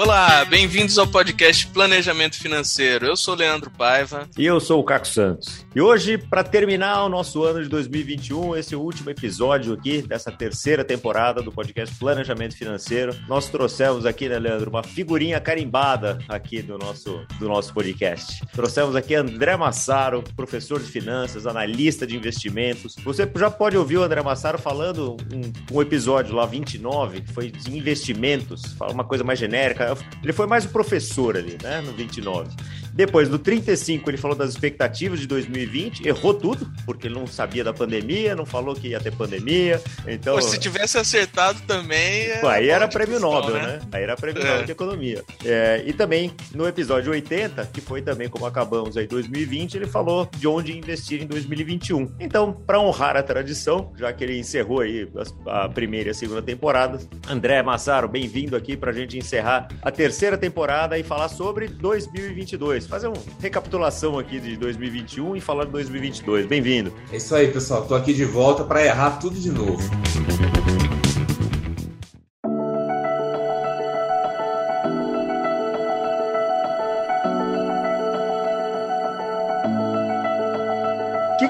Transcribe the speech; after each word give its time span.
Olá, 0.00 0.44
bem-vindos 0.44 0.96
ao 0.96 1.08
podcast 1.08 1.66
Planejamento 1.66 2.36
Financeiro. 2.36 3.04
Eu 3.04 3.16
sou 3.16 3.34
Leandro 3.34 3.68
Paiva. 3.68 4.28
E 4.38 4.46
eu 4.46 4.60
sou 4.60 4.78
o 4.78 4.84
Caco 4.84 5.08
Santos. 5.08 5.66
E 5.74 5.80
hoje, 5.80 6.16
para 6.16 6.44
terminar 6.44 7.02
o 7.02 7.08
nosso 7.08 7.42
ano 7.42 7.60
de 7.60 7.68
2021, 7.68 8.54
esse 8.54 8.76
último 8.76 9.10
episódio 9.10 9.74
aqui 9.74 10.00
dessa 10.00 10.30
terceira 10.30 10.84
temporada 10.84 11.42
do 11.42 11.50
podcast 11.50 11.92
Planejamento 11.98 12.56
Financeiro, 12.56 13.12
nós 13.26 13.48
trouxemos 13.48 14.06
aqui, 14.06 14.28
né, 14.28 14.38
Leandro, 14.38 14.70
uma 14.70 14.84
figurinha 14.84 15.40
carimbada 15.40 16.20
aqui 16.28 16.62
do 16.62 16.78
nosso, 16.78 17.26
do 17.40 17.48
nosso 17.48 17.74
podcast. 17.74 18.46
Trouxemos 18.52 18.94
aqui 18.94 19.16
André 19.16 19.56
Massaro, 19.56 20.22
professor 20.36 20.78
de 20.78 20.88
finanças, 20.88 21.44
analista 21.44 22.06
de 22.06 22.16
investimentos. 22.16 22.94
Você 23.02 23.28
já 23.34 23.50
pode 23.50 23.76
ouvir 23.76 23.96
o 23.96 24.04
André 24.04 24.22
Massaro 24.22 24.58
falando 24.58 25.16
um, 25.34 25.76
um 25.76 25.82
episódio 25.82 26.36
lá, 26.36 26.46
29, 26.46 27.22
que 27.22 27.32
foi 27.32 27.50
de 27.50 27.76
investimentos, 27.76 28.62
fala 28.74 28.92
uma 28.92 29.04
coisa 29.04 29.24
mais 29.24 29.40
genérica 29.40 29.87
ele 30.22 30.32
foi 30.32 30.46
mais 30.46 30.64
o 30.64 30.68
professor 30.68 31.36
ali, 31.36 31.56
né? 31.62 31.80
No 31.80 31.92
29. 31.92 32.50
Depois, 32.98 33.28
no 33.28 33.38
35, 33.38 34.10
ele 34.10 34.16
falou 34.16 34.36
das 34.36 34.50
expectativas 34.50 35.20
de 35.20 35.28
2020, 35.28 36.04
errou 36.04 36.34
tudo, 36.34 36.68
porque 36.84 37.06
ele 37.06 37.14
não 37.14 37.28
sabia 37.28 37.62
da 37.62 37.72
pandemia, 37.72 38.34
não 38.34 38.44
falou 38.44 38.74
que 38.74 38.88
ia 38.88 38.98
ter 38.98 39.12
pandemia. 39.12 39.80
Então. 40.04 40.34
Pô, 40.34 40.42
se 40.42 40.58
tivesse 40.58 40.98
acertado 40.98 41.60
também. 41.64 42.36
Pô, 42.40 42.48
aí 42.48 42.68
era 42.68 42.88
prêmio 42.88 43.20
Nobel, 43.20 43.54
né? 43.54 43.66
né? 43.66 43.78
Aí 43.92 44.02
era 44.02 44.16
prêmio 44.16 44.42
é. 44.42 44.44
Nobel 44.44 44.64
de 44.64 44.72
Economia. 44.72 45.22
É, 45.44 45.80
e 45.86 45.92
também, 45.92 46.32
no 46.52 46.66
episódio 46.66 47.12
80, 47.12 47.70
que 47.72 47.80
foi 47.80 48.02
também 48.02 48.28
como 48.28 48.44
acabamos 48.46 48.96
aí 48.96 49.06
2020, 49.06 49.76
ele 49.76 49.86
falou 49.86 50.28
de 50.36 50.48
onde 50.48 50.76
investir 50.76 51.22
em 51.22 51.26
2021. 51.28 52.16
Então, 52.18 52.52
para 52.52 52.80
honrar 52.80 53.16
a 53.16 53.22
tradição, 53.22 53.92
já 53.96 54.12
que 54.12 54.24
ele 54.24 54.36
encerrou 54.36 54.80
aí 54.80 55.08
a 55.46 55.68
primeira 55.68 56.08
e 56.08 56.10
a 56.10 56.14
segunda 56.14 56.42
temporada, 56.42 56.98
André 57.28 57.62
Massaro, 57.62 58.08
bem-vindo 58.08 58.56
aqui 58.56 58.76
para 58.76 58.90
a 58.90 58.94
gente 58.94 59.16
encerrar 59.16 59.68
a 59.80 59.92
terceira 59.92 60.36
temporada 60.36 60.98
e 60.98 61.04
falar 61.04 61.28
sobre 61.28 61.68
2022 61.68 62.87
fazer 62.88 63.06
uma 63.06 63.18
recapitulação 63.40 64.18
aqui 64.18 64.40
de 64.40 64.56
2021 64.56 65.36
e 65.36 65.40
falar 65.40 65.66
de 65.66 65.72
2022. 65.72 66.46
Bem-vindo. 66.46 66.92
É 67.12 67.16
isso 67.16 67.34
aí, 67.34 67.48
pessoal. 67.48 67.86
Tô 67.86 67.94
aqui 67.94 68.14
de 68.14 68.24
volta 68.24 68.64
para 68.64 68.84
errar 68.84 69.18
tudo 69.18 69.38
de 69.38 69.50
novo. 69.50 69.78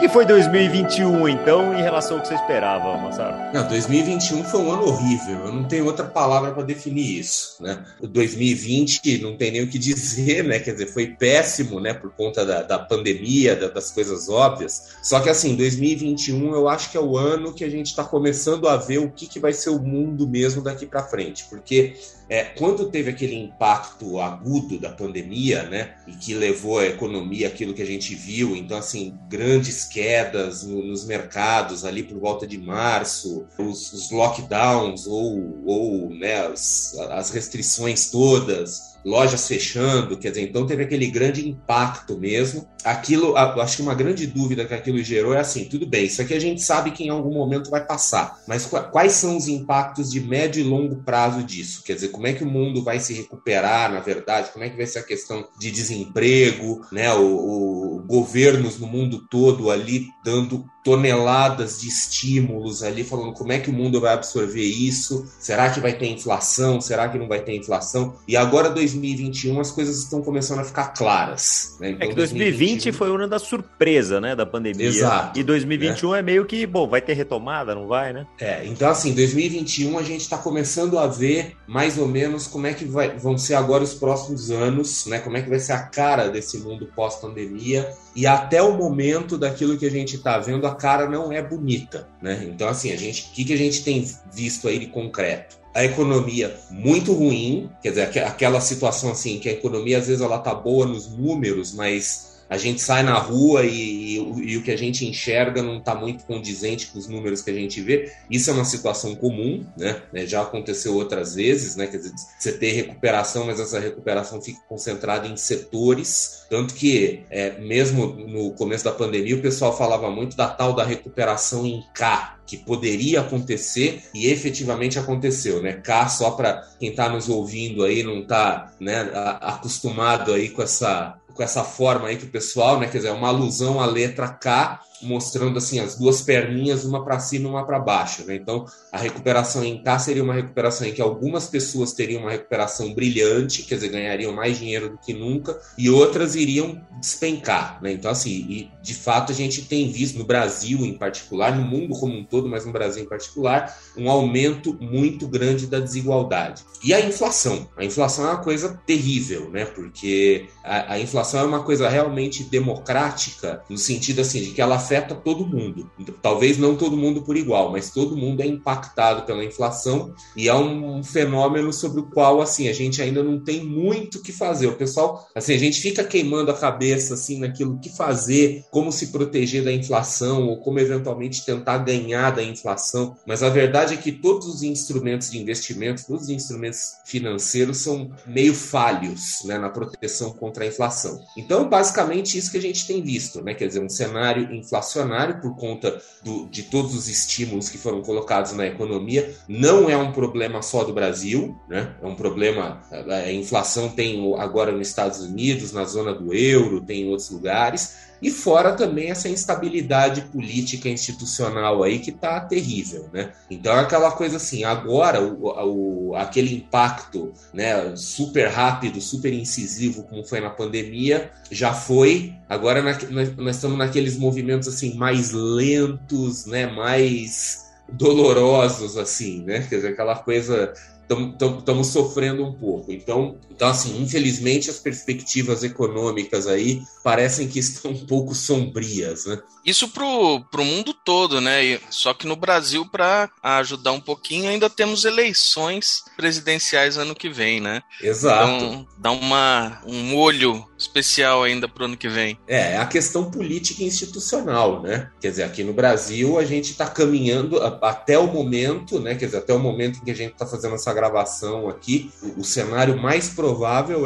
Que, 0.09 0.13
foi 0.13 0.25
2021, 0.25 1.29
então, 1.29 1.75
em 1.79 1.83
relação 1.83 2.17
ao 2.17 2.23
que 2.23 2.29
você 2.29 2.35
esperava, 2.35 2.97
Massaro? 2.97 3.53
Não, 3.53 3.69
2021 3.69 4.43
foi 4.45 4.61
um 4.61 4.73
ano 4.73 4.87
horrível. 4.87 5.47
Eu 5.47 5.53
não 5.53 5.65
tenho 5.65 5.85
outra 5.85 6.07
palavra 6.07 6.51
para 6.53 6.63
definir 6.63 7.21
isso, 7.21 7.57
né? 7.61 7.85
2020 8.01 9.19
não 9.23 9.37
tem 9.37 9.53
nem 9.53 9.63
o 9.63 9.69
que 9.69 9.79
dizer, 9.79 10.45
né? 10.45 10.59
Quer 10.59 10.73
dizer, 10.73 10.87
foi 10.87 11.09
péssimo, 11.09 11.79
né? 11.79 11.93
Por 11.93 12.11
conta 12.11 12.45
da, 12.45 12.63
da 12.63 12.79
pandemia, 12.79 13.55
da, 13.55 13.69
das 13.69 13.91
coisas 13.91 14.29
óbvias. 14.29 14.97
Só 15.03 15.21
que, 15.21 15.29
assim, 15.29 15.55
2021 15.55 16.55
eu 16.55 16.69
acho 16.69 16.91
que 16.91 16.97
é 16.97 17.01
o 17.01 17.17
ano 17.17 17.53
que 17.53 17.65
a 17.65 17.71
gente 17.71 17.87
está 17.87 18.03
começando 18.03 18.67
a 18.67 18.77
ver 18.77 18.99
o 18.99 19.11
que, 19.11 19.27
que 19.27 19.39
vai 19.39 19.53
ser 19.53 19.71
o 19.71 19.79
mundo 19.79 20.27
mesmo 20.27 20.63
daqui 20.63 20.87
para 20.87 21.03
frente. 21.03 21.45
Porque 21.51 21.95
é, 22.31 22.45
quando 22.45 22.91
teve 22.91 23.11
aquele 23.11 23.35
impacto 23.35 24.21
agudo 24.21 24.79
da 24.79 24.91
pandemia, 24.91 25.63
né, 25.63 25.95
e 26.07 26.13
que 26.13 26.35
levou 26.35 26.79
a 26.79 26.87
economia 26.87 27.49
aquilo 27.49 27.73
que 27.73 27.81
a 27.81 27.87
gente 27.87 28.15
viu, 28.15 28.55
então 28.55 28.77
assim 28.77 29.19
grandes 29.31 29.85
quedas 29.99 30.63
no, 30.63 30.85
nos 30.85 31.05
mercados 31.05 31.85
ali 31.85 32.05
por 32.05 32.17
volta 32.21 32.47
de 32.47 32.57
março, 32.57 33.45
os, 33.59 33.93
os 33.93 34.13
lockdowns 34.13 35.09
ou, 35.09 35.61
ou 35.67 36.11
né, 36.11 36.47
as, 36.47 36.97
as 37.11 37.31
restrições 37.31 38.09
todas, 38.09 38.88
lojas 39.05 39.47
fechando, 39.47 40.17
quer 40.17 40.31
dizer, 40.31 40.43
então 40.43 40.67
teve 40.67 40.83
aquele 40.83 41.07
grande 41.09 41.49
impacto 41.49 42.19
mesmo. 42.19 42.69
Aquilo, 42.85 43.37
acho 43.37 43.77
que 43.77 43.83
uma 43.83 43.95
grande 43.95 44.27
dúvida 44.27 44.65
que 44.65 44.75
aquilo 44.75 45.03
gerou 45.03 45.35
é 45.35 45.41
assim, 45.41 45.65
tudo 45.65 45.87
bem, 45.87 46.07
isso 46.07 46.23
aqui 46.23 46.35
a 46.35 46.41
gente 46.41 46.63
sabe 46.63 46.91
que 46.91 47.05
em 47.05 47.09
algum 47.09 47.33
momento 47.33 47.71
vai 47.71 47.85
passar, 47.85 48.39
mas 48.47 48.67
quais 48.67 49.13
são 49.13 49.37
os 49.37 49.49
impactos 49.49 50.11
de 50.11 50.21
médio 50.21 50.61
e 50.61 50.65
longo 50.65 51.03
prazo 51.03 51.43
disso? 51.43 51.83
Quer 51.85 51.95
dizer, 51.95 52.09
como 52.09 52.27
é 52.27 52.33
que 52.33 52.45
o 52.45 52.51
mundo 52.51 52.83
vai 52.83 53.01
se 53.01 53.13
recuperar, 53.15 53.93
na 53.93 54.01
verdade? 54.01 54.51
Como 54.53 54.65
é 54.65 54.71
que 54.71 54.77
vai 54.77 54.87
ser 54.87 55.01
a 55.01 55.05
questão 55.05 55.47
de 55.59 55.71
desemprego, 55.71 56.81
né? 56.93 57.13
O, 57.15 57.99
o 57.99 58.03
governos 58.07 58.79
no 58.79 58.87
mundo 58.87 59.27
todo 59.29 59.71
ali 59.71 60.07
dando 60.25 60.65
toneladas 60.89 61.83
de 61.83 61.87
estímulos 61.87 62.83
ali, 62.83 63.05
falando 63.05 63.35
como 63.35 63.53
é 63.53 63.59
que 63.59 63.69
o 63.69 63.73
mundo 63.75 64.01
vai 64.01 64.15
absorver 64.15 64.65
isso, 64.65 65.31
será 65.39 65.69
que 65.69 65.81
vai 65.81 65.93
ter 65.93 66.07
inflação, 66.07 66.81
será 66.81 67.11
que 67.11 67.19
não 67.19 67.29
vai 67.29 67.41
ter 67.41 67.55
inflação? 67.55 68.15
E 68.27 68.39
agora, 68.39 68.71
2021, 68.71 69.61
as 69.61 69.71
coisas 69.71 69.99
estão 69.99 70.23
começando 70.23 70.61
a 70.61 70.65
ficar 70.65 70.95
claras. 70.95 71.77
Né? 71.79 71.91
Então, 71.91 72.07
é 72.07 72.09
que 72.09 72.17
2020 72.17 72.59
2021... 72.85 72.93
foi 72.95 73.11
o 73.11 73.17
ano 73.17 73.29
da 73.29 73.39
surpresa, 73.39 74.19
né, 74.19 74.35
da 74.35 74.47
pandemia. 74.47 74.87
Exato. 74.87 75.39
E 75.39 75.43
2021 75.43 76.13
né? 76.13 76.19
é 76.21 76.23
meio 76.23 76.47
que, 76.47 76.65
bom, 76.65 76.89
vai 76.89 77.03
ter 77.03 77.13
retomada, 77.13 77.75
não 77.75 77.87
vai, 77.87 78.15
né? 78.15 78.27
É, 78.41 78.65
então 78.65 78.89
assim, 78.89 79.13
2021 79.13 79.99
a 79.99 80.03
gente 80.03 80.23
está 80.23 80.39
começando 80.39 80.99
a 80.99 81.07
ver 81.07 81.55
mais 81.67 81.99
ou 81.99 82.09
menos 82.09 82.47
como 82.47 82.67
é 82.67 82.73
que 82.73 82.87
vai, 82.87 83.15
vão 83.19 83.37
ser 83.37 83.57
agora 83.57 83.85
os 83.85 83.93
próximos 83.93 84.51
anos, 84.51 85.05
né, 85.05 85.19
como 85.19 85.37
é 85.37 85.43
que 85.43 85.51
vai 85.51 85.59
ser 85.59 85.73
a 85.73 85.83
cara 85.83 86.31
desse 86.31 86.57
mundo 86.57 86.89
pós-pandemia 86.97 87.93
e 88.17 88.27
até 88.27 88.63
o 88.63 88.73
momento 88.73 89.37
daquilo 89.37 89.77
que 89.77 89.87
a 89.87 89.91
gente 89.91 90.17
está 90.17 90.39
vendo 90.39 90.67
a 90.67 90.75
cara 90.79 91.09
não 91.09 91.31
é 91.33 91.43
bonita, 91.43 92.09
né? 92.23 92.47
Então, 92.49 92.69
assim, 92.69 92.93
a 92.93 92.97
gente, 92.97 93.29
o 93.29 93.33
que, 93.33 93.45
que 93.45 93.53
a 93.53 93.59
gente 93.59 93.85
tem 93.85 94.09
visto 94.33 94.69
aí 94.69 94.79
de 94.79 94.87
concreto? 94.87 95.59
A 95.75 95.85
economia 95.85 96.57
muito 96.71 97.13
ruim, 97.13 97.71
quer 97.83 97.91
dizer, 97.91 98.03
aquela 98.25 98.61
situação 98.61 99.11
assim 99.13 99.39
que 99.39 99.49
a 99.49 99.53
economia 99.53 99.99
às 99.99 100.07
vezes 100.07 100.23
ela 100.23 100.39
tá 100.39 100.55
boa 100.55 100.87
nos 100.87 101.09
números, 101.09 101.75
mas 101.75 102.28
a 102.49 102.57
gente 102.57 102.81
sai 102.81 103.03
na 103.03 103.19
rua 103.19 103.65
e, 103.65 104.17
e, 104.17 104.53
e 104.53 104.57
o 104.57 104.63
que 104.63 104.71
a 104.71 104.77
gente 104.77 105.07
enxerga 105.07 105.63
não 105.63 105.79
está 105.79 105.95
muito 105.95 106.25
condizente 106.25 106.87
com 106.87 106.99
os 106.99 107.07
números 107.07 107.43
que 107.43 107.51
a 107.51 107.55
gente 107.55 107.81
vê. 107.81 108.13
Isso 108.31 108.51
é 108.51 108.53
uma 108.53 108.65
situação 108.65 109.15
comum, 109.15 109.67
né? 109.77 110.03
É, 110.15 110.27
já 110.27 110.43
aconteceu 110.43 110.95
outras 110.95 111.35
vezes, 111.35 111.77
né? 111.77 111.87
Quer 111.87 111.99
dizer, 111.99 112.13
você 112.39 112.53
ter 112.53 112.73
recuperação, 112.73 113.47
mas 113.47 113.61
essa 113.61 113.79
recuperação 113.79 114.41
fica 114.41 114.61
concentrada 114.69 115.27
em 115.27 115.37
setores. 115.37 116.47
Tanto 116.49 116.75
que, 116.75 117.25
é, 117.31 117.59
mesmo 117.59 118.07
no 118.07 118.53
começo 118.53 118.85
da 118.85 118.93
pandemia, 118.93 119.37
o 119.37 119.43
pessoal 119.43 119.77
falava 119.77 120.11
muito 120.11 120.37
da 120.37 120.49
tal 120.49 120.73
da 120.73 120.85
recuperação 120.85 121.67
em 121.67 121.85
K, 121.93 122.38
que 122.49 122.57
poderia 122.57 123.21
acontecer 123.21 124.03
e 124.15 124.27
efetivamente 124.29 124.99
aconteceu, 124.99 125.63
né? 125.63 125.75
K 125.75 126.09
só 126.09 126.31
para 126.31 126.67
quem 126.81 126.89
está 126.89 127.07
nos 127.07 127.29
ouvindo 127.29 127.85
aí 127.85 128.03
não 128.03 128.21
está 128.23 128.73
né, 128.81 129.11
acostumado 129.41 130.33
aí 130.33 130.49
com 130.49 130.63
essa 130.63 131.19
com 131.35 131.43
essa 131.45 131.63
forma 131.63 132.09
aí 132.09 132.17
que 132.17 132.25
o 132.25 132.31
pessoal, 132.31 132.81
né, 132.81 132.89
quer 132.89 132.99
dizer, 132.99 133.11
é 133.11 133.13
uma 133.13 133.29
alusão 133.29 133.81
à 133.81 133.87
letra 133.87 134.27
K, 134.27 134.81
mostrando 135.03 135.59
assim 135.59 135.81
as 135.81 135.97
duas 135.97 136.21
perninhas, 136.21 136.85
uma 136.85 137.05
para 137.05 137.19
cima 137.19 137.49
e 137.49 137.51
uma 137.51 137.65
para 137.65 137.79
baixo. 137.79 138.25
Né? 138.25 138.37
Então, 138.37 138.65
a 138.93 138.99
recuperação 138.99 139.65
em 139.65 139.83
K 139.83 139.99
seria 139.99 140.23
uma 140.23 140.35
recuperação 140.35 140.87
em 140.87 140.93
que 140.93 141.03
algumas 141.03 141.47
pessoas 141.47 141.93
teriam 141.93 142.23
uma 142.23 142.31
recuperação 142.31 142.95
brilhante, 142.95 143.63
quer 143.63 143.77
dizer, 143.77 143.89
ganhariam 143.89 144.33
mais 144.33 144.59
dinheiro 144.59 144.91
do 144.91 144.99
que 144.99 145.13
nunca, 145.13 145.59
e 145.77 145.89
outras 145.89 146.35
iriam 146.35 146.81
despencar. 147.01 147.79
Né? 147.83 147.93
Então, 147.93 148.11
assim, 148.11 148.31
e 148.31 148.71
de 148.83 148.95
fato 148.95 149.33
a 149.33 149.35
gente 149.35 149.63
tem 149.63 149.91
visto 149.91 150.19
no 150.19 150.25
Brasil 150.25 150.85
em 150.85 150.95
particular, 150.95 151.57
no 151.57 151.63
mundo 151.63 151.95
como 151.99 152.17
um 152.17 152.25
todo, 152.25 152.49
mas 152.49 152.65
no 152.65 152.73
Brasil 152.73 153.03
em 153.03 153.09
particular, 153.09 153.77
um 153.97 154.11
aumento 154.11 154.77
muito 154.81 155.29
grande 155.29 155.67
da 155.67 155.79
desigualdade. 155.79 156.65
E 156.83 156.95
a 156.95 157.01
inflação. 157.01 157.69
A 157.77 157.85
inflação 157.85 158.27
é 158.27 158.31
uma 158.31 158.43
coisa 158.43 158.81
terrível, 158.87 159.51
né? 159.51 159.65
Porque 159.65 160.47
a, 160.65 160.95
a 160.95 161.01
inflação 161.01 161.41
é 161.41 161.45
uma 161.45 161.63
coisa 161.63 161.89
realmente 161.89 162.45
democrática, 162.45 163.63
no 163.69 163.77
sentido 163.77 164.21
assim, 164.21 164.43
de 164.43 164.51
que 164.51 164.61
ela 164.61 164.79
afeta 164.89 165.15
todo 165.15 165.47
mundo. 165.47 165.91
Talvez 166.23 166.57
não 166.57 166.75
todo 166.75 166.97
mundo 166.97 167.23
por 167.23 167.37
igual, 167.37 167.71
mas 167.71 167.91
todo 167.91 168.17
mundo 168.17 168.41
é 168.41 168.47
impactado 168.47 169.23
pela 169.27 169.45
inflação 169.45 170.15
e 170.35 170.49
é 170.49 170.55
um 170.55 171.03
fenômeno 171.03 171.73
sobre 171.73 172.01
o 172.01 172.11
qual 172.11 172.41
assim 172.41 172.69
a 172.69 172.73
gente 172.73 173.03
ainda 173.03 173.23
não 173.23 173.39
tem 173.39 173.63
muito 173.63 174.19
o 174.19 174.23
que 174.23 174.33
fazer. 174.33 174.67
O 174.67 174.77
pessoal, 174.77 175.29
assim, 175.35 175.53
a 175.53 175.59
gente 175.59 175.81
fica 175.81 176.03
queimando 176.03 176.51
a 176.51 176.55
cabeça 176.55 177.15
assim 177.15 177.39
naquilo 177.39 177.79
que 177.79 177.95
fazer, 177.95 178.65
como 178.71 178.91
se 178.91 179.09
proteger 179.09 179.63
da 179.63 179.73
inflação 179.73 180.47
ou 180.47 180.59
como 180.59 180.81
eventualmente 180.81 181.45
tentar 181.45 181.79
ganhar 181.79 182.31
da 182.31 182.43
inflação, 182.43 183.17
mas 183.27 183.43
a 183.43 183.51
verdade 183.51 183.95
é 183.95 183.97
que 183.97 184.13
todos 184.13 184.47
os 184.47 184.63
instrumentos 184.63 185.31
de 185.31 185.39
investimento, 185.39 186.07
todos 186.07 186.25
os 186.25 186.31
instrumentos 186.31 186.81
financeiros 187.05 187.79
são 187.79 188.11
meio 188.27 188.55
falhos, 188.55 189.43
né, 189.45 189.59
na 189.59 189.69
proteção 189.69 190.33
contra 190.33 190.65
a 190.65 190.67
inflação. 190.67 191.21
Então, 191.37 191.69
basicamente 191.69 192.39
isso 192.39 192.51
que 192.51 192.59
a 192.59 192.63
gente 192.63 192.87
tem 192.87 193.03
visto, 193.03 193.43
né, 193.43 193.55
quer 193.55 193.67
dizer, 193.67 193.81
um 193.81 193.89
cenário 193.89 194.53
inflacionário 194.55 194.78
inflacionário 194.79 195.41
por 195.41 195.57
conta 195.57 196.01
do, 196.23 196.47
de 196.47 196.63
todos 196.65 196.95
os 196.95 197.09
estímulos 197.09 197.69
que 197.69 197.79
foram 197.79 198.03
colocados 198.03 198.53
na 198.53 198.67
economia. 198.67 199.35
Não 199.49 199.91
é 199.91 199.97
um 199.97 200.13
problema 200.13 200.63
só 200.63 200.85
do 200.85 200.93
Brasil, 200.93 201.59
né? 201.69 201.95
É 202.03 202.07
um 202.07 202.15
problema. 202.15 202.81
A 202.91 203.33
inflação 203.33 203.89
tem 203.89 204.35
agora 204.39 204.73
nos 204.73 204.89
Estados 204.89 205.21
Unidos, 205.21 205.73
na 205.73 205.85
zona 205.85 206.15
do 206.15 206.33
euro, 206.33 206.81
tem 206.81 207.03
em 207.03 207.09
outros 207.09 207.31
lugares 207.31 208.09
E 208.21 208.31
fora 208.31 208.73
também 208.73 209.11
essa 209.11 209.29
instabilidade 209.29 210.23
política 210.23 210.89
institucional 210.89 211.83
aí 211.83 211.99
que 211.99 212.13
tá 212.13 212.41
terrível, 212.41 213.09
né? 213.13 213.33
Então 213.51 213.73
é 213.73 213.81
aquela 213.81 214.11
coisa 214.11 214.37
assim, 214.37 214.65
agora 214.65 215.23
o, 215.23 216.11
o, 216.11 216.17
aquele 216.17 216.55
impacto 216.55 217.33
né, 217.53 217.95
super 217.97 218.49
rápido, 218.49 219.01
super 219.01 219.33
incisivo 219.33 220.03
como 220.05 220.25
foi 220.25 220.41
na 220.41 220.51
pandemia, 220.51 221.31
já 221.51 221.73
foi. 221.73 222.35
Agora 222.49 222.83
na, 222.83 222.99
nós, 223.11 223.57
estamos 223.57 223.79
naqueles 223.79 224.17
movimentos 224.17 224.69
assim 224.69 224.95
mais 224.95 225.33
lentos, 225.33 226.47
né? 226.47 226.67
Mais 226.67 227.67
dolorosos, 227.91 228.97
assim, 228.97 229.43
né? 229.45 229.67
Quer 229.69 229.77
dizer, 229.77 229.89
aquela 229.89 230.17
coisa 230.17 230.73
estamos 231.09 231.87
sofrendo 231.87 232.45
um 232.45 232.53
pouco. 232.53 232.93
Então, 232.93 233.37
então, 233.59 233.71
assim, 233.71 234.01
infelizmente 234.01 234.71
as 234.71 234.79
perspectivas 234.79 235.65
econômicas 235.65 236.47
aí 236.47 236.81
parecem 237.03 237.49
que 237.49 237.59
estão 237.59 237.91
um 237.91 238.07
pouco 238.07 238.33
sombrias, 238.33 239.27
né? 239.27 239.43
Isso 239.67 239.89
pro, 239.89 240.41
pro 240.49 240.65
mundo 240.65 240.95
todo, 240.95 241.41
né? 241.41 241.81
Só 241.91 242.15
que 242.15 242.27
no 242.27 242.37
Brasil, 242.37 242.87
para 242.87 243.29
ajudar 243.43 243.91
um 243.93 244.01
pouquinho, 244.01 244.49
ainda 244.49 244.71
temos 244.71 245.05
eleições 245.05 246.05
presidenciais 246.17 246.97
ano 246.97 247.17
que 247.17 247.29
vem, 247.29 247.61
né? 247.61 247.83
Exato. 248.01 248.55
Então, 248.55 248.87
dá 248.97 249.11
uma, 249.11 249.83
um 249.85 250.05
molho 250.05 250.65
especial 250.79 251.43
ainda 251.43 251.69
pro 251.69 251.87
ano 251.87 251.97
que 251.97 252.09
vem. 252.09 252.39
É, 252.47 252.75
é 252.75 252.77
a 252.79 252.87
questão 252.87 253.31
política 253.31 253.83
e 253.83 253.87
institucional, 253.87 254.81
né? 254.81 255.11
Quer 255.21 255.31
dizer, 255.31 255.43
aqui 255.43 255.65
no 255.65 255.73
Brasil 255.73 256.39
a 256.39 256.45
gente 256.45 256.71
está 256.71 256.87
caminhando 256.87 257.61
até 257.83 258.17
o 258.17 258.29
momento, 258.29 259.01
né? 259.01 259.17
Quer 259.17 259.27
dizer, 259.27 259.39
até 259.39 259.53
o 259.53 259.59
momento 259.59 259.99
em 259.99 260.05
que 260.05 260.11
a 260.13 260.15
gente 260.15 260.33
está 260.33 260.47
fazendo 260.47 260.77
essa 260.77 260.95
gravação 260.95 261.69
aqui, 261.69 262.11
o, 262.23 262.41
o 262.41 262.45
cenário 262.45 262.97
mais 262.97 263.29
provável 263.29 263.48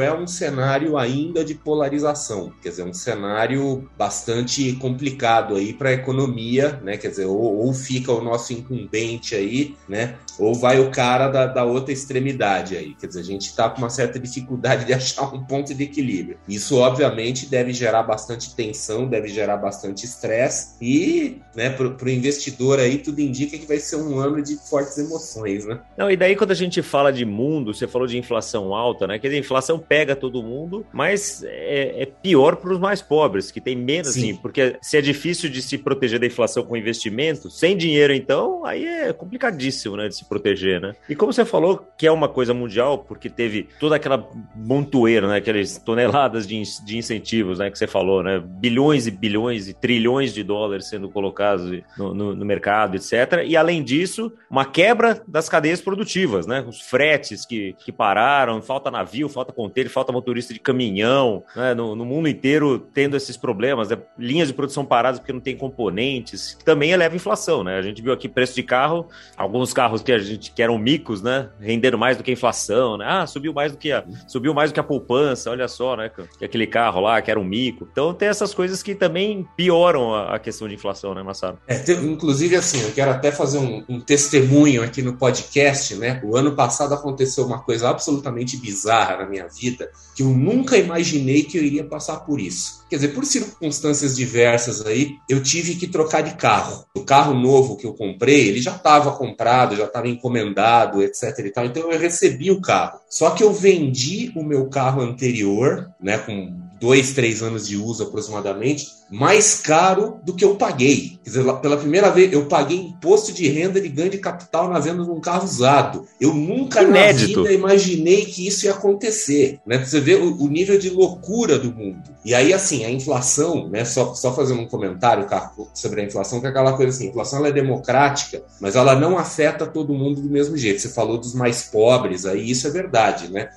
é 0.00 0.12
um 0.12 0.26
cenário 0.26 0.96
ainda 0.96 1.44
de 1.44 1.54
polarização, 1.54 2.52
quer 2.62 2.70
dizer, 2.70 2.84
um 2.84 2.92
cenário 2.92 3.88
bastante 3.96 4.72
complicado 4.74 5.56
aí 5.56 5.72
para 5.72 5.90
a 5.90 5.92
economia, 5.92 6.80
né? 6.82 6.96
Quer 6.96 7.08
dizer, 7.08 7.26
ou, 7.26 7.40
ou, 7.40 7.72
fica 7.72 8.12
o 8.12 8.22
nosso 8.22 8.52
incumbente 8.52 9.34
aí, 9.34 9.74
né? 9.88 10.16
Ou 10.38 10.54
vai 10.54 10.80
o 10.80 10.90
cara 10.90 11.28
da, 11.28 11.46
da 11.46 11.64
outra 11.64 11.92
extremidade 11.92 12.76
aí. 12.76 12.94
Quer 12.94 13.06
dizer, 13.06 13.20
a 13.20 13.24
gente 13.24 13.46
está 13.46 13.68
com 13.68 13.78
uma 13.78 13.90
certa 13.90 14.18
dificuldade 14.18 14.84
de 14.86 14.92
achar 14.92 15.32
um 15.34 15.44
ponto 15.44 15.74
de 15.74 15.82
equilíbrio. 15.82 16.38
Isso, 16.48 16.76
obviamente, 16.78 17.46
deve 17.46 17.72
gerar 17.72 18.02
bastante 18.02 18.54
tensão, 18.54 19.06
deve 19.06 19.28
gerar 19.28 19.56
bastante 19.56 20.04
estresse 20.04 20.76
e, 20.80 21.40
né, 21.54 21.70
para 21.70 21.86
o 21.86 22.10
investidor 22.10 22.78
aí, 22.78 22.98
tudo 22.98 23.20
indica 23.20 23.58
que 23.58 23.66
vai 23.66 23.78
ser 23.78 23.96
um 23.96 24.18
ano 24.18 24.42
de 24.42 24.56
fortes 24.56 24.98
emoções, 24.98 25.64
né? 25.66 25.80
Não, 25.96 26.10
e 26.10 26.16
daí 26.16 26.36
quando 26.36 26.50
a 26.50 26.54
gente 26.54 26.82
fala 26.82 27.12
de 27.12 27.24
mundo, 27.24 27.72
você 27.74 27.86
falou 27.86 28.06
de 28.06 28.18
inflação 28.18 28.74
alta, 28.74 29.06
né? 29.06 29.18
Que 29.18 29.26
a 29.34 29.38
inflação 29.38 29.78
pega 29.78 30.14
todo 30.14 30.42
mundo, 30.42 30.86
mas 30.92 31.42
é, 31.44 32.02
é 32.02 32.06
pior 32.06 32.56
para 32.56 32.72
os 32.72 32.78
mais 32.78 33.02
pobres, 33.02 33.50
que 33.50 33.60
tem 33.60 33.76
menos, 33.76 34.14
Sim. 34.14 34.20
assim, 34.20 34.36
porque 34.36 34.76
se 34.80 34.96
é 34.96 35.00
difícil 35.00 35.48
de 35.50 35.62
se 35.62 35.78
proteger 35.78 36.18
da 36.18 36.26
inflação 36.26 36.62
com 36.62 36.76
investimento, 36.76 37.50
sem 37.50 37.76
dinheiro, 37.76 38.12
então, 38.12 38.64
aí 38.64 38.84
é 38.84 39.12
complicadíssimo, 39.12 39.96
né, 39.96 40.08
de 40.08 40.16
se 40.16 40.24
proteger, 40.24 40.80
né? 40.80 40.94
E 41.08 41.14
como 41.14 41.32
você 41.32 41.44
falou 41.44 41.86
que 41.96 42.06
é 42.06 42.12
uma 42.12 42.28
coisa 42.28 42.54
mundial, 42.54 42.98
porque 42.98 43.28
teve 43.28 43.68
toda 43.78 43.96
aquela 43.96 44.28
montoeira, 44.54 45.28
né, 45.28 45.36
aquelas 45.36 45.78
toneladas 45.78 46.46
de, 46.46 46.62
de 46.84 46.96
incentivos, 46.96 47.58
né, 47.58 47.70
que 47.70 47.78
você 47.78 47.86
falou, 47.86 48.22
né, 48.22 48.42
bilhões 48.44 49.06
e 49.06 49.10
bilhões 49.10 49.68
e 49.68 49.74
trilhões 49.74 50.32
de 50.32 50.42
dólares 50.42 50.88
sendo 50.88 51.08
colocados 51.08 51.70
no, 51.96 52.14
no, 52.14 52.34
no 52.34 52.44
mercado, 52.44 52.96
etc. 52.96 53.44
E 53.44 53.56
além 53.56 53.82
disso, 53.82 54.32
uma 54.50 54.64
quebra 54.64 55.22
das 55.26 55.48
cadeias 55.48 55.80
produtivas, 55.80 56.46
né, 56.46 56.64
os 56.66 56.80
fretes 56.80 57.44
que, 57.46 57.74
que 57.84 57.92
pararam, 57.92 58.60
falta 58.62 58.90
navio, 58.90 59.21
falta 59.28 59.52
container, 59.52 59.90
falta 59.90 60.12
motorista 60.12 60.52
de 60.52 60.60
caminhão, 60.60 61.44
né? 61.54 61.74
no, 61.74 61.94
no, 61.94 62.04
mundo 62.04 62.28
inteiro 62.28 62.78
tendo 62.78 63.16
esses 63.16 63.36
problemas, 63.36 63.88
né? 63.88 63.98
linhas 64.18 64.48
de 64.48 64.54
produção 64.54 64.84
paradas 64.84 65.18
porque 65.18 65.32
não 65.32 65.40
tem 65.40 65.56
componentes, 65.56 66.54
que 66.54 66.64
também 66.64 66.90
eleva 66.90 67.14
a 67.14 67.16
inflação, 67.16 67.64
né? 67.64 67.78
A 67.78 67.82
gente 67.82 68.02
viu 68.02 68.12
aqui 68.12 68.28
preço 68.28 68.54
de 68.54 68.62
carro, 68.62 69.08
alguns 69.36 69.72
carros 69.72 70.02
que 70.02 70.12
a 70.12 70.18
gente 70.18 70.52
que 70.52 70.62
eram 70.62 70.78
micos, 70.78 71.22
né? 71.22 71.48
Rendendo 71.60 71.98
mais 71.98 72.16
do 72.16 72.22
que 72.22 72.30
a 72.30 72.34
inflação, 72.34 72.96
né? 72.96 73.04
Ah, 73.08 73.26
subiu 73.26 73.52
mais 73.52 73.72
do 73.72 73.78
que 73.78 73.92
a, 73.92 74.04
subiu 74.26 74.54
mais 74.54 74.70
do 74.70 74.74
que 74.74 74.80
a 74.80 74.84
poupança, 74.84 75.50
olha 75.50 75.68
só, 75.68 75.96
né? 75.96 76.10
Que 76.38 76.44
aquele 76.44 76.66
carro 76.66 77.00
lá 77.00 77.20
que 77.20 77.30
era 77.30 77.38
um 77.38 77.44
mico. 77.44 77.88
Então 77.90 78.14
tem 78.14 78.28
essas 78.28 78.54
coisas 78.54 78.82
que 78.82 78.94
também 78.94 79.46
pioram 79.56 80.14
a, 80.14 80.36
a 80.36 80.38
questão 80.38 80.68
de 80.68 80.74
inflação, 80.74 81.14
né, 81.14 81.22
Massaro? 81.22 81.58
É, 81.66 81.80
inclusive 81.92 82.56
assim, 82.56 82.82
eu 82.82 82.92
quero 82.92 83.10
até 83.10 83.30
fazer 83.30 83.58
um, 83.58 83.84
um 83.88 84.00
testemunho 84.00 84.82
aqui 84.82 85.02
no 85.02 85.16
podcast, 85.16 85.94
né? 85.96 86.20
O 86.24 86.36
ano 86.36 86.54
passado 86.54 86.94
aconteceu 86.94 87.44
uma 87.44 87.60
coisa 87.62 87.88
absolutamente 87.88 88.56
bizarra 88.56 89.11
na 89.18 89.28
minha 89.28 89.46
vida, 89.48 89.90
que 90.14 90.22
eu 90.22 90.28
nunca 90.28 90.76
imaginei 90.76 91.42
que 91.44 91.58
eu 91.58 91.62
iria 91.62 91.84
passar 91.84 92.20
por 92.20 92.40
isso. 92.40 92.82
Quer 92.88 92.96
dizer, 92.96 93.08
por 93.08 93.24
circunstâncias 93.24 94.16
diversas 94.16 94.84
aí, 94.84 95.16
eu 95.28 95.42
tive 95.42 95.74
que 95.76 95.86
trocar 95.86 96.22
de 96.22 96.34
carro. 96.34 96.84
O 96.94 97.04
carro 97.04 97.34
novo 97.34 97.76
que 97.76 97.86
eu 97.86 97.94
comprei, 97.94 98.48
ele 98.48 98.60
já 98.60 98.76
estava 98.76 99.12
comprado, 99.12 99.76
já 99.76 99.84
estava 99.84 100.08
encomendado, 100.08 101.02
etc 101.02 101.38
e 101.38 101.50
tal. 101.50 101.66
Então 101.66 101.90
eu 101.90 101.98
recebi 101.98 102.50
o 102.50 102.60
carro. 102.60 103.00
Só 103.08 103.30
que 103.30 103.42
eu 103.42 103.52
vendi 103.52 104.32
o 104.36 104.42
meu 104.42 104.68
carro 104.68 105.00
anterior, 105.02 105.90
né, 106.00 106.18
com 106.18 106.61
dois, 106.82 107.12
três 107.12 107.44
anos 107.44 107.68
de 107.68 107.76
uso 107.76 108.02
aproximadamente, 108.02 108.88
mais 109.08 109.60
caro 109.60 110.18
do 110.24 110.34
que 110.34 110.44
eu 110.44 110.56
paguei. 110.56 111.20
Quer 111.22 111.30
dizer, 111.30 111.52
pela 111.60 111.76
primeira 111.76 112.10
vez, 112.10 112.32
eu 112.32 112.46
paguei 112.46 112.76
imposto 112.76 113.32
de 113.32 113.46
renda 113.46 113.80
de 113.80 113.88
ganho 113.88 114.10
de 114.10 114.18
capital 114.18 114.68
na 114.68 114.80
venda 114.80 115.04
de 115.04 115.10
um 115.10 115.20
carro 115.20 115.44
usado. 115.44 116.04
Eu 116.20 116.34
nunca 116.34 116.82
Inédito. 116.82 117.40
na 117.40 117.48
vida 117.48 117.54
imaginei 117.54 118.24
que 118.24 118.48
isso 118.48 118.66
ia 118.66 118.72
acontecer. 118.72 119.60
Né? 119.64 119.78
Você 119.78 120.00
vê 120.00 120.16
o, 120.16 120.42
o, 120.42 120.48
nível 120.48 120.76
de 120.76 120.90
loucura 120.90 121.56
do 121.56 121.72
mundo. 121.72 122.02
E 122.24 122.34
aí, 122.34 122.52
assim, 122.52 122.84
a 122.84 122.90
inflação, 122.90 123.68
né? 123.68 123.84
Só, 123.84 124.12
só 124.14 124.34
fazendo 124.34 124.62
um 124.62 124.66
comentário 124.66 125.26
Carlos, 125.26 125.68
sobre 125.74 126.00
a 126.00 126.04
inflação, 126.04 126.40
que 126.40 126.46
é 126.46 126.50
aquela 126.50 126.72
coisa 126.72 126.90
assim: 126.90 127.06
a 127.06 127.10
inflação 127.10 127.46
é 127.46 127.52
democrática, 127.52 128.42
mas 128.60 128.74
ela 128.74 128.96
não 128.96 129.16
afeta 129.16 129.66
todo 129.66 129.94
mundo 129.94 130.20
do 130.20 130.28
mesmo 130.28 130.56
jeito. 130.56 130.80
Você 130.80 130.88
falou 130.88 131.16
dos 131.16 131.32
mais 131.32 131.62
pobres, 131.62 132.26
aí 132.26 132.50
isso 132.50 132.66
é 132.66 132.70
verdade, 132.70 133.30
né? 133.30 133.50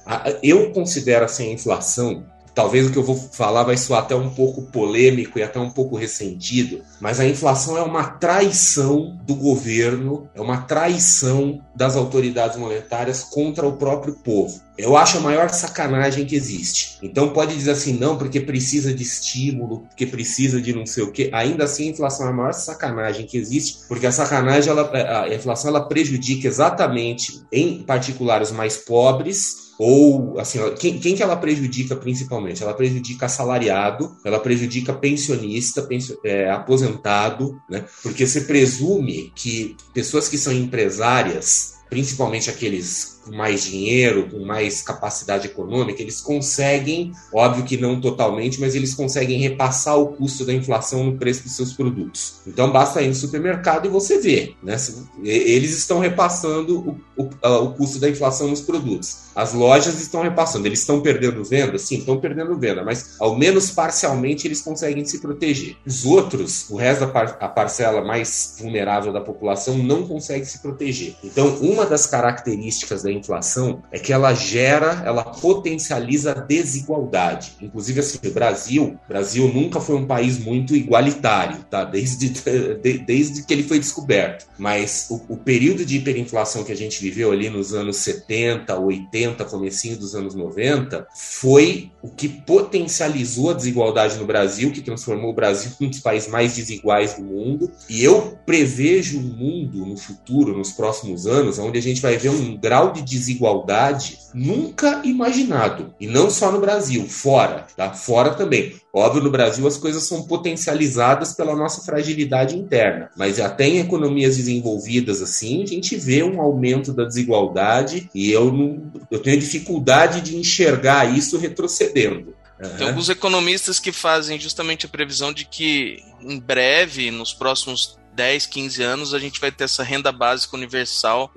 Eu 0.43 0.71
considero 0.71 1.25
assim 1.25 1.49
a 1.49 1.53
inflação 1.53 2.23
Talvez 2.55 2.87
o 2.87 2.91
que 2.91 2.97
eu 2.97 3.03
vou 3.03 3.17
falar 3.17 3.63
vai 3.63 3.75
soar 3.75 3.99
até 3.99 4.15
um 4.15 4.29
pouco 4.29 4.61
polêmico 4.61 5.37
e 5.37 5.43
até 5.43 5.59
um 5.59 5.69
pouco 5.69 5.97
ressentido, 5.97 6.81
mas 7.01 7.19
a 7.19 7.27
inflação 7.27 7.77
é 7.77 7.81
uma 7.81 8.05
traição 8.05 9.19
do 9.25 9.35
governo, 9.35 10.29
é 10.33 10.39
uma 10.39 10.61
traição 10.61 11.61
das 11.75 11.97
autoridades 11.97 12.57
monetárias 12.57 13.25
contra 13.25 13.67
o 13.67 13.73
próprio 13.73 14.13
povo. 14.13 14.61
Eu 14.77 14.95
acho 14.95 15.17
a 15.17 15.21
maior 15.21 15.49
sacanagem 15.49 16.25
que 16.25 16.35
existe. 16.35 16.97
Então 17.01 17.33
pode 17.33 17.55
dizer 17.55 17.71
assim, 17.71 17.93
não, 17.93 18.17
porque 18.17 18.39
precisa 18.39 18.93
de 18.93 19.03
estímulo, 19.03 19.81
porque 19.87 20.05
precisa 20.05 20.61
de 20.61 20.73
não 20.73 20.85
sei 20.85 21.03
o 21.03 21.11
quê. 21.11 21.29
Ainda 21.33 21.65
assim, 21.65 21.87
a 21.87 21.91
inflação 21.91 22.27
é 22.27 22.29
a 22.29 22.33
maior 22.33 22.53
sacanagem 22.53 23.25
que 23.25 23.37
existe, 23.37 23.79
porque 23.87 24.05
a 24.05 24.11
sacanagem, 24.11 24.69
ela, 24.69 25.23
a 25.23 25.33
inflação, 25.33 25.69
ela 25.69 25.87
prejudica 25.87 26.47
exatamente, 26.47 27.41
em 27.51 27.83
particular, 27.83 28.41
os 28.41 28.51
mais 28.51 28.77
pobres 28.77 29.64
ou 29.77 30.39
assim, 30.39 30.59
quem, 30.79 30.99
quem 30.99 31.15
que 31.15 31.23
ela 31.23 31.35
prejudica 31.35 31.95
principalmente? 31.95 32.63
Ela 32.63 32.73
prejudica 32.73 33.25
assalariado, 33.25 34.15
ela 34.23 34.39
prejudica 34.39 34.93
pensionista, 34.93 35.81
pensio, 35.81 36.17
é, 36.23 36.49
aposentado, 36.49 37.59
né? 37.69 37.85
Porque 38.01 38.25
você 38.25 38.41
presume 38.41 39.31
que 39.35 39.75
pessoas 39.93 40.29
que 40.29 40.37
são 40.37 40.53
empresárias, 40.53 41.75
principalmente 41.89 42.49
aqueles 42.49 43.14
com 43.25 43.35
mais 43.35 43.63
dinheiro, 43.63 44.29
com 44.29 44.45
mais 44.45 44.81
capacidade 44.81 45.47
econômica, 45.47 46.01
eles 46.01 46.21
conseguem, 46.21 47.11
óbvio 47.33 47.65
que 47.65 47.77
não 47.77 47.99
totalmente, 47.99 48.59
mas 48.61 48.75
eles 48.75 48.93
conseguem 48.93 49.39
repassar 49.39 49.97
o 49.97 50.07
custo 50.07 50.45
da 50.45 50.53
inflação 50.53 51.03
no 51.03 51.17
preço 51.17 51.43
dos 51.43 51.55
seus 51.55 51.73
produtos. 51.73 52.35
Então 52.45 52.71
basta 52.71 53.01
ir 53.01 53.07
no 53.07 53.15
supermercado 53.15 53.87
e 53.87 53.89
você 53.89 54.19
vê, 54.19 54.53
né? 54.61 54.75
Eles 55.23 55.75
estão 55.77 55.99
repassando 55.99 56.99
o, 57.17 57.23
o, 57.23 57.63
o 57.63 57.71
custo 57.73 57.99
da 57.99 58.09
inflação 58.09 58.47
nos 58.47 58.61
produtos. 58.61 59.25
As 59.35 59.53
lojas 59.53 59.99
estão 59.99 60.21
repassando. 60.21 60.65
Eles 60.65 60.79
estão 60.79 61.01
perdendo 61.01 61.43
venda? 61.43 61.77
Sim, 61.77 61.97
estão 61.97 62.17
perdendo 62.19 62.57
venda, 62.57 62.83
mas 62.83 63.15
ao 63.19 63.37
menos 63.37 63.69
parcialmente 63.69 64.47
eles 64.47 64.61
conseguem 64.61 65.03
se 65.03 65.19
proteger. 65.19 65.75
Os 65.85 66.05
outros, 66.05 66.69
o 66.69 66.77
resto 66.77 67.01
da 67.01 67.07
par 67.07 67.37
a 67.39 67.49
parcela 67.49 68.01
mais 68.01 68.55
vulnerável 68.59 69.11
da 69.11 69.19
população, 69.19 69.77
não 69.77 70.07
consegue 70.07 70.45
se 70.45 70.61
proteger. 70.61 71.15
Então, 71.23 71.47
uma 71.57 71.85
das 71.85 72.07
características 72.07 73.03
da 73.03 73.11
inflação 73.15 73.81
é 73.91 73.99
que 73.99 74.13
ela 74.13 74.33
gera, 74.33 75.01
ela 75.05 75.23
potencializa 75.23 76.31
a 76.31 76.35
desigualdade. 76.35 77.53
Inclusive, 77.61 77.99
assim, 77.99 78.19
o 78.25 78.31
Brasil, 78.31 78.99
Brasil 79.07 79.51
nunca 79.53 79.79
foi 79.79 79.95
um 79.95 80.05
país 80.05 80.37
muito 80.37 80.75
igualitário, 80.75 81.63
tá? 81.69 81.83
Desde, 81.83 82.29
de, 82.81 82.97
desde 82.99 83.43
que 83.43 83.53
ele 83.53 83.63
foi 83.63 83.79
descoberto. 83.79 84.45
Mas 84.57 85.07
o, 85.09 85.33
o, 85.33 85.37
período 85.37 85.85
de 85.85 85.97
hiperinflação 85.97 86.63
que 86.63 86.71
a 86.71 86.75
gente 86.75 87.01
viveu 87.01 87.31
ali 87.31 87.49
nos 87.49 87.73
anos 87.73 87.97
70, 87.97 88.77
80, 88.77 89.45
comecinho 89.45 89.97
dos 89.97 90.15
anos 90.15 90.33
90, 90.33 91.07
foi 91.13 91.91
o 92.01 92.09
que 92.09 92.27
potencializou 92.27 93.51
a 93.51 93.53
desigualdade 93.53 94.17
no 94.17 94.25
Brasil, 94.25 94.71
que 94.71 94.81
transformou 94.81 95.31
o 95.31 95.35
Brasil 95.35 95.71
em 95.79 95.85
um 95.85 95.89
dos 95.89 95.99
países 95.99 96.29
mais 96.29 96.55
desiguais 96.55 97.15
do 97.15 97.23
mundo. 97.23 97.71
E 97.89 98.03
eu 98.03 98.37
prevejo 98.45 99.19
um 99.19 99.23
mundo 99.23 99.85
no 99.85 99.97
futuro, 99.97 100.57
nos 100.57 100.71
próximos 100.71 101.27
anos, 101.27 101.59
onde 101.59 101.77
a 101.77 101.81
gente 101.81 102.01
vai 102.01 102.17
ver 102.17 102.29
um 102.29 102.57
grau 102.57 102.91
de 102.91 103.01
desigualdade 103.05 104.17
nunca 104.33 105.01
imaginado. 105.05 105.93
E 105.99 106.07
não 106.07 106.29
só 106.29 106.51
no 106.51 106.59
Brasil, 106.59 107.07
fora, 107.07 107.67
tá? 107.77 107.93
Fora 107.93 108.33
também. 108.33 108.75
Óbvio, 108.93 109.23
no 109.23 109.31
Brasil 109.31 109.65
as 109.67 109.77
coisas 109.77 110.03
são 110.03 110.23
potencializadas 110.23 111.33
pela 111.33 111.55
nossa 111.55 111.81
fragilidade 111.81 112.57
interna, 112.57 113.09
mas 113.15 113.39
até 113.39 113.67
em 113.67 113.79
economias 113.79 114.37
desenvolvidas 114.37 115.21
assim, 115.21 115.63
a 115.63 115.65
gente 115.65 115.95
vê 115.95 116.23
um 116.23 116.41
aumento 116.41 116.93
da 116.93 117.05
desigualdade 117.05 118.09
e 118.13 118.31
eu 118.31 118.51
não, 118.51 118.91
eu 119.11 119.19
tenho 119.19 119.39
dificuldade 119.39 120.21
de 120.21 120.37
enxergar 120.37 121.05
isso 121.05 121.37
retrocedendo. 121.37 122.33
Uhum. 122.61 122.77
Tem 122.77 122.87
alguns 122.87 123.09
economistas 123.09 123.79
que 123.79 123.91
fazem 123.91 124.39
justamente 124.39 124.85
a 124.85 124.89
previsão 124.89 125.33
de 125.33 125.45
que 125.45 126.01
em 126.21 126.39
breve, 126.39 127.11
nos 127.11 127.33
próximos 127.33 127.97
10, 128.15 128.45
15 128.47 128.81
anos, 128.83 129.13
a 129.13 129.19
gente 129.19 129.39
vai 129.41 129.51
ter 129.51 129.65
essa 129.65 129.83
renda 129.83 130.11
básica 130.11 130.55
universal 130.55 131.29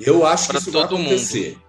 para 0.46 0.60
todo 0.72 0.96
mundo. 0.98 1.18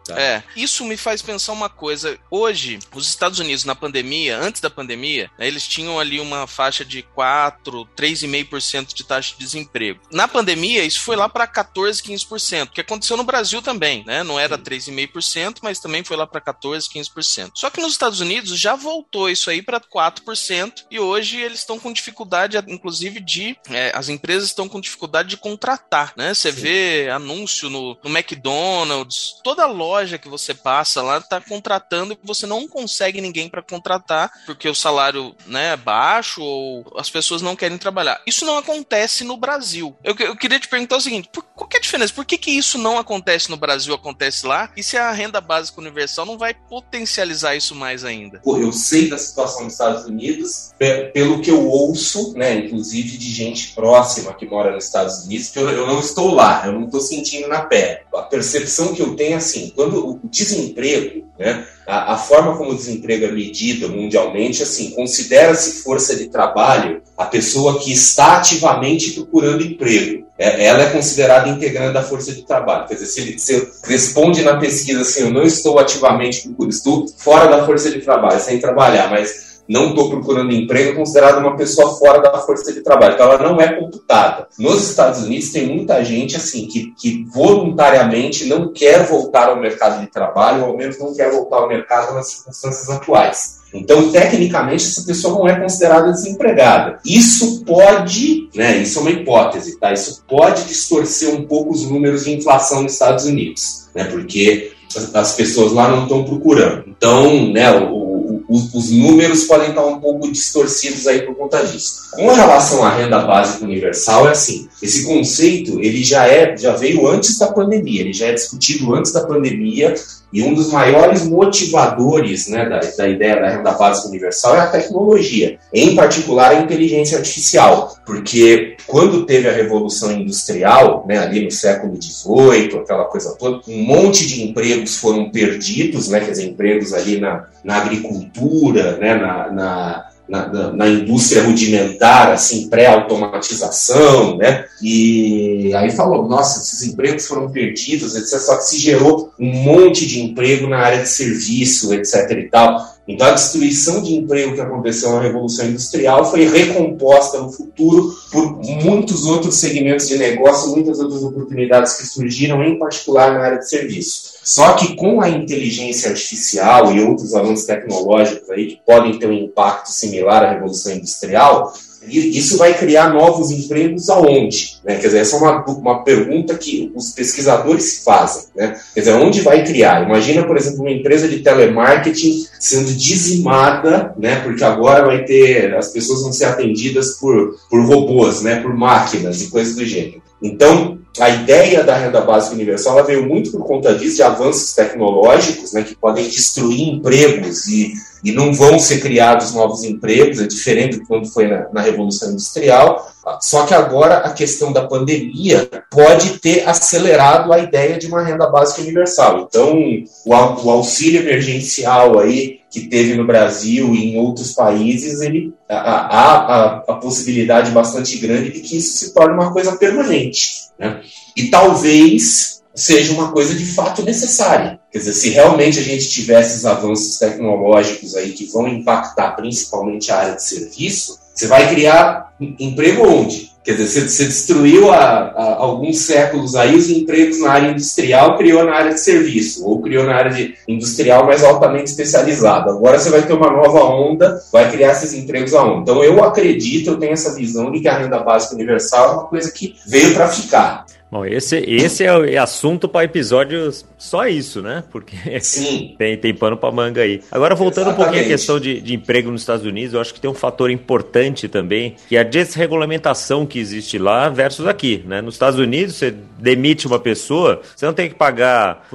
Tá. 0.09 0.19
É, 0.19 0.43
isso 0.55 0.83
me 0.83 0.97
faz 0.97 1.21
pensar 1.21 1.53
uma 1.53 1.69
coisa. 1.69 2.17
Hoje, 2.31 2.79
os 2.93 3.07
Estados 3.07 3.39
Unidos 3.39 3.63
na 3.63 3.75
pandemia, 3.75 4.37
antes 4.37 4.59
da 4.59 4.69
pandemia, 4.69 5.29
né, 5.37 5.47
eles 5.47 5.67
tinham 5.67 5.99
ali 5.99 6.19
uma 6.19 6.47
faixa 6.47 6.83
de 6.83 7.03
4, 7.03 7.87
3,5% 7.95 8.93
de 8.93 9.03
taxa 9.03 9.33
de 9.33 9.39
desemprego. 9.39 9.99
Na 10.11 10.27
pandemia, 10.27 10.83
isso 10.83 11.01
foi 11.01 11.15
lá 11.15 11.29
para 11.29 11.45
14, 11.45 12.01
15%, 12.01 12.69
que 12.69 12.81
aconteceu 12.81 13.15
no 13.15 13.23
Brasil 13.23 13.61
também, 13.61 14.03
né? 14.05 14.23
Não 14.23 14.39
era 14.39 14.57
3,5%, 14.57 15.59
mas 15.61 15.79
também 15.79 16.03
foi 16.03 16.17
lá 16.17 16.25
para 16.25 16.41
14, 16.41 16.89
15%. 16.89 17.51
Só 17.53 17.69
que 17.69 17.81
nos 17.81 17.91
Estados 17.91 18.19
Unidos 18.19 18.59
já 18.59 18.75
voltou 18.75 19.29
isso 19.29 19.49
aí 19.49 19.61
para 19.61 19.79
4% 19.79 20.85
e 20.89 20.99
hoje 20.99 21.37
eles 21.37 21.59
estão 21.59 21.79
com 21.79 21.93
dificuldade, 21.93 22.57
inclusive, 22.67 23.19
de. 23.19 23.55
É, 23.69 23.91
as 23.95 24.09
empresas 24.09 24.49
estão 24.49 24.67
com 24.67 24.81
dificuldade 24.81 25.29
de 25.29 25.37
contratar, 25.37 26.13
né? 26.17 26.33
Você 26.33 26.51
vê 26.51 27.09
anúncio 27.09 27.69
no, 27.69 27.97
no 28.03 28.09
McDonald's, 28.09 29.35
toda 29.43 29.65
loja 29.65 29.98
loja 29.99 30.17
que 30.17 30.29
você 30.29 30.53
passa 30.53 31.01
lá 31.01 31.19
tá 31.19 31.41
contratando 31.41 32.13
e 32.13 32.17
você 32.23 32.47
não 32.47 32.67
consegue 32.67 33.21
ninguém 33.21 33.49
para 33.49 33.61
contratar 33.61 34.31
porque 34.45 34.67
o 34.67 34.75
salário 34.75 35.35
né, 35.45 35.73
é 35.73 35.77
baixo 35.77 36.41
ou 36.41 36.85
as 36.97 37.09
pessoas 37.09 37.41
não 37.41 37.55
querem 37.55 37.77
trabalhar. 37.77 38.21
Isso 38.25 38.45
não 38.45 38.57
acontece 38.57 39.23
no 39.23 39.37
Brasil. 39.37 39.95
Eu, 40.03 40.15
eu 40.19 40.35
queria 40.35 40.59
te 40.59 40.67
perguntar 40.67 40.97
o 40.97 41.01
seguinte: 41.01 41.29
por, 41.31 41.43
qual 41.43 41.67
que 41.67 41.77
é 41.77 41.79
a 41.79 41.81
diferença? 41.81 42.13
Por 42.13 42.25
que, 42.25 42.37
que 42.37 42.51
isso 42.51 42.77
não 42.77 42.97
acontece 42.97 43.49
no 43.49 43.57
Brasil, 43.57 43.93
acontece 43.93 44.45
lá? 44.45 44.71
E 44.75 44.83
se 44.83 44.97
a 44.97 45.11
renda 45.11 45.41
básica 45.41 45.81
universal 45.81 46.25
não 46.25 46.37
vai 46.37 46.53
potencializar 46.53 47.55
isso 47.55 47.75
mais 47.75 48.03
ainda? 48.05 48.41
Eu 48.45 48.71
sei 48.71 49.09
da 49.09 49.17
situação 49.17 49.65
dos 49.65 49.73
Estados 49.73 50.05
Unidos, 50.05 50.71
pelo 51.13 51.41
que 51.41 51.51
eu 51.51 51.67
ouço, 51.67 52.33
né, 52.33 52.55
inclusive 52.55 53.17
de 53.17 53.29
gente 53.31 53.73
próxima 53.73 54.33
que 54.33 54.45
mora 54.45 54.71
nos 54.71 54.85
Estados 54.85 55.25
Unidos, 55.25 55.49
que 55.49 55.59
eu, 55.59 55.69
eu 55.69 55.87
não 55.87 55.99
estou 55.99 56.33
lá, 56.33 56.65
eu 56.65 56.73
não 56.73 56.85
estou 56.85 57.01
sentindo 57.01 57.47
na 57.47 57.61
pele. 57.61 57.99
A 58.13 58.23
percepção 58.23 58.93
que 58.93 59.01
eu 59.01 59.15
tenho 59.15 59.33
é 59.33 59.35
assim, 59.35 59.71
quando 59.75 59.88
quando 59.89 60.07
o 60.07 60.19
desemprego, 60.23 61.25
né, 61.37 61.65
a, 61.87 62.13
a, 62.13 62.17
forma 62.17 62.55
como 62.55 62.71
o 62.71 62.75
desemprego 62.75 63.25
é 63.25 63.31
medido 63.31 63.89
mundialmente, 63.89 64.61
assim, 64.61 64.91
considera-se 64.91 65.81
força 65.81 66.15
de 66.15 66.27
trabalho 66.27 67.01
a 67.17 67.25
pessoa 67.25 67.79
que 67.79 67.91
está 67.91 68.37
ativamente 68.37 69.11
procurando 69.11 69.63
emprego. 69.63 70.27
É, 70.37 70.65
ela 70.65 70.83
é 70.83 70.89
considerada 70.91 71.49
integrante 71.49 71.93
da 71.93 72.03
força 72.03 72.31
de 72.31 72.45
trabalho. 72.45 72.87
Quer 72.87 72.93
dizer, 72.93 73.07
se 73.07 73.21
ele 73.21 73.39
se 73.39 73.67
responde 73.85 74.41
na 74.41 74.57
pesquisa 74.57 75.01
assim, 75.01 75.23
eu 75.23 75.31
não 75.31 75.43
estou 75.43 75.79
ativamente 75.79 76.43
procurando, 76.43 76.71
estou 76.71 77.05
fora 77.17 77.49
da 77.49 77.65
força 77.65 77.89
de 77.89 77.99
trabalho, 77.99 78.39
sem 78.39 78.59
trabalhar, 78.59 79.09
mas 79.09 79.48
não 79.69 79.89
estou 79.89 80.09
procurando 80.09 80.51
emprego, 80.51 80.89
é 80.89 80.95
considerada 80.95 81.39
uma 81.39 81.55
pessoa 81.55 81.95
fora 81.95 82.19
da 82.19 82.39
força 82.39 82.73
de 82.73 82.81
trabalho. 82.81 83.13
Então, 83.13 83.31
ela 83.31 83.49
não 83.49 83.61
é 83.61 83.79
computada. 83.79 84.47
Nos 84.57 84.89
Estados 84.89 85.21
Unidos, 85.23 85.51
tem 85.51 85.67
muita 85.67 86.03
gente 86.03 86.35
assim 86.35 86.65
que, 86.65 86.91
que 86.97 87.23
voluntariamente 87.31 88.45
não 88.45 88.73
quer 88.73 89.05
voltar 89.05 89.49
ao 89.49 89.59
mercado 89.59 90.01
de 90.01 90.07
trabalho, 90.07 90.63
ou 90.63 90.71
ao 90.71 90.77
menos 90.77 90.97
não 90.97 91.13
quer 91.13 91.29
voltar 91.31 91.57
ao 91.57 91.67
mercado 91.67 92.15
nas 92.15 92.31
circunstâncias 92.31 92.89
atuais. 92.89 93.59
Então, 93.71 94.11
tecnicamente, 94.11 94.85
essa 94.85 95.03
pessoa 95.03 95.37
não 95.37 95.47
é 95.47 95.59
considerada 95.59 96.11
desempregada. 96.11 96.97
Isso 97.05 97.63
pode, 97.63 98.49
né, 98.55 98.77
isso 98.77 98.97
é 98.97 99.01
uma 99.03 99.11
hipótese, 99.11 99.79
tá? 99.79 99.93
Isso 99.93 100.23
pode 100.27 100.63
distorcer 100.63 101.29
um 101.29 101.45
pouco 101.45 101.71
os 101.71 101.87
números 101.87 102.25
de 102.25 102.31
inflação 102.31 102.81
nos 102.81 102.93
Estados 102.93 103.25
Unidos, 103.25 103.87
né? 103.93 104.05
Porque 104.05 104.71
as 105.13 105.35
pessoas 105.35 105.71
lá 105.71 105.87
não 105.87 106.03
estão 106.03 106.23
procurando. 106.23 106.85
Então, 106.87 107.51
né, 107.51 107.71
o, 107.71 108.08
os, 108.49 108.73
os, 108.73 108.89
números 108.89 109.43
podem 109.43 109.69
estar 109.69 109.85
um 109.85 109.99
pouco 109.99 110.31
distorcidos 110.31 111.05
aí 111.05 111.21
por 111.21 111.35
conta 111.35 111.63
disso. 111.63 112.09
Com 112.11 112.33
relação 112.33 112.83
à 112.83 112.89
renda 112.89 113.19
básica 113.19 113.63
universal, 113.63 114.27
é 114.27 114.31
assim, 114.31 114.67
esse 114.81 115.05
conceito 115.05 115.79
ele 115.79 116.03
já 116.03 116.27
é, 116.27 116.57
já 116.57 116.75
veio 116.75 117.07
antes 117.07 117.37
da 117.37 117.47
pandemia, 117.51 118.01
ele 118.01 118.13
já 118.13 118.27
é 118.27 118.33
discutido 118.33 118.95
antes 118.95 119.11
da 119.11 119.23
pandemia 119.23 119.93
e 120.31 120.43
um 120.43 120.53
dos 120.53 120.71
maiores 120.71 121.25
motivadores 121.25 122.47
né, 122.47 122.67
da, 122.67 122.79
da 122.79 123.07
ideia 123.07 123.39
da 123.39 123.49
renda 123.49 123.71
básica 123.71 124.09
universal 124.09 124.55
é 124.55 124.59
a 124.61 124.67
tecnologia, 124.67 125.57
em 125.73 125.95
particular 125.95 126.51
a 126.51 126.61
inteligência 126.61 127.17
artificial, 127.17 127.95
porque 128.05 128.77
quando 128.85 129.25
teve 129.25 129.47
a 129.47 129.53
revolução 129.53 130.11
industrial, 130.11 131.05
né, 131.07 131.17
ali 131.17 131.43
no 131.43 131.51
século 131.51 131.95
XVIII, 132.01 132.79
aquela 132.79 133.05
coisa 133.05 133.35
toda, 133.37 133.61
um 133.67 133.83
monte 133.83 134.27
de 134.27 134.43
empregos 134.43 134.97
foram 134.97 135.29
perdidos, 135.29 136.09
né, 136.09 136.19
quer 136.19 136.31
dizer, 136.31 136.47
empregos 136.47 136.93
ali 136.93 137.19
na, 137.19 137.45
na 137.63 137.77
agricultura, 137.77 138.97
né, 138.97 139.15
na, 139.15 139.51
na 139.51 140.08
na, 140.29 140.47
na, 140.47 140.73
na, 140.73 140.87
indústria 140.87 141.43
rudimentar, 141.43 142.31
assim, 142.31 142.69
pré-automatização, 142.69 144.37
né? 144.37 144.65
E 144.81 145.73
aí 145.75 145.89
falou, 145.91 146.27
nossa, 146.27 146.59
esses 146.59 146.83
empregos 146.83 147.25
foram 147.25 147.49
perdidos, 147.49 148.15
etc. 148.15 148.39
Só 148.39 148.57
que 148.57 148.65
se 148.65 148.77
gerou 148.77 149.33
um 149.39 149.51
monte 149.51 150.05
de 150.05 150.21
emprego 150.21 150.67
na 150.67 150.77
área 150.77 151.01
de 151.01 151.09
serviço, 151.09 151.93
etc. 151.93 152.31
e 152.31 152.49
tal. 152.49 152.99
Então, 153.07 153.25
a 153.25 153.31
destruição 153.31 154.03
de 154.03 154.13
emprego 154.13 154.53
que 154.53 154.61
aconteceu 154.61 155.11
na 155.13 155.21
Revolução 155.21 155.65
Industrial 155.65 156.29
foi 156.29 156.47
recomposta 156.47 157.39
no 157.39 157.51
futuro 157.51 158.13
por 158.31 158.61
muitos 158.83 159.25
outros 159.25 159.55
segmentos 159.55 160.07
de 160.07 160.15
negócio, 160.15 160.69
muitas 160.69 160.99
outras 160.99 161.23
oportunidades 161.23 161.93
que 161.93 162.05
surgiram, 162.05 162.63
em 162.63 162.77
particular 162.77 163.33
na 163.33 163.39
área 163.39 163.57
de 163.57 163.67
serviço. 163.67 164.38
Só 164.49 164.73
que 164.73 164.95
com 164.95 165.21
a 165.21 165.29
inteligência 165.29 166.09
artificial 166.09 166.91
e 166.91 166.99
outros 167.03 167.35
avanços 167.35 167.67
tecnológicos 167.67 168.49
aí 168.49 168.65
que 168.65 168.81
podem 168.83 169.19
ter 169.19 169.27
um 169.27 169.33
impacto 169.33 169.91
similar 169.91 170.43
à 170.43 170.53
Revolução 170.53 170.91
Industrial, 170.91 171.71
isso 172.07 172.57
vai 172.57 172.75
criar 172.75 173.13
novos 173.13 173.51
empregos 173.51 174.09
aonde? 174.09 174.79
Né? 174.83 174.95
Quer 174.95 175.05
dizer, 175.05 175.19
essa 175.19 175.35
é 175.35 175.39
uma, 175.39 175.63
uma 175.65 176.03
pergunta 176.03 176.57
que 176.57 176.91
os 176.95 177.11
pesquisadores 177.11 178.03
fazem. 178.03 178.45
Né? 178.55 178.75
Quer 178.95 179.01
dizer, 179.01 179.13
onde 179.17 179.41
vai 179.41 179.63
criar? 179.63 180.03
Imagina, 180.03 180.43
por 180.43 180.57
exemplo, 180.57 180.79
uma 180.79 180.91
empresa 180.91 181.27
de 181.27 181.41
telemarketing 181.41 182.47
sendo 182.59 182.91
dizimada, 182.91 184.15
né? 184.17 184.37
porque 184.37 184.63
agora 184.63 185.05
vai 185.05 185.25
ter, 185.25 185.75
as 185.75 185.89
pessoas 185.89 186.23
vão 186.23 186.33
ser 186.33 186.45
atendidas 186.45 187.19
por, 187.19 187.55
por 187.69 187.85
robôs, 187.85 188.41
né? 188.41 188.61
por 188.61 188.75
máquinas 188.75 189.43
e 189.43 189.51
coisas 189.51 189.75
do 189.75 189.85
gênero. 189.85 190.23
Então, 190.41 190.97
a 191.19 191.29
ideia 191.29 191.83
da 191.83 191.97
renda 191.97 192.21
básica 192.21 192.55
universal 192.55 192.97
ela 192.97 193.07
veio 193.07 193.27
muito 193.27 193.51
por 193.51 193.65
conta 193.65 193.93
disso, 193.95 194.17
de 194.17 194.23
avanços 194.23 194.73
tecnológicos, 194.73 195.73
né, 195.73 195.83
que 195.83 195.95
podem 195.95 196.27
destruir 196.27 196.89
empregos 196.89 197.67
e, 197.67 197.93
e 198.23 198.31
não 198.31 198.53
vão 198.53 198.79
ser 198.79 198.99
criados 198.99 199.53
novos 199.53 199.83
empregos, 199.83 200.39
é 200.39 200.47
diferente 200.47 200.97
do 200.97 201.05
quando 201.05 201.27
foi 201.27 201.47
na, 201.47 201.67
na 201.71 201.81
Revolução 201.81 202.31
Industrial. 202.31 203.11
Só 203.41 203.65
que 203.65 203.73
agora 203.73 204.17
a 204.17 204.31
questão 204.31 204.73
da 204.73 204.87
pandemia 204.87 205.69
pode 205.91 206.39
ter 206.39 206.67
acelerado 206.67 207.53
a 207.53 207.59
ideia 207.59 207.97
de 207.97 208.07
uma 208.07 208.23
renda 208.23 208.49
básica 208.49 208.81
universal. 208.81 209.47
Então, 209.47 209.77
o, 210.25 210.33
o 210.33 210.69
auxílio 210.69 211.21
emergencial 211.21 212.19
aí 212.19 212.58
que 212.69 212.81
teve 212.81 213.15
no 213.15 213.25
Brasil 213.25 213.95
e 213.95 214.11
em 214.11 214.17
outros 214.17 214.53
países, 214.53 215.21
ele 215.21 215.53
há 215.67 215.73
a, 215.75 216.65
a, 216.87 216.95
possibilidade 216.95 217.71
bastante 217.71 218.17
grande 218.17 218.51
de 218.51 218.59
que 218.59 218.77
isso 218.77 218.97
se 218.97 219.13
torne 219.13 219.33
uma 219.33 219.51
coisa 219.51 219.75
permanente. 219.75 220.69
Né? 220.77 221.01
E 221.35 221.47
talvez 221.47 222.61
seja 222.75 223.13
uma 223.13 223.31
coisa 223.31 223.55
de 223.55 223.65
fato 223.65 224.03
necessária. 224.03 224.79
Quer 224.91 224.99
dizer, 224.99 225.13
se 225.13 225.29
realmente 225.29 225.79
a 225.79 225.83
gente 225.83 226.09
tivesse 226.09 226.53
esses 226.53 226.65
avanços 226.65 227.17
tecnológicos 227.17 228.15
aí 228.15 228.31
que 228.31 228.45
vão 228.45 228.67
impactar 228.67 229.31
principalmente 229.31 230.11
a 230.11 230.17
área 230.17 230.35
de 230.35 230.43
serviço, 230.43 231.19
você 231.33 231.47
vai 231.47 231.69
criar 231.69 232.33
emprego 232.39 233.07
onde? 233.07 233.51
Quer 233.69 233.75
dizer, 233.75 234.09
você, 234.09 234.25
destruiu 234.25 234.91
há, 234.91 235.31
alguns 235.59 235.99
séculos 235.99 236.55
aí 236.55 236.75
os 236.75 236.89
empregos 236.89 237.39
na 237.39 237.51
área 237.51 237.69
industrial, 237.69 238.35
criou 238.35 238.65
na 238.65 238.73
área 238.73 238.95
de 238.95 238.99
serviço, 238.99 239.63
ou 239.63 239.79
criou 239.79 240.07
na 240.07 240.15
área 240.15 240.31
de 240.31 240.55
industrial 240.67 241.23
mais 241.27 241.43
altamente 241.43 241.91
especializada. 241.91 242.71
Agora 242.71 242.97
você 242.97 243.11
vai 243.11 243.21
ter 243.21 243.33
uma 243.33 243.51
nova 243.51 243.83
onda, 243.83 244.41
vai 244.51 244.71
criar 244.71 244.93
esses 244.93 245.13
empregos 245.13 245.53
aonde? 245.53 245.81
Então 245.83 246.03
eu 246.03 246.23
acredito, 246.23 246.89
eu 246.89 246.97
tenho 246.97 247.13
essa 247.13 247.35
visão 247.35 247.71
de 247.71 247.79
que 247.79 247.87
a 247.87 247.99
renda 247.99 248.17
básica 248.17 248.55
universal 248.55 249.05
é 249.05 249.13
uma 249.13 249.25
coisa 249.25 249.51
que 249.51 249.75
veio 249.85 250.15
para 250.15 250.27
ficar. 250.29 250.87
Bom, 251.11 251.25
esse, 251.25 251.57
esse 251.57 252.03
é, 252.05 252.33
é 252.33 252.37
assunto 252.37 252.87
para 252.87 253.03
episódios 253.03 253.83
só 253.97 254.27
isso, 254.27 254.61
né? 254.61 254.83
Porque 254.91 255.15
Sim. 255.39 255.95
tem, 255.97 256.15
tem 256.15 256.35
pano 256.35 256.55
para 256.55 256.71
manga 256.71 257.01
aí. 257.01 257.21
Agora, 257.31 257.55
voltando 257.55 257.87
Exatamente. 257.87 258.01
um 258.01 258.05
pouquinho 258.05 258.25
à 258.25 258.27
questão 258.27 258.59
de, 258.59 258.79
de 258.79 258.93
emprego 258.93 259.31
nos 259.31 259.41
Estados 259.41 259.65
Unidos, 259.65 259.95
eu 259.95 260.01
acho 260.01 260.13
que 260.13 260.21
tem 260.21 260.29
um 260.29 260.35
fator 260.35 260.69
importante 260.69 261.47
também, 261.47 261.95
que 262.07 262.15
é 262.15 262.19
a 262.19 262.23
desregulamentação 262.23 263.43
que 263.45 263.57
existe 263.57 263.97
lá 263.97 264.29
versus 264.29 264.67
aqui, 264.67 265.03
né? 265.07 265.19
Nos 265.19 265.33
Estados 265.33 265.59
Unidos, 265.59 265.95
você 265.95 266.13
demite 266.37 266.85
uma 266.85 266.99
pessoa, 266.99 267.61
você 267.75 267.85
não 267.87 267.93
tem 267.93 268.07
que 268.07 268.15
pagar 268.15 268.87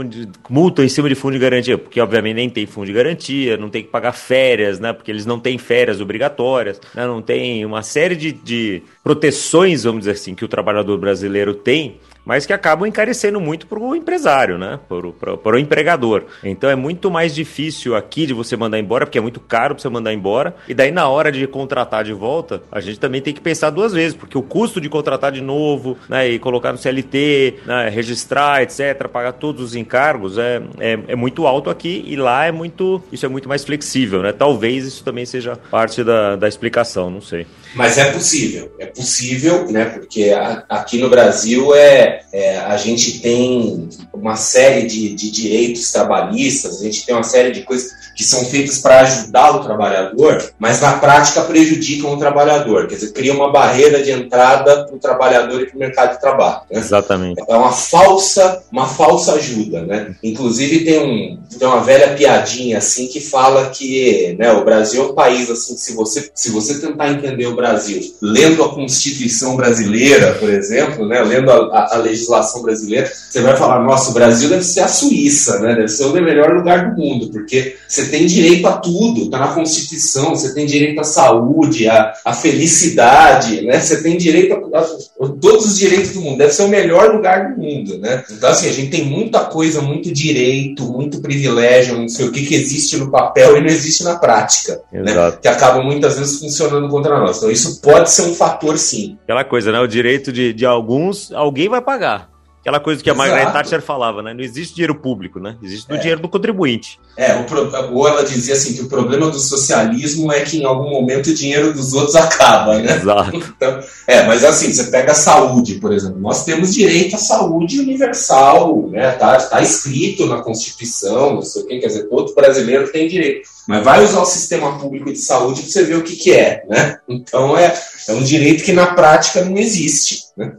multa 0.49 0.85
em 0.85 0.89
cima 0.89 1.09
de 1.09 1.17
fundo 1.17 1.33
de 1.33 1.41
garantia, 1.41 1.77
porque 1.77 2.01
obviamente 2.01 2.37
nem 2.37 2.49
tem 2.49 2.65
fundo 2.65 2.87
de 2.87 2.93
garantia, 2.93 3.57
não 3.57 3.69
tem 3.69 3.83
que 3.83 3.89
pagar 3.89 4.13
férias, 4.13 4.79
né? 4.79 4.93
Porque 4.93 5.11
eles 5.11 5.27
não 5.27 5.41
têm 5.41 5.59
férias 5.59 6.01
obrigatórias, 6.01 6.81
né? 6.95 7.07
não 7.07 7.21
tem 7.21 7.67
uma 7.67 7.83
série 7.83 8.15
de, 8.15 8.31
de 8.33 8.83
proteções, 9.05 9.85
vamos 9.85 10.01
dizer 10.01 10.13
assim, 10.13 10.35
que 10.35 10.47
o 10.47 10.49
trabalhador 10.49 10.99
brasileiro 10.99 11.53
tem 11.53 12.01
mas 12.25 12.47
que 12.47 12.53
acabam 12.53 12.89
encarecendo 12.89 13.41
muito 13.41 13.67
para 13.67 13.79
o 13.79 13.95
empresário, 13.95 14.59
né? 14.59 14.79
Para 14.89 15.57
o 15.57 15.59
empregador. 15.59 16.25
Então 16.43 16.71
é 16.71 16.75
muito 16.75 17.11
mais 17.11 17.35
difícil 17.35 17.95
aqui 17.95 18.27
de 18.27 18.33
você 18.33 18.57
mandar 18.57 18.79
embora, 18.79 19.07
porque 19.07 19.19
é 19.19 19.21
muito 19.21 19.41
caro 19.41 19.75
para 19.75 19.83
você 19.83 19.89
mandar 19.89 20.13
embora. 20.13 20.57
E 20.69 20.75
daí, 20.75 20.91
na 20.91 21.09
hora 21.09 21.31
de 21.31 21.47
contratar 21.47 22.05
de 22.05 22.13
volta, 22.13 22.63
a 22.71 22.81
gente 22.81 22.99
também 22.99 23.21
tem 23.21 23.35
que 23.35 23.41
pensar 23.41 23.71
duas 23.71 23.93
vezes, 23.93 24.17
porque 24.17 24.39
o 24.39 24.43
custo 24.43 24.81
de 24.81 24.89
contratar 24.89 25.33
de 25.33 25.41
novo, 25.41 25.99
né? 26.09 26.29
E 26.29 26.39
colocar 26.39 26.73
no 26.73 26.79
CLT, 26.79 27.61
né, 27.67 27.89
registrar, 27.89 28.63
etc., 28.63 29.09
pagar 29.09 29.33
todos 29.33 29.63
os 29.63 29.75
encargos, 29.75 30.39
é, 30.39 30.63
é, 30.79 30.99
é, 31.09 31.17
muito 31.17 31.47
alto 31.47 31.71
aqui 31.71 32.05
e 32.07 32.17
lá 32.17 32.47
é 32.47 32.53
muito. 32.53 33.03
Isso 33.13 33.27
é 33.27 33.29
muito 33.29 33.49
mais 33.49 33.65
flexível, 33.65 34.23
né? 34.23 34.33
Talvez 34.33 34.87
isso 34.87 35.05
também 35.05 35.27
seja 35.27 35.57
parte 35.71 36.03
da, 36.03 36.37
da 36.37 36.49
explicação, 36.49 37.11
não 37.11 37.21
sei. 37.21 37.47
Mas 37.75 37.99
é 37.99 38.11
possível, 38.13 38.73
é 38.79 38.87
possível, 38.87 39.71
né? 39.71 39.85
Porque 39.87 40.31
a, 40.31 40.65
aqui 40.69 40.99
no 40.99 41.11
Brasil 41.11 41.75
é, 41.75 42.14
é, 42.33 42.59
a 42.59 42.77
gente 42.77 43.21
tem 43.21 43.89
uma 44.13 44.37
série 44.37 44.87
de, 44.87 45.15
de 45.15 45.31
direitos 45.31 45.93
trabalhistas, 45.93 46.81
a 46.81 46.85
gente 46.85 47.05
tem 47.05 47.15
uma 47.15 47.23
série 47.23 47.51
de 47.51 47.63
coisas 47.63 48.05
que 48.15 48.23
são 48.23 48.45
feitas 48.45 48.79
para 48.79 49.01
ajudar 49.01 49.57
o 49.57 49.65
trabalhador, 49.65 50.53
mas 50.59 50.81
na 50.81 50.99
prática 50.99 51.43
prejudicam 51.43 52.13
o 52.15 52.17
trabalhador. 52.17 52.87
Quer 52.87 52.95
dizer, 52.95 53.13
cria 53.13 53.35
uma 53.35 53.51
barreira 53.51 54.03
de 54.03 54.13
entrada 54.13 54.85
para 54.85 54.95
o 54.95 54.99
trabalhador 54.99 55.61
e 55.61 55.67
para 55.67 55.77
o 55.77 55.79
mercado 55.79 56.15
de 56.15 56.21
trabalho. 56.21 56.61
Né? 56.71 56.79
Exatamente. 56.79 57.43
É 57.49 57.57
uma 57.57 57.73
falsa, 57.73 58.63
uma 58.71 58.87
falsa 58.87 59.35
ajuda, 59.35 59.83
né? 59.83 60.15
Inclusive 60.23 60.85
tem, 60.85 61.01
um, 61.01 61.39
tem 61.59 61.69
uma 61.69 61.83
velha 61.83 62.15
piadinha 62.15 62.79
assim 62.79 63.07
que 63.07 63.21
fala 63.21 63.71
que 63.71 64.35
né, 64.39 64.53
o 64.53 64.65
Brasil 64.65 65.03
é 65.03 65.07
um 65.07 65.15
país 65.15 65.51
assim, 65.51 65.77
se 65.77 65.95
você, 65.95 66.31
se 66.35 66.51
você 66.51 66.79
tentar 66.79 67.11
entender 67.11 67.47
o 67.47 67.57
Brasil 67.57 68.01
lendo 68.21 68.63
a 68.63 68.75
Constituição 68.75 69.57
brasileira, 69.57 70.35
por 70.35 70.51
exemplo, 70.51 71.07
né, 71.07 71.23
lendo 71.23 71.51
a, 71.51 71.95
a, 71.95 71.97
legislação 71.99 72.63
brasileira, 72.63 73.11
você 73.11 73.41
vai 73.41 73.57
falar, 73.57 73.83
nossa, 73.83 74.11
o 74.11 74.15
Brasil 74.15 74.49
deve 74.49 74.65
ser 74.65 74.81
a 74.81 74.89
Suíça, 74.89 75.61
né? 75.61 75.75
Deve 75.75 75.89
ser 75.89 76.05
o 76.05 76.13
melhor 76.13 76.55
lugar 76.55 76.91
do 76.91 77.01
mundo, 77.01 77.31
porque 77.31 77.77
você 77.87 78.07
tem 78.07 78.27
direito 78.27 78.67
a 78.67 78.73
tudo, 78.73 79.25
está 79.25 79.39
na 79.39 79.49
Constituição, 79.49 80.31
você 80.31 80.55
tem 80.55 80.67
direito 80.67 81.01
à 81.01 81.05
saúde, 81.05 81.89
à, 81.89 82.13
à 82.25 82.33
felicidade, 82.33 83.63
né? 83.63 83.81
Você 83.81 84.03
tem 84.03 84.17
direito 84.17 84.55
a, 84.55 84.79
a, 84.79 84.81
a, 84.81 85.29
todos 85.41 85.67
os 85.67 85.79
direitos 85.79 86.13
do 86.13 86.21
mundo. 86.21 86.39
Deve 86.39 86.53
ser 86.53 86.63
o 86.63 86.69
melhor 86.69 87.15
lugar 87.15 87.55
do 87.55 87.61
mundo, 87.61 87.99
né? 87.99 88.25
Então, 88.31 88.51
assim, 88.51 88.69
a 88.69 88.73
gente 88.73 88.91
tem 88.91 89.05
muita 89.05 89.41
coisa, 89.41 89.81
muito 89.81 90.13
direito, 90.13 90.85
muito 90.85 91.21
privilégio, 91.21 91.44
não 91.49 92.09
sei 92.09 92.27
o 92.27 92.33
que, 92.33 92.45
que 92.45 92.55
existe 92.55 92.97
no 92.97 93.11
papel 93.11 93.57
e 93.57 93.61
não 93.61 93.67
existe 93.67 94.05
na 94.05 94.17
prática, 94.17 94.81
né? 94.93 95.33
Que 95.41 95.49
acaba 95.49 95.83
muitas 95.83 96.19
vezes 96.19 96.41
funcionando 96.41 96.89
contra 96.89 97.19
nós. 97.19 97.39
Então, 97.39 97.51
isso 97.51 97.81
pode 97.81 98.11
ser 98.11 98.23
um 98.23 98.35
fator, 98.35 98.77
sim. 98.79 99.19
Aquela 99.25 99.45
coisa, 99.45 99.73
né? 99.73 99.81
O 99.81 99.87
direito 99.87 100.33
de, 100.33 100.53
de 100.53 100.67
alguns, 100.67 101.33
alguém 101.33 101.69
vai 101.69 101.81
pagar. 101.81 102.34
Aquela 102.65 102.81
coisa 102.81 103.05
que 103.05 103.11
a 103.11 103.15
Margaret 103.15 103.53
Thatcher 103.53 103.83
falava, 103.83 104.23
né? 104.23 104.33
Não 104.33 104.43
existe 104.43 104.75
dinheiro 104.77 104.95
público, 104.95 105.39
né? 105.39 105.59
Existe 105.63 105.93
é. 105.93 105.95
o 105.95 105.99
dinheiro 105.99 106.23
do 106.23 106.31
contribuinte. 106.31 106.99
É, 107.15 107.35
o 107.35 107.45
pro... 107.45 107.71
ou 107.93 108.09
ela 108.09 108.25
dizia 108.25 108.55
assim 108.55 108.73
que 108.73 108.81
o 108.81 108.89
problema 108.89 109.29
do 109.31 109.39
socialismo 109.39 110.33
é 110.33 110.41
que 110.41 110.63
em 110.63 110.65
algum 110.65 110.89
momento 110.89 111.27
o 111.27 111.35
dinheiro 111.35 111.75
dos 111.75 111.93
outros 111.93 112.17
acaba, 112.17 112.79
né? 112.79 112.97
Exato. 112.97 113.35
Então, 113.55 113.81
é, 114.07 114.23
mas 114.27 114.43
assim, 114.43 114.73
você 114.73 114.85
pega 114.85 115.13
a 115.13 115.15
saúde, 115.15 115.75
por 115.75 115.93
exemplo. 115.93 116.19
Nós 116.19 116.45
temos 116.45 116.75
direito 116.75 117.17
à 117.17 117.19
saúde 117.19 117.79
universal, 117.79 118.89
né? 118.89 119.13
Tá, 119.13 119.37
tá 119.37 119.61
escrito 119.61 120.25
na 120.25 120.41
Constituição, 120.41 121.35
não 121.35 121.43
sei 121.43 121.63
o 121.63 121.67
quê, 121.67 121.79
quer 121.79 121.89
dizer, 121.89 122.05
todo 122.05 122.35
brasileiro 122.35 122.91
tem 122.91 123.09
direito. 123.09 123.47
Mas 123.69 123.85
vai 123.85 124.03
usar 124.03 124.23
o 124.23 124.27
sistema 124.27 124.79
público 124.79 125.13
de 125.13 125.19
saúde 125.19 125.61
para 125.61 125.71
você 125.71 125.83
ver 125.85 125.97
o 125.97 126.03
que, 126.03 126.17
que 126.17 126.33
é, 126.33 126.65
né? 126.67 126.99
Então 127.07 127.59
é, 127.59 127.79
é 128.09 128.13
um 128.15 128.23
direito 128.23 128.65
que 128.65 128.73
na 128.73 128.87
prática 128.95 129.45
não 129.45 129.59
existe, 129.59 130.25
né? 130.35 130.55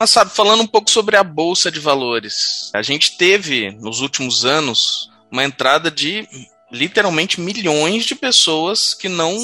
Mas 0.00 0.08
sabe, 0.08 0.30
falando 0.34 0.62
um 0.62 0.66
pouco 0.66 0.90
sobre 0.90 1.14
a 1.14 1.22
bolsa 1.22 1.70
de 1.70 1.78
valores, 1.78 2.70
a 2.72 2.80
gente 2.80 3.18
teve 3.18 3.70
nos 3.72 4.00
últimos 4.00 4.46
anos 4.46 5.10
uma 5.30 5.44
entrada 5.44 5.90
de 5.90 6.26
literalmente 6.72 7.38
milhões 7.38 8.06
de 8.06 8.14
pessoas 8.14 8.94
que 8.94 9.10
não 9.10 9.36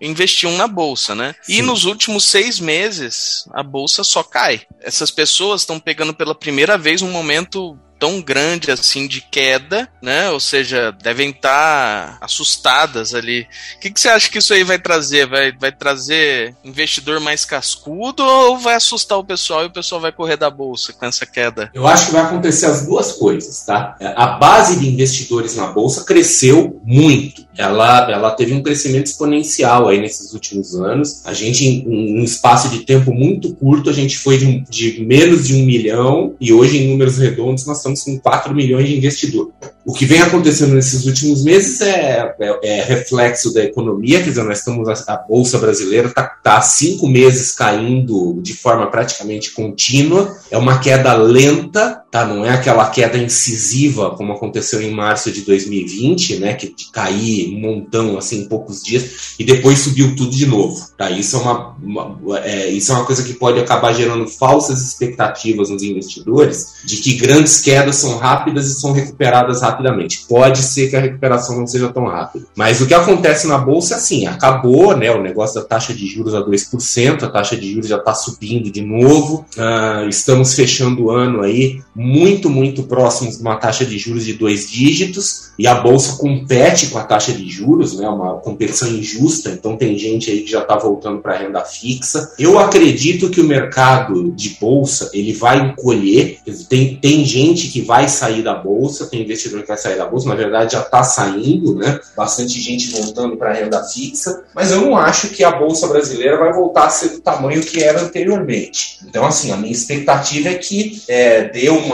investiam 0.00 0.56
na 0.56 0.66
bolsa, 0.66 1.14
né? 1.14 1.34
Sim. 1.42 1.56
E 1.56 1.62
nos 1.62 1.84
últimos 1.84 2.24
seis 2.24 2.58
meses 2.58 3.44
a 3.52 3.62
bolsa 3.62 4.02
só 4.02 4.22
cai. 4.22 4.62
Essas 4.80 5.10
pessoas 5.10 5.60
estão 5.60 5.78
pegando 5.78 6.14
pela 6.14 6.34
primeira 6.34 6.78
vez 6.78 7.02
um 7.02 7.10
momento 7.10 7.78
tão 7.98 8.20
grande 8.20 8.70
assim 8.70 9.06
de 9.06 9.20
queda, 9.20 9.88
né? 10.00 10.30
Ou 10.30 10.40
seja, 10.40 10.92
devem 11.02 11.30
estar 11.30 12.18
tá 12.18 12.18
assustadas 12.20 13.14
ali. 13.14 13.46
O 13.76 13.80
que, 13.80 13.90
que 13.90 14.00
você 14.00 14.08
acha 14.08 14.30
que 14.30 14.38
isso 14.38 14.52
aí 14.54 14.64
vai 14.64 14.78
trazer? 14.78 15.26
Vai, 15.26 15.52
vai 15.52 15.72
trazer 15.72 16.54
investidor 16.64 17.20
mais 17.20 17.44
cascudo 17.44 18.22
ou 18.22 18.58
vai 18.58 18.74
assustar 18.74 19.18
o 19.18 19.24
pessoal 19.24 19.64
e 19.64 19.66
o 19.66 19.72
pessoal 19.72 20.00
vai 20.00 20.12
correr 20.12 20.36
da 20.36 20.50
bolsa 20.50 20.92
com 20.92 21.06
essa 21.06 21.26
queda? 21.26 21.70
Eu 21.74 21.86
acho 21.86 22.06
que 22.06 22.12
vai 22.12 22.22
acontecer 22.22 22.66
as 22.66 22.86
duas 22.86 23.12
coisas, 23.12 23.64
tá? 23.64 23.96
A 24.16 24.26
base 24.26 24.78
de 24.78 24.88
investidores 24.88 25.56
na 25.56 25.66
bolsa 25.66 26.04
cresceu 26.04 26.80
muito. 26.84 27.46
Ela, 27.56 28.10
ela 28.10 28.30
teve 28.30 28.52
um 28.54 28.62
crescimento 28.62 29.06
exponencial 29.06 29.88
aí 29.88 30.00
nesses 30.00 30.32
últimos 30.32 30.74
anos. 30.76 31.26
A 31.26 31.32
gente, 31.32 31.66
em 31.66 32.20
um 32.20 32.22
espaço 32.22 32.68
de 32.68 32.80
tempo 32.80 33.12
muito 33.12 33.52
curto, 33.54 33.90
a 33.90 33.92
gente 33.92 34.16
foi 34.16 34.38
de, 34.38 34.60
de 34.68 35.04
menos 35.04 35.46
de 35.46 35.54
um 35.54 35.66
milhão 35.66 36.34
e 36.40 36.52
hoje, 36.52 36.78
em 36.78 36.88
números 36.88 37.18
redondos, 37.18 37.66
nós 37.66 37.82
estamos 37.92 38.02
com 38.02 38.18
4 38.18 38.54
milhões 38.54 38.88
de 38.88 38.96
investidores. 38.96 39.52
O 39.84 39.92
que 39.92 40.04
vem 40.04 40.20
acontecendo 40.20 40.74
nesses 40.74 41.06
últimos 41.06 41.42
meses 41.42 41.80
é, 41.80 42.34
é, 42.38 42.58
é 42.62 42.82
reflexo 42.82 43.52
da 43.54 43.64
economia, 43.64 44.18
quer 44.22 44.28
dizer, 44.28 44.42
nós 44.42 44.58
estamos, 44.58 44.88
a, 44.88 45.14
a 45.14 45.16
Bolsa 45.16 45.58
Brasileira 45.58 46.08
está 46.08 46.24
tá 46.24 46.58
há 46.58 46.60
cinco 46.60 47.08
meses 47.08 47.52
caindo 47.52 48.38
de 48.42 48.54
forma 48.54 48.90
praticamente 48.90 49.52
contínua, 49.52 50.36
é 50.50 50.58
uma 50.58 50.78
queda 50.78 51.14
lenta, 51.14 52.02
tá? 52.10 52.24
não 52.24 52.44
é 52.44 52.50
aquela 52.50 52.88
queda 52.88 53.18
incisiva 53.18 54.10
como 54.10 54.32
aconteceu 54.32 54.80
em 54.80 54.90
março 54.90 55.30
de 55.30 55.42
2020, 55.42 56.38
né? 56.38 56.54
que 56.54 56.74
cair 56.92 57.54
um 57.54 57.60
montão 57.60 58.18
assim, 58.18 58.42
em 58.42 58.48
poucos 58.48 58.82
dias, 58.82 59.34
e 59.38 59.44
depois 59.44 59.78
subiu 59.80 60.16
tudo 60.16 60.30
de 60.30 60.46
novo. 60.46 60.88
Tá? 60.96 61.10
Isso, 61.10 61.36
é 61.36 61.40
uma, 61.40 61.76
uma 61.82 62.38
é, 62.40 62.68
isso 62.68 62.92
é 62.92 62.94
uma 62.94 63.04
coisa 63.04 63.22
que 63.22 63.34
pode 63.34 63.58
acabar 63.60 63.92
gerando 63.92 64.26
falsas 64.26 64.82
expectativas 64.82 65.70
nos 65.70 65.82
investidores 65.82 66.74
de 66.84 66.96
que 66.96 67.14
grandes 67.14 67.60
quedas 67.60 67.96
são 67.96 68.16
rápidas 68.16 68.66
e 68.66 68.74
são 68.74 68.92
recuperadas 68.92 69.62
rapidamente. 69.62 70.24
Pode 70.28 70.62
ser 70.62 70.88
que 70.88 70.96
a 70.96 71.00
recuperação 71.00 71.58
não 71.58 71.66
seja 71.66 71.88
tão 71.88 72.06
rápida. 72.06 72.46
Mas 72.56 72.80
o 72.80 72.86
que 72.86 72.94
acontece 72.94 73.46
na 73.46 73.58
Bolsa 73.58 73.94
é 73.94 73.96
assim, 73.96 74.26
acabou 74.26 74.96
né, 74.96 75.10
o 75.10 75.22
negócio 75.22 75.60
da 75.60 75.66
taxa 75.66 75.92
de 75.94 76.06
juros 76.06 76.34
a 76.34 76.40
2%, 76.40 77.22
a 77.22 77.28
taxa 77.28 77.56
de 77.56 77.72
juros 77.72 77.88
já 77.88 77.96
está 77.96 78.14
subindo 78.14 78.70
de 78.70 78.80
novo, 78.80 79.46
uh, 79.56 80.08
estamos 80.08 80.54
fechando 80.54 81.04
o 81.04 81.10
ano 81.10 81.42
aí 81.42 81.80
muito, 81.98 82.48
muito 82.48 82.84
próximos 82.84 83.38
de 83.38 83.42
uma 83.42 83.56
taxa 83.56 83.84
de 83.84 83.98
juros 83.98 84.24
de 84.24 84.34
dois 84.34 84.70
dígitos, 84.70 85.48
e 85.58 85.66
a 85.66 85.74
Bolsa 85.74 86.16
compete 86.16 86.86
com 86.86 86.98
a 86.98 87.02
taxa 87.02 87.32
de 87.32 87.48
juros, 87.48 87.98
né, 87.98 88.08
uma 88.08 88.34
competição 88.34 88.88
injusta, 88.88 89.50
então 89.50 89.76
tem 89.76 89.98
gente 89.98 90.30
aí 90.30 90.42
que 90.42 90.50
já 90.50 90.62
está 90.62 90.76
voltando 90.76 91.18
para 91.18 91.34
a 91.34 91.38
renda 91.38 91.64
fixa. 91.64 92.32
Eu 92.38 92.56
acredito 92.56 93.28
que 93.28 93.40
o 93.40 93.44
mercado 93.44 94.30
de 94.30 94.50
Bolsa 94.60 95.10
ele 95.12 95.32
vai 95.32 95.58
encolher, 95.58 96.38
tem, 96.68 96.94
tem 96.94 97.24
gente 97.24 97.66
que 97.66 97.80
vai 97.80 98.08
sair 98.08 98.42
da 98.42 98.54
Bolsa, 98.54 99.06
tem 99.06 99.22
investidor 99.22 99.62
que 99.62 99.68
vai 99.68 99.76
sair 99.76 99.98
da 99.98 100.06
Bolsa, 100.06 100.28
na 100.28 100.36
verdade 100.36 100.74
já 100.74 100.80
está 100.80 101.02
saindo, 101.02 101.74
né, 101.74 101.98
bastante 102.16 102.60
gente 102.60 102.92
voltando 102.92 103.36
para 103.36 103.50
a 103.50 103.54
renda 103.54 103.82
fixa, 103.82 104.44
mas 104.54 104.70
eu 104.70 104.82
não 104.82 104.96
acho 104.96 105.30
que 105.30 105.42
a 105.42 105.50
Bolsa 105.50 105.88
brasileira 105.88 106.38
vai 106.38 106.52
voltar 106.52 106.86
a 106.86 106.90
ser 106.90 107.08
do 107.08 107.20
tamanho 107.20 107.60
que 107.60 107.82
era 107.82 108.00
anteriormente. 108.00 109.00
Então, 109.04 109.26
assim, 109.26 109.50
a 109.50 109.56
minha 109.56 109.72
expectativa 109.72 110.50
é 110.50 110.54
que 110.54 111.02
é, 111.08 111.48
dê 111.48 111.68
um 111.70 111.87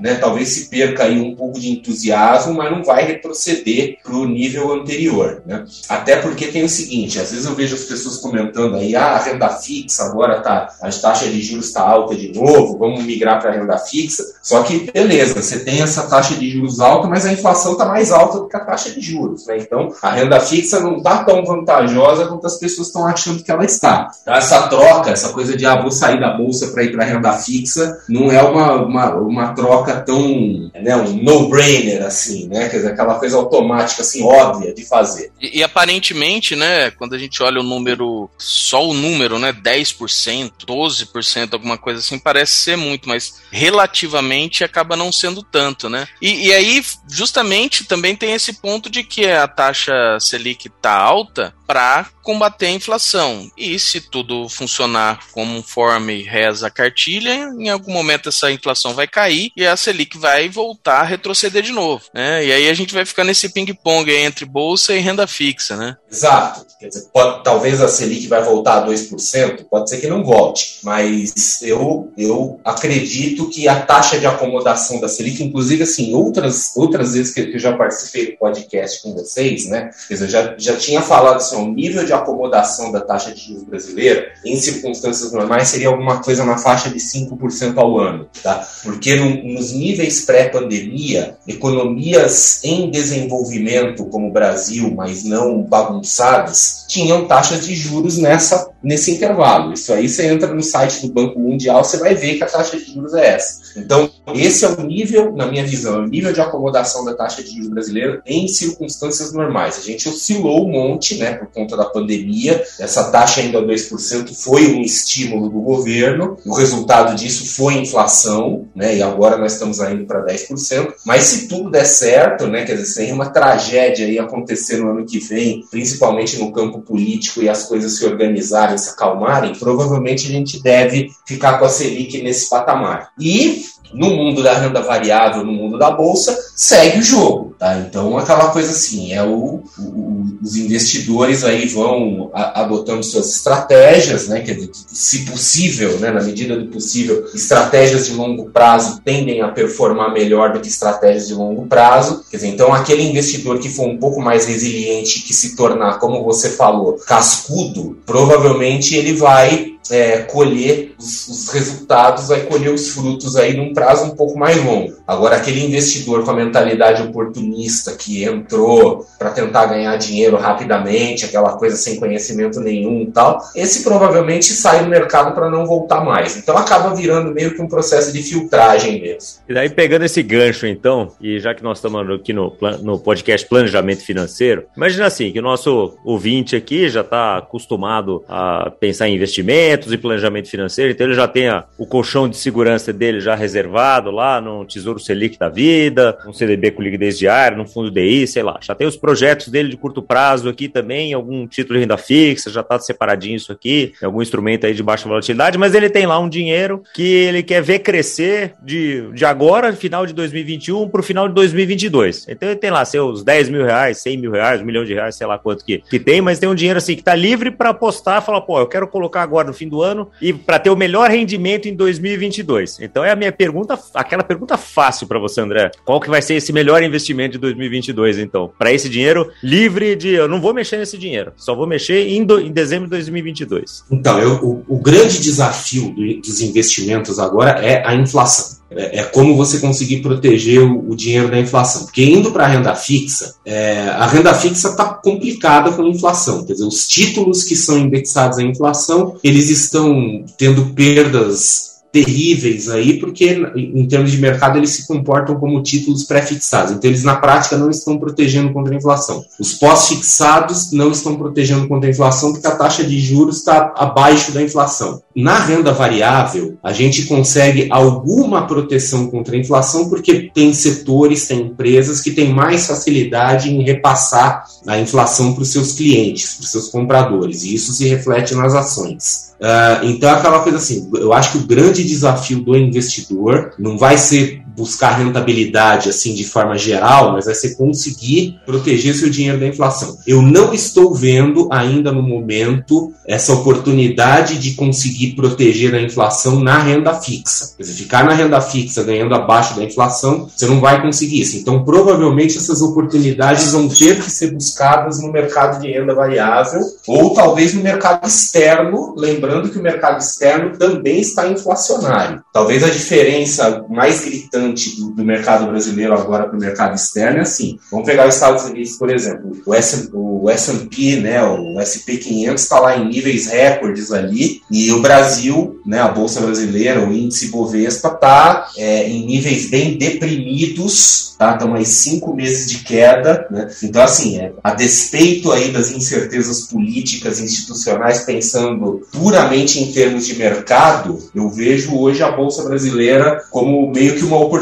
né, 0.00 0.14
talvez 0.14 0.48
se 0.48 0.68
perca 0.68 1.04
aí 1.04 1.20
um 1.20 1.34
pouco 1.34 1.58
de 1.58 1.70
entusiasmo, 1.70 2.54
mas 2.54 2.70
não 2.70 2.82
vai 2.82 3.04
retroceder 3.04 3.98
para 4.02 4.14
o 4.14 4.26
nível 4.26 4.72
anterior, 4.72 5.42
né? 5.46 5.64
Até 5.88 6.16
porque 6.16 6.48
tem 6.48 6.64
o 6.64 6.68
seguinte, 6.68 7.18
às 7.18 7.30
vezes 7.30 7.46
eu 7.46 7.54
vejo 7.54 7.74
as 7.74 7.84
pessoas 7.84 8.18
comentando 8.18 8.76
aí, 8.76 8.94
ah, 8.94 9.16
a 9.16 9.18
renda 9.18 9.48
fixa 9.48 10.04
agora 10.04 10.40
tá, 10.40 10.68
a 10.80 10.90
taxa 10.90 11.26
de 11.26 11.40
juros 11.40 11.66
está 11.66 11.82
alta 11.82 12.14
de 12.14 12.32
novo, 12.32 12.78
vamos 12.78 13.04
migrar 13.04 13.40
para 13.40 13.50
a 13.50 13.54
renda 13.54 13.78
fixa. 13.78 14.24
Só 14.42 14.62
que 14.62 14.90
beleza, 14.90 15.40
você 15.40 15.60
tem 15.60 15.82
essa 15.82 16.08
taxa 16.08 16.34
de 16.34 16.50
juros 16.50 16.80
alta, 16.80 17.08
mas 17.08 17.24
a 17.26 17.32
inflação 17.32 17.72
está 17.72 17.86
mais 17.86 18.12
alta 18.12 18.38
do 18.40 18.48
que 18.48 18.56
a 18.56 18.60
taxa 18.60 18.90
de 18.90 19.00
juros, 19.00 19.46
né? 19.46 19.58
Então 19.58 19.88
a 20.02 20.10
renda 20.10 20.40
fixa 20.40 20.80
não 20.80 20.98
está 20.98 21.24
tão 21.24 21.44
vantajosa 21.44 22.26
quanto 22.26 22.46
as 22.46 22.58
pessoas 22.58 22.88
estão 22.88 23.06
achando 23.06 23.42
que 23.42 23.50
ela 23.50 23.64
está. 23.64 24.10
Então, 24.22 24.34
essa 24.34 24.68
troca, 24.68 25.10
essa 25.10 25.30
coisa 25.30 25.56
de 25.56 25.66
ah, 25.66 25.80
vou 25.80 25.90
sair 25.90 26.20
da 26.20 26.36
bolsa 26.36 26.68
para 26.68 26.82
ir 26.82 26.92
para 26.92 27.04
a 27.04 27.06
renda 27.06 27.32
fixa, 27.32 27.98
não 28.08 28.30
é 28.30 28.42
uma, 28.42 28.82
uma, 28.82 29.14
uma 29.14 29.37
troca 29.48 30.00
tão, 30.00 30.70
né, 30.74 30.96
um 30.96 31.14
no-brainer 31.22 32.02
assim, 32.04 32.48
né? 32.48 32.68
Quer 32.68 32.76
dizer, 32.76 32.92
aquela 32.92 33.18
coisa 33.18 33.36
automática, 33.36 34.02
assim, 34.02 34.22
óbvia 34.22 34.74
de 34.74 34.84
fazer. 34.86 35.32
E, 35.40 35.58
e, 35.58 35.62
aparentemente, 35.64 36.54
né, 36.54 36.90
quando 36.90 37.14
a 37.14 37.18
gente 37.18 37.42
olha 37.42 37.60
o 37.60 37.64
número, 37.64 38.28
só 38.36 38.86
o 38.86 38.94
número, 38.94 39.38
né, 39.38 39.52
10%, 39.52 40.52
12%, 40.66 41.52
alguma 41.52 41.78
coisa 41.78 42.00
assim, 42.00 42.18
parece 42.18 42.52
ser 42.52 42.76
muito, 42.76 43.08
mas 43.08 43.40
relativamente 43.50 44.64
acaba 44.64 44.96
não 44.96 45.10
sendo 45.10 45.42
tanto, 45.42 45.88
né? 45.88 46.06
E, 46.20 46.48
e 46.48 46.52
aí, 46.52 46.82
justamente, 47.08 47.84
também 47.84 48.14
tem 48.14 48.32
esse 48.32 48.54
ponto 48.54 48.90
de 48.90 49.02
que 49.02 49.26
a 49.26 49.46
taxa 49.46 50.18
Selic 50.20 50.68
tá 50.80 50.92
alta 50.92 51.57
para 51.68 52.06
combater 52.22 52.66
a 52.66 52.70
inflação. 52.70 53.50
E 53.56 53.78
se 53.78 54.00
tudo 54.00 54.48
funcionar 54.48 55.20
conforme 55.32 56.22
reza 56.22 56.66
a 56.66 56.70
cartilha, 56.70 57.30
em 57.58 57.68
algum 57.68 57.92
momento 57.92 58.30
essa 58.30 58.50
inflação 58.50 58.94
vai 58.94 59.06
cair 59.06 59.50
e 59.54 59.66
a 59.66 59.76
Selic 59.76 60.16
vai 60.16 60.48
voltar 60.48 61.00
a 61.00 61.04
retroceder 61.04 61.62
de 61.62 61.72
novo, 61.72 62.04
né? 62.14 62.44
E 62.44 62.52
aí 62.52 62.70
a 62.70 62.74
gente 62.74 62.94
vai 62.94 63.04
ficar 63.04 63.24
nesse 63.24 63.50
ping-pong 63.50 64.10
entre 64.10 64.46
bolsa 64.46 64.94
e 64.94 64.98
renda 64.98 65.26
fixa, 65.26 65.76
né? 65.76 65.96
Exato. 66.10 66.66
Quer 66.78 66.88
dizer, 66.88 67.08
pode, 67.12 67.42
talvez 67.42 67.80
a 67.82 67.88
Selic 67.88 68.28
vai 68.28 68.42
voltar 68.42 68.78
a 68.78 68.86
2%, 68.86 69.64
pode 69.68 69.90
ser 69.90 70.00
que 70.00 70.06
não 70.06 70.22
volte, 70.22 70.78
mas 70.84 71.60
eu, 71.60 72.12
eu 72.16 72.60
acredito 72.64 73.50
que 73.50 73.66
a 73.66 73.80
taxa 73.80 74.18
de 74.18 74.26
acomodação 74.26 75.00
da 75.00 75.08
Selic, 75.08 75.42
inclusive 75.42 75.82
assim, 75.82 76.14
outras, 76.14 76.76
outras 76.76 77.14
vezes 77.14 77.34
que 77.34 77.40
eu 77.40 77.58
já 77.58 77.76
participei 77.76 78.30
do 78.30 78.38
podcast 78.38 79.02
com 79.02 79.12
vocês, 79.12 79.66
né? 79.66 79.90
Quer 80.06 80.14
dizer, 80.14 80.28
já, 80.28 80.54
já 80.56 80.76
tinha 80.76 81.02
falado 81.02 81.38
assim, 81.38 81.57
o 81.58 81.72
nível 81.72 82.04
de 82.04 82.12
acomodação 82.12 82.90
da 82.92 83.00
taxa 83.00 83.32
de 83.32 83.40
juros 83.40 83.64
brasileira, 83.64 84.32
em 84.44 84.56
circunstâncias 84.56 85.32
normais, 85.32 85.68
seria 85.68 85.88
alguma 85.88 86.22
coisa 86.22 86.44
na 86.44 86.58
faixa 86.58 86.88
de 86.88 86.98
5% 86.98 87.76
ao 87.76 87.98
ano, 87.98 88.28
tá? 88.42 88.66
Porque 88.82 89.16
no, 89.16 89.42
nos 89.54 89.72
níveis 89.72 90.22
pré-pandemia, 90.22 91.36
economias 91.46 92.62
em 92.64 92.90
desenvolvimento 92.90 94.04
como 94.06 94.28
o 94.28 94.32
Brasil, 94.32 94.92
mas 94.94 95.24
não 95.24 95.62
bagunçadas, 95.62 96.84
tinham 96.88 97.26
taxas 97.26 97.66
de 97.66 97.74
juros 97.74 98.18
nessa, 98.18 98.67
nesse 98.82 99.10
intervalo. 99.10 99.72
Isso 99.72 99.92
aí 99.92 100.08
você 100.08 100.26
entra 100.26 100.52
no 100.52 100.62
site 100.62 101.06
do 101.06 101.12
Banco 101.12 101.38
Mundial, 101.38 101.84
você 101.84 101.96
vai 101.96 102.14
ver 102.14 102.36
que 102.36 102.44
a 102.44 102.46
taxa 102.46 102.76
de 102.76 102.84
juros 102.92 103.14
é 103.14 103.34
essa. 103.34 103.58
Então, 103.76 104.10
esse 104.34 104.64
é 104.64 104.68
o 104.68 104.82
nível, 104.82 105.32
na 105.34 105.46
minha 105.46 105.64
visão, 105.64 105.96
é 105.96 106.04
o 106.04 106.08
nível 106.08 106.32
de 106.32 106.40
acomodação 106.40 107.04
da 107.04 107.14
taxa 107.14 107.42
de 107.42 107.50
juros 107.50 107.68
brasileira 107.68 108.22
em 108.26 108.48
circunstâncias 108.48 109.32
normais. 109.32 109.78
A 109.78 109.82
gente 109.82 110.08
oscilou 110.08 110.66
um 110.66 110.72
monte, 110.72 111.16
né, 111.16 111.34
por 111.34 111.48
conta 111.48 111.76
da 111.76 111.84
pandemia. 111.84 112.62
Essa 112.78 113.10
taxa 113.10 113.40
ainda 113.40 113.60
2% 113.62 114.34
foi 114.34 114.74
um 114.74 114.82
estímulo 114.82 115.48
do 115.48 115.60
governo. 115.60 116.36
O 116.44 116.54
resultado 116.54 117.14
disso 117.14 117.54
foi 117.54 117.74
inflação, 117.74 118.66
né, 118.74 118.96
e 118.96 119.02
agora 119.02 119.36
nós 119.36 119.52
estamos 119.52 119.78
indo 119.78 120.04
para 120.04 120.24
10%. 120.24 120.94
Mas 121.04 121.24
se 121.24 121.48
tudo 121.48 121.70
der 121.70 121.84
certo, 121.84 122.46
né, 122.46 122.64
quer 122.64 122.74
dizer, 122.74 122.86
sem 122.86 123.12
uma 123.12 123.30
tragédia 123.30 124.06
aí 124.06 124.18
acontecer 124.18 124.78
no 124.78 124.90
ano 124.90 125.06
que 125.06 125.18
vem, 125.18 125.64
principalmente 125.70 126.38
no 126.38 126.52
campo 126.52 126.80
político 126.80 127.42
e 127.42 127.48
as 127.48 127.64
coisas 127.64 127.96
se 127.96 128.04
organizarem, 128.04 128.67
se 128.76 128.90
acalmarem, 128.90 129.54
provavelmente 129.54 130.26
a 130.26 130.30
gente 130.30 130.62
deve 130.62 131.10
ficar 131.26 131.58
com 131.58 131.64
a 131.64 131.68
Selic 131.68 132.20
nesse 132.22 132.50
patamar. 132.50 133.10
E 133.18 133.64
no 133.92 134.10
mundo 134.10 134.42
da 134.42 134.54
renda 134.54 134.82
variável, 134.82 135.44
no 135.44 135.52
mundo 135.52 135.78
da 135.78 135.90
bolsa, 135.90 136.36
segue 136.54 136.98
o 136.98 137.02
jogo, 137.02 137.54
tá? 137.58 137.78
Então, 137.78 138.18
aquela 138.18 138.50
coisa 138.50 138.70
assim, 138.70 139.12
é 139.12 139.22
o, 139.22 139.62
o 139.78 140.18
os 140.42 140.56
investidores 140.56 141.44
aí 141.44 141.66
vão 141.66 142.30
a, 142.32 142.62
adotando 142.62 143.02
suas 143.02 143.30
estratégias, 143.34 144.28
né? 144.28 144.40
Que, 144.40 144.70
se 144.92 145.24
possível, 145.24 145.98
né, 145.98 146.10
na 146.10 146.22
medida 146.22 146.56
do 146.56 146.66
possível, 146.66 147.26
estratégias 147.34 148.06
de 148.06 148.14
longo 148.14 148.50
prazo 148.50 149.00
tendem 149.04 149.40
a 149.40 149.48
performar 149.48 150.12
melhor 150.12 150.52
do 150.52 150.60
que 150.60 150.68
estratégias 150.68 151.28
de 151.28 151.34
longo 151.34 151.66
prazo. 151.66 152.24
Quer 152.30 152.36
dizer, 152.38 152.48
então, 152.48 152.72
aquele 152.72 153.02
investidor 153.02 153.58
que 153.58 153.68
for 153.68 153.86
um 153.86 153.98
pouco 153.98 154.20
mais 154.20 154.46
resiliente, 154.46 155.22
que 155.22 155.34
se 155.34 155.56
tornar, 155.56 155.98
como 155.98 156.24
você 156.24 156.50
falou, 156.50 156.94
cascudo, 157.06 157.98
provavelmente 158.06 158.94
ele 158.94 159.14
vai 159.14 159.77
é, 159.90 160.18
colher 160.18 160.94
os, 160.98 161.28
os, 161.28 161.48
resultados, 161.50 162.28
vai 162.28 162.40
colher 162.42 162.72
os 162.72 162.90
frutos 162.90 163.36
aí 163.36 163.56
num 163.56 163.72
prazo 163.72 164.04
um 164.04 164.16
pouco 164.16 164.38
mais 164.38 164.62
longo. 164.62 164.94
Agora, 165.06 165.36
aquele 165.36 165.64
investidor 165.64 166.24
com 166.24 166.30
a 166.30 166.34
mentalidade 166.34 167.02
oportunista 167.02 167.92
que 167.92 168.24
entrou 168.24 169.06
para 169.18 169.30
tentar 169.30 169.66
ganhar 169.66 169.96
dinheiro 169.96 170.36
rapidamente, 170.36 171.24
aquela 171.24 171.52
coisa 171.56 171.76
sem 171.76 171.98
conhecimento 171.98 172.60
nenhum 172.60 173.02
e 173.02 173.06
tal, 173.06 173.40
esse 173.54 173.82
provavelmente 173.82 174.46
sai 174.46 174.84
do 174.84 174.90
mercado 174.90 175.34
para 175.34 175.50
não 175.50 175.66
voltar 175.66 176.04
mais. 176.04 176.36
Então 176.36 176.56
acaba 176.56 176.94
virando 176.94 177.32
meio 177.32 177.54
que 177.54 177.62
um 177.62 177.68
processo 177.68 178.12
de 178.12 178.22
filtragem 178.22 179.00
mesmo. 179.00 179.40
E 179.48 179.54
daí, 179.54 179.70
pegando 179.70 180.04
esse 180.04 180.22
gancho, 180.22 180.66
então, 180.66 181.12
e 181.20 181.38
já 181.38 181.54
que 181.54 181.62
nós 181.62 181.78
estamos 181.78 182.08
aqui 182.10 182.32
no, 182.32 182.56
no 182.82 182.98
podcast 182.98 183.46
Planejamento 183.48 184.04
Financeiro, 184.04 184.64
imagina 184.76 185.06
assim, 185.06 185.32
que 185.32 185.38
o 185.38 185.42
nosso 185.42 185.96
ouvinte 186.04 186.56
aqui 186.56 186.88
já 186.88 187.00
está 187.00 187.38
acostumado 187.38 188.24
a 188.28 188.70
pensar 188.78 189.08
em 189.08 189.14
investimento 189.14 189.77
projetos 189.78 189.90
de 189.90 189.98
planejamento 189.98 190.50
financeiro, 190.50 190.92
então 190.92 191.06
ele 191.06 191.14
já 191.14 191.28
tem 191.28 191.48
a, 191.48 191.64
o 191.76 191.86
colchão 191.86 192.28
de 192.28 192.36
segurança 192.36 192.92
dele 192.92 193.20
já 193.20 193.34
reservado 193.34 194.10
lá 194.10 194.40
no 194.40 194.64
Tesouro 194.64 194.98
Selic 194.98 195.38
da 195.38 195.48
vida, 195.48 196.18
um 196.26 196.32
CDB 196.32 196.72
com 196.72 196.82
liquidez 196.82 197.18
diária, 197.18 197.56
no 197.56 197.66
fundo 197.66 197.90
DI, 197.90 198.26
sei 198.26 198.42
lá. 198.42 198.58
Já 198.60 198.74
tem 198.74 198.86
os 198.86 198.96
projetos 198.96 199.48
dele 199.48 199.68
de 199.68 199.76
curto 199.76 200.02
prazo 200.02 200.48
aqui 200.48 200.68
também, 200.68 201.12
algum 201.12 201.46
título 201.46 201.74
de 201.74 201.80
renda 201.80 201.96
fixa, 201.96 202.50
já 202.50 202.60
está 202.60 202.78
separadinho 202.78 203.36
isso 203.36 203.52
aqui, 203.52 203.92
algum 204.02 204.20
instrumento 204.20 204.66
aí 204.66 204.74
de 204.74 204.82
baixa 204.82 205.08
volatilidade, 205.08 205.56
mas 205.56 205.74
ele 205.74 205.88
tem 205.88 206.06
lá 206.06 206.18
um 206.18 206.28
dinheiro 206.28 206.82
que 206.94 207.02
ele 207.02 207.42
quer 207.42 207.62
ver 207.62 207.80
crescer 207.80 208.54
de, 208.62 209.10
de 209.12 209.24
agora, 209.24 209.72
final 209.72 210.06
de 210.06 210.12
2021, 210.12 210.88
para 210.88 211.00
o 211.00 211.04
final 211.04 211.28
de 211.28 211.34
2022. 211.34 212.26
Então 212.28 212.48
ele 212.48 212.58
tem 212.58 212.70
lá 212.70 212.84
seus 212.84 213.22
10 213.22 213.48
mil 213.48 213.64
reais, 213.64 213.98
100 213.98 214.16
mil 214.16 214.32
reais, 214.32 214.60
um 214.60 214.64
milhão 214.64 214.84
de 214.84 214.94
reais, 214.94 215.14
sei 215.14 215.26
lá 215.26 215.38
quanto 215.38 215.64
que, 215.64 215.78
que 215.78 215.98
tem, 215.98 216.20
mas 216.20 216.38
tem 216.38 216.48
um 216.48 216.54
dinheiro 216.54 216.78
assim 216.78 216.94
que 216.94 217.00
está 217.00 217.14
livre 217.14 217.50
para 217.50 217.70
apostar, 217.70 218.24
falar, 218.24 218.40
pô, 218.40 218.58
eu 218.58 218.66
quero 218.66 218.88
colocar 218.88 219.22
agora 219.22 219.46
no 219.46 219.54
fim 219.54 219.67
fim 219.68 219.70
do 219.70 219.82
ano 219.82 220.08
e 220.20 220.32
para 220.32 220.58
ter 220.58 220.70
o 220.70 220.76
melhor 220.76 221.10
rendimento 221.10 221.68
em 221.68 221.74
2022. 221.74 222.80
Então 222.80 223.04
é 223.04 223.10
a 223.10 223.16
minha 223.16 223.30
pergunta, 223.30 223.78
aquela 223.94 224.22
pergunta 224.22 224.56
fácil 224.56 225.06
para 225.06 225.18
você, 225.18 225.40
André. 225.40 225.70
Qual 225.84 226.00
que 226.00 226.08
vai 226.08 226.22
ser 226.22 226.34
esse 226.34 226.52
melhor 226.52 226.82
investimento 226.82 227.32
de 227.32 227.38
2022, 227.38 228.18
então? 228.18 228.50
Para 228.58 228.72
esse 228.72 228.88
dinheiro 228.88 229.30
livre 229.42 229.94
de 229.94 230.08
eu 230.14 230.26
não 230.26 230.40
vou 230.40 230.54
mexer 230.54 230.78
nesse 230.78 230.96
dinheiro, 230.96 231.32
só 231.36 231.54
vou 231.54 231.66
mexer 231.66 232.08
em, 232.08 232.24
do, 232.24 232.40
em 232.40 232.50
dezembro 232.50 232.86
de 232.86 232.90
2022. 232.90 233.84
Então, 233.90 234.18
eu, 234.18 234.34
o, 234.42 234.64
o 234.68 234.78
grande 234.78 235.20
desafio 235.20 235.90
do, 235.90 236.20
dos 236.20 236.40
investimentos 236.40 237.18
agora 237.18 237.50
é 237.64 237.86
a 237.86 237.94
inflação. 237.94 238.57
É, 238.70 239.00
é, 239.00 239.02
como 239.04 239.34
você 239.34 239.60
conseguir 239.60 240.02
proteger 240.02 240.60
o, 240.60 240.90
o, 240.90 240.96
dinheiro 240.96 241.30
da 241.30 241.38
inflação. 241.38 241.84
Porque 241.84 242.04
indo 242.04 242.30
para 242.30 242.44
a 242.44 242.48
renda 242.48 242.74
fixa, 242.74 243.34
é, 243.44 243.88
a 243.88 244.06
renda 244.06 244.34
fixa 244.34 244.68
está 244.68 244.84
complicada 244.84 245.72
com 245.72 245.82
a 245.82 245.88
inflação. 245.88 246.44
Quer 246.44 246.52
dizer, 246.52 246.66
os 246.66 246.86
títulos 246.86 247.44
que 247.44 247.56
são 247.56 247.78
indexados 247.78 248.38
à 248.38 248.42
inflação, 248.42 249.16
eles 249.24 249.48
estão 249.48 250.22
tendo 250.36 250.66
perdas 250.74 251.67
terríveis 251.90 252.68
aí, 252.68 252.98
porque 252.98 253.40
em 253.56 253.86
termos 253.86 254.10
de 254.10 254.18
mercado 254.18 254.58
eles 254.58 254.70
se 254.70 254.86
comportam 254.86 255.36
como 255.36 255.62
títulos 255.62 256.04
pré-fixados. 256.04 256.72
Então 256.72 256.90
eles 256.90 257.02
na 257.02 257.16
prática 257.16 257.56
não 257.56 257.70
estão 257.70 257.98
protegendo 257.98 258.52
contra 258.52 258.74
a 258.74 258.76
inflação. 258.76 259.24
Os 259.40 259.54
pós-fixados 259.54 260.72
não 260.72 260.90
estão 260.90 261.16
protegendo 261.16 261.66
contra 261.66 261.88
a 261.88 261.92
inflação 261.92 262.32
porque 262.32 262.46
a 262.46 262.56
taxa 262.56 262.84
de 262.84 262.98
juros 262.98 263.38
está 263.38 263.72
abaixo 263.76 264.32
da 264.32 264.42
inflação. 264.42 265.02
Na 265.14 265.38
renda 265.38 265.72
variável, 265.72 266.56
a 266.62 266.72
gente 266.72 267.06
consegue 267.06 267.68
alguma 267.70 268.46
proteção 268.46 269.08
contra 269.08 269.34
a 269.34 269.38
inflação 269.38 269.88
porque 269.88 270.30
tem 270.32 270.52
setores, 270.52 271.26
tem 271.26 271.40
empresas 271.40 272.00
que 272.00 272.10
têm 272.10 272.32
mais 272.32 272.66
facilidade 272.66 273.50
em 273.50 273.62
repassar 273.62 274.44
a 274.66 274.78
inflação 274.78 275.32
para 275.32 275.42
os 275.42 275.50
seus 275.50 275.72
clientes, 275.72 276.34
para 276.34 276.44
os 276.44 276.50
seus 276.50 276.68
compradores, 276.68 277.42
e 277.42 277.54
isso 277.54 277.72
se 277.72 277.88
reflete 277.88 278.34
nas 278.34 278.54
ações. 278.54 279.28
Uh, 279.40 279.84
então, 279.84 280.10
aquela 280.10 280.40
coisa 280.40 280.58
assim, 280.58 280.90
eu 280.94 281.12
acho 281.12 281.32
que 281.32 281.38
o 281.38 281.46
grande 281.46 281.84
desafio 281.84 282.40
do 282.40 282.56
investidor 282.56 283.52
não 283.58 283.78
vai 283.78 283.96
ser 283.96 284.42
buscar 284.58 284.98
rentabilidade 284.98 285.88
assim 285.88 286.12
de 286.12 286.24
forma 286.24 286.58
geral, 286.58 287.12
mas 287.12 287.26
vai 287.26 287.34
ser 287.34 287.54
conseguir 287.54 288.40
proteger 288.44 288.94
seu 288.94 289.08
dinheiro 289.08 289.38
da 289.38 289.46
inflação. 289.46 289.96
Eu 290.04 290.20
não 290.20 290.52
estou 290.52 290.92
vendo 290.92 291.48
ainda 291.52 291.92
no 291.92 292.02
momento 292.02 292.92
essa 293.06 293.32
oportunidade 293.32 294.38
de 294.38 294.54
conseguir 294.54 295.14
proteger 295.14 295.74
a 295.74 295.80
inflação 295.80 296.40
na 296.40 296.58
renda 296.58 296.92
fixa. 296.94 297.54
Quer 297.56 297.62
dizer, 297.62 297.82
ficar 297.82 298.04
na 298.04 298.12
renda 298.12 298.40
fixa 298.40 298.82
ganhando 298.82 299.14
abaixo 299.14 299.56
da 299.56 299.64
inflação, 299.64 300.28
você 300.28 300.46
não 300.46 300.60
vai 300.60 300.82
conseguir 300.82 301.20
isso. 301.20 301.36
Então, 301.36 301.64
provavelmente 301.64 302.36
essas 302.36 302.60
oportunidades 302.60 303.52
vão 303.52 303.68
ter 303.68 304.02
que 304.02 304.10
ser 304.10 304.32
buscadas 304.32 305.00
no 305.00 305.12
mercado 305.12 305.60
de 305.60 305.70
renda 305.70 305.94
variável 305.94 306.60
ou 306.86 307.14
talvez 307.14 307.54
no 307.54 307.62
mercado 307.62 308.06
externo, 308.06 308.94
lembrando 308.96 309.48
que 309.48 309.58
o 309.58 309.62
mercado 309.62 310.00
externo 310.00 310.58
também 310.58 311.00
está 311.00 311.28
inflacionário. 311.28 312.22
Talvez 312.32 312.64
a 312.64 312.68
diferença 312.68 313.64
mais 313.68 314.04
gritante 314.04 314.47
do, 314.52 314.90
do 314.90 315.04
mercado 315.04 315.46
brasileiro 315.46 315.94
agora 315.94 316.24
para 316.24 316.36
o 316.36 316.40
mercado 316.40 316.74
externo 316.74 317.18
é 317.18 317.22
assim. 317.22 317.58
Vamos 317.70 317.86
pegar 317.86 318.08
os 318.08 318.14
Estados 318.14 318.44
Unidos, 318.44 318.72
por 318.72 318.90
exemplo. 318.90 319.36
O 319.44 320.30
S&P, 320.30 320.96
né, 320.96 321.22
o 321.24 321.60
SP 321.60 321.96
500 321.98 322.42
está 322.42 322.60
lá 322.60 322.76
em 322.76 322.88
níveis 322.88 323.26
recordes 323.26 323.92
ali 323.92 324.42
e 324.50 324.70
o 324.72 324.80
Brasil, 324.80 325.60
né, 325.64 325.80
a 325.80 325.88
bolsa 325.88 326.20
brasileira, 326.20 326.86
o 326.86 326.92
índice 326.92 327.28
Bovespa 327.28 327.88
está 327.88 328.48
é, 328.56 328.88
em 328.88 329.06
níveis 329.06 329.50
bem 329.50 329.76
deprimidos, 329.76 331.14
tá? 331.18 331.32
Estão 331.32 331.54
aí 331.54 331.66
cinco 331.66 332.14
meses 332.14 332.50
de 332.50 332.58
queda, 332.58 333.26
né? 333.30 333.48
Então 333.62 333.82
assim, 333.82 334.18
é, 334.18 334.32
a 334.42 334.54
despeito 334.54 335.32
aí 335.32 335.50
das 335.50 335.70
incertezas 335.70 336.42
políticas 336.42 337.20
institucionais, 337.20 338.00
pensando 338.00 338.86
puramente 338.92 339.60
em 339.60 339.72
termos 339.72 340.06
de 340.06 340.14
mercado, 340.14 340.98
eu 341.14 341.28
vejo 341.28 341.76
hoje 341.76 342.02
a 342.02 342.10
bolsa 342.10 342.44
brasileira 342.44 343.24
como 343.30 343.70
meio 343.70 343.96
que 343.96 344.04
uma 344.04 344.18
oportunidade. 344.18 344.37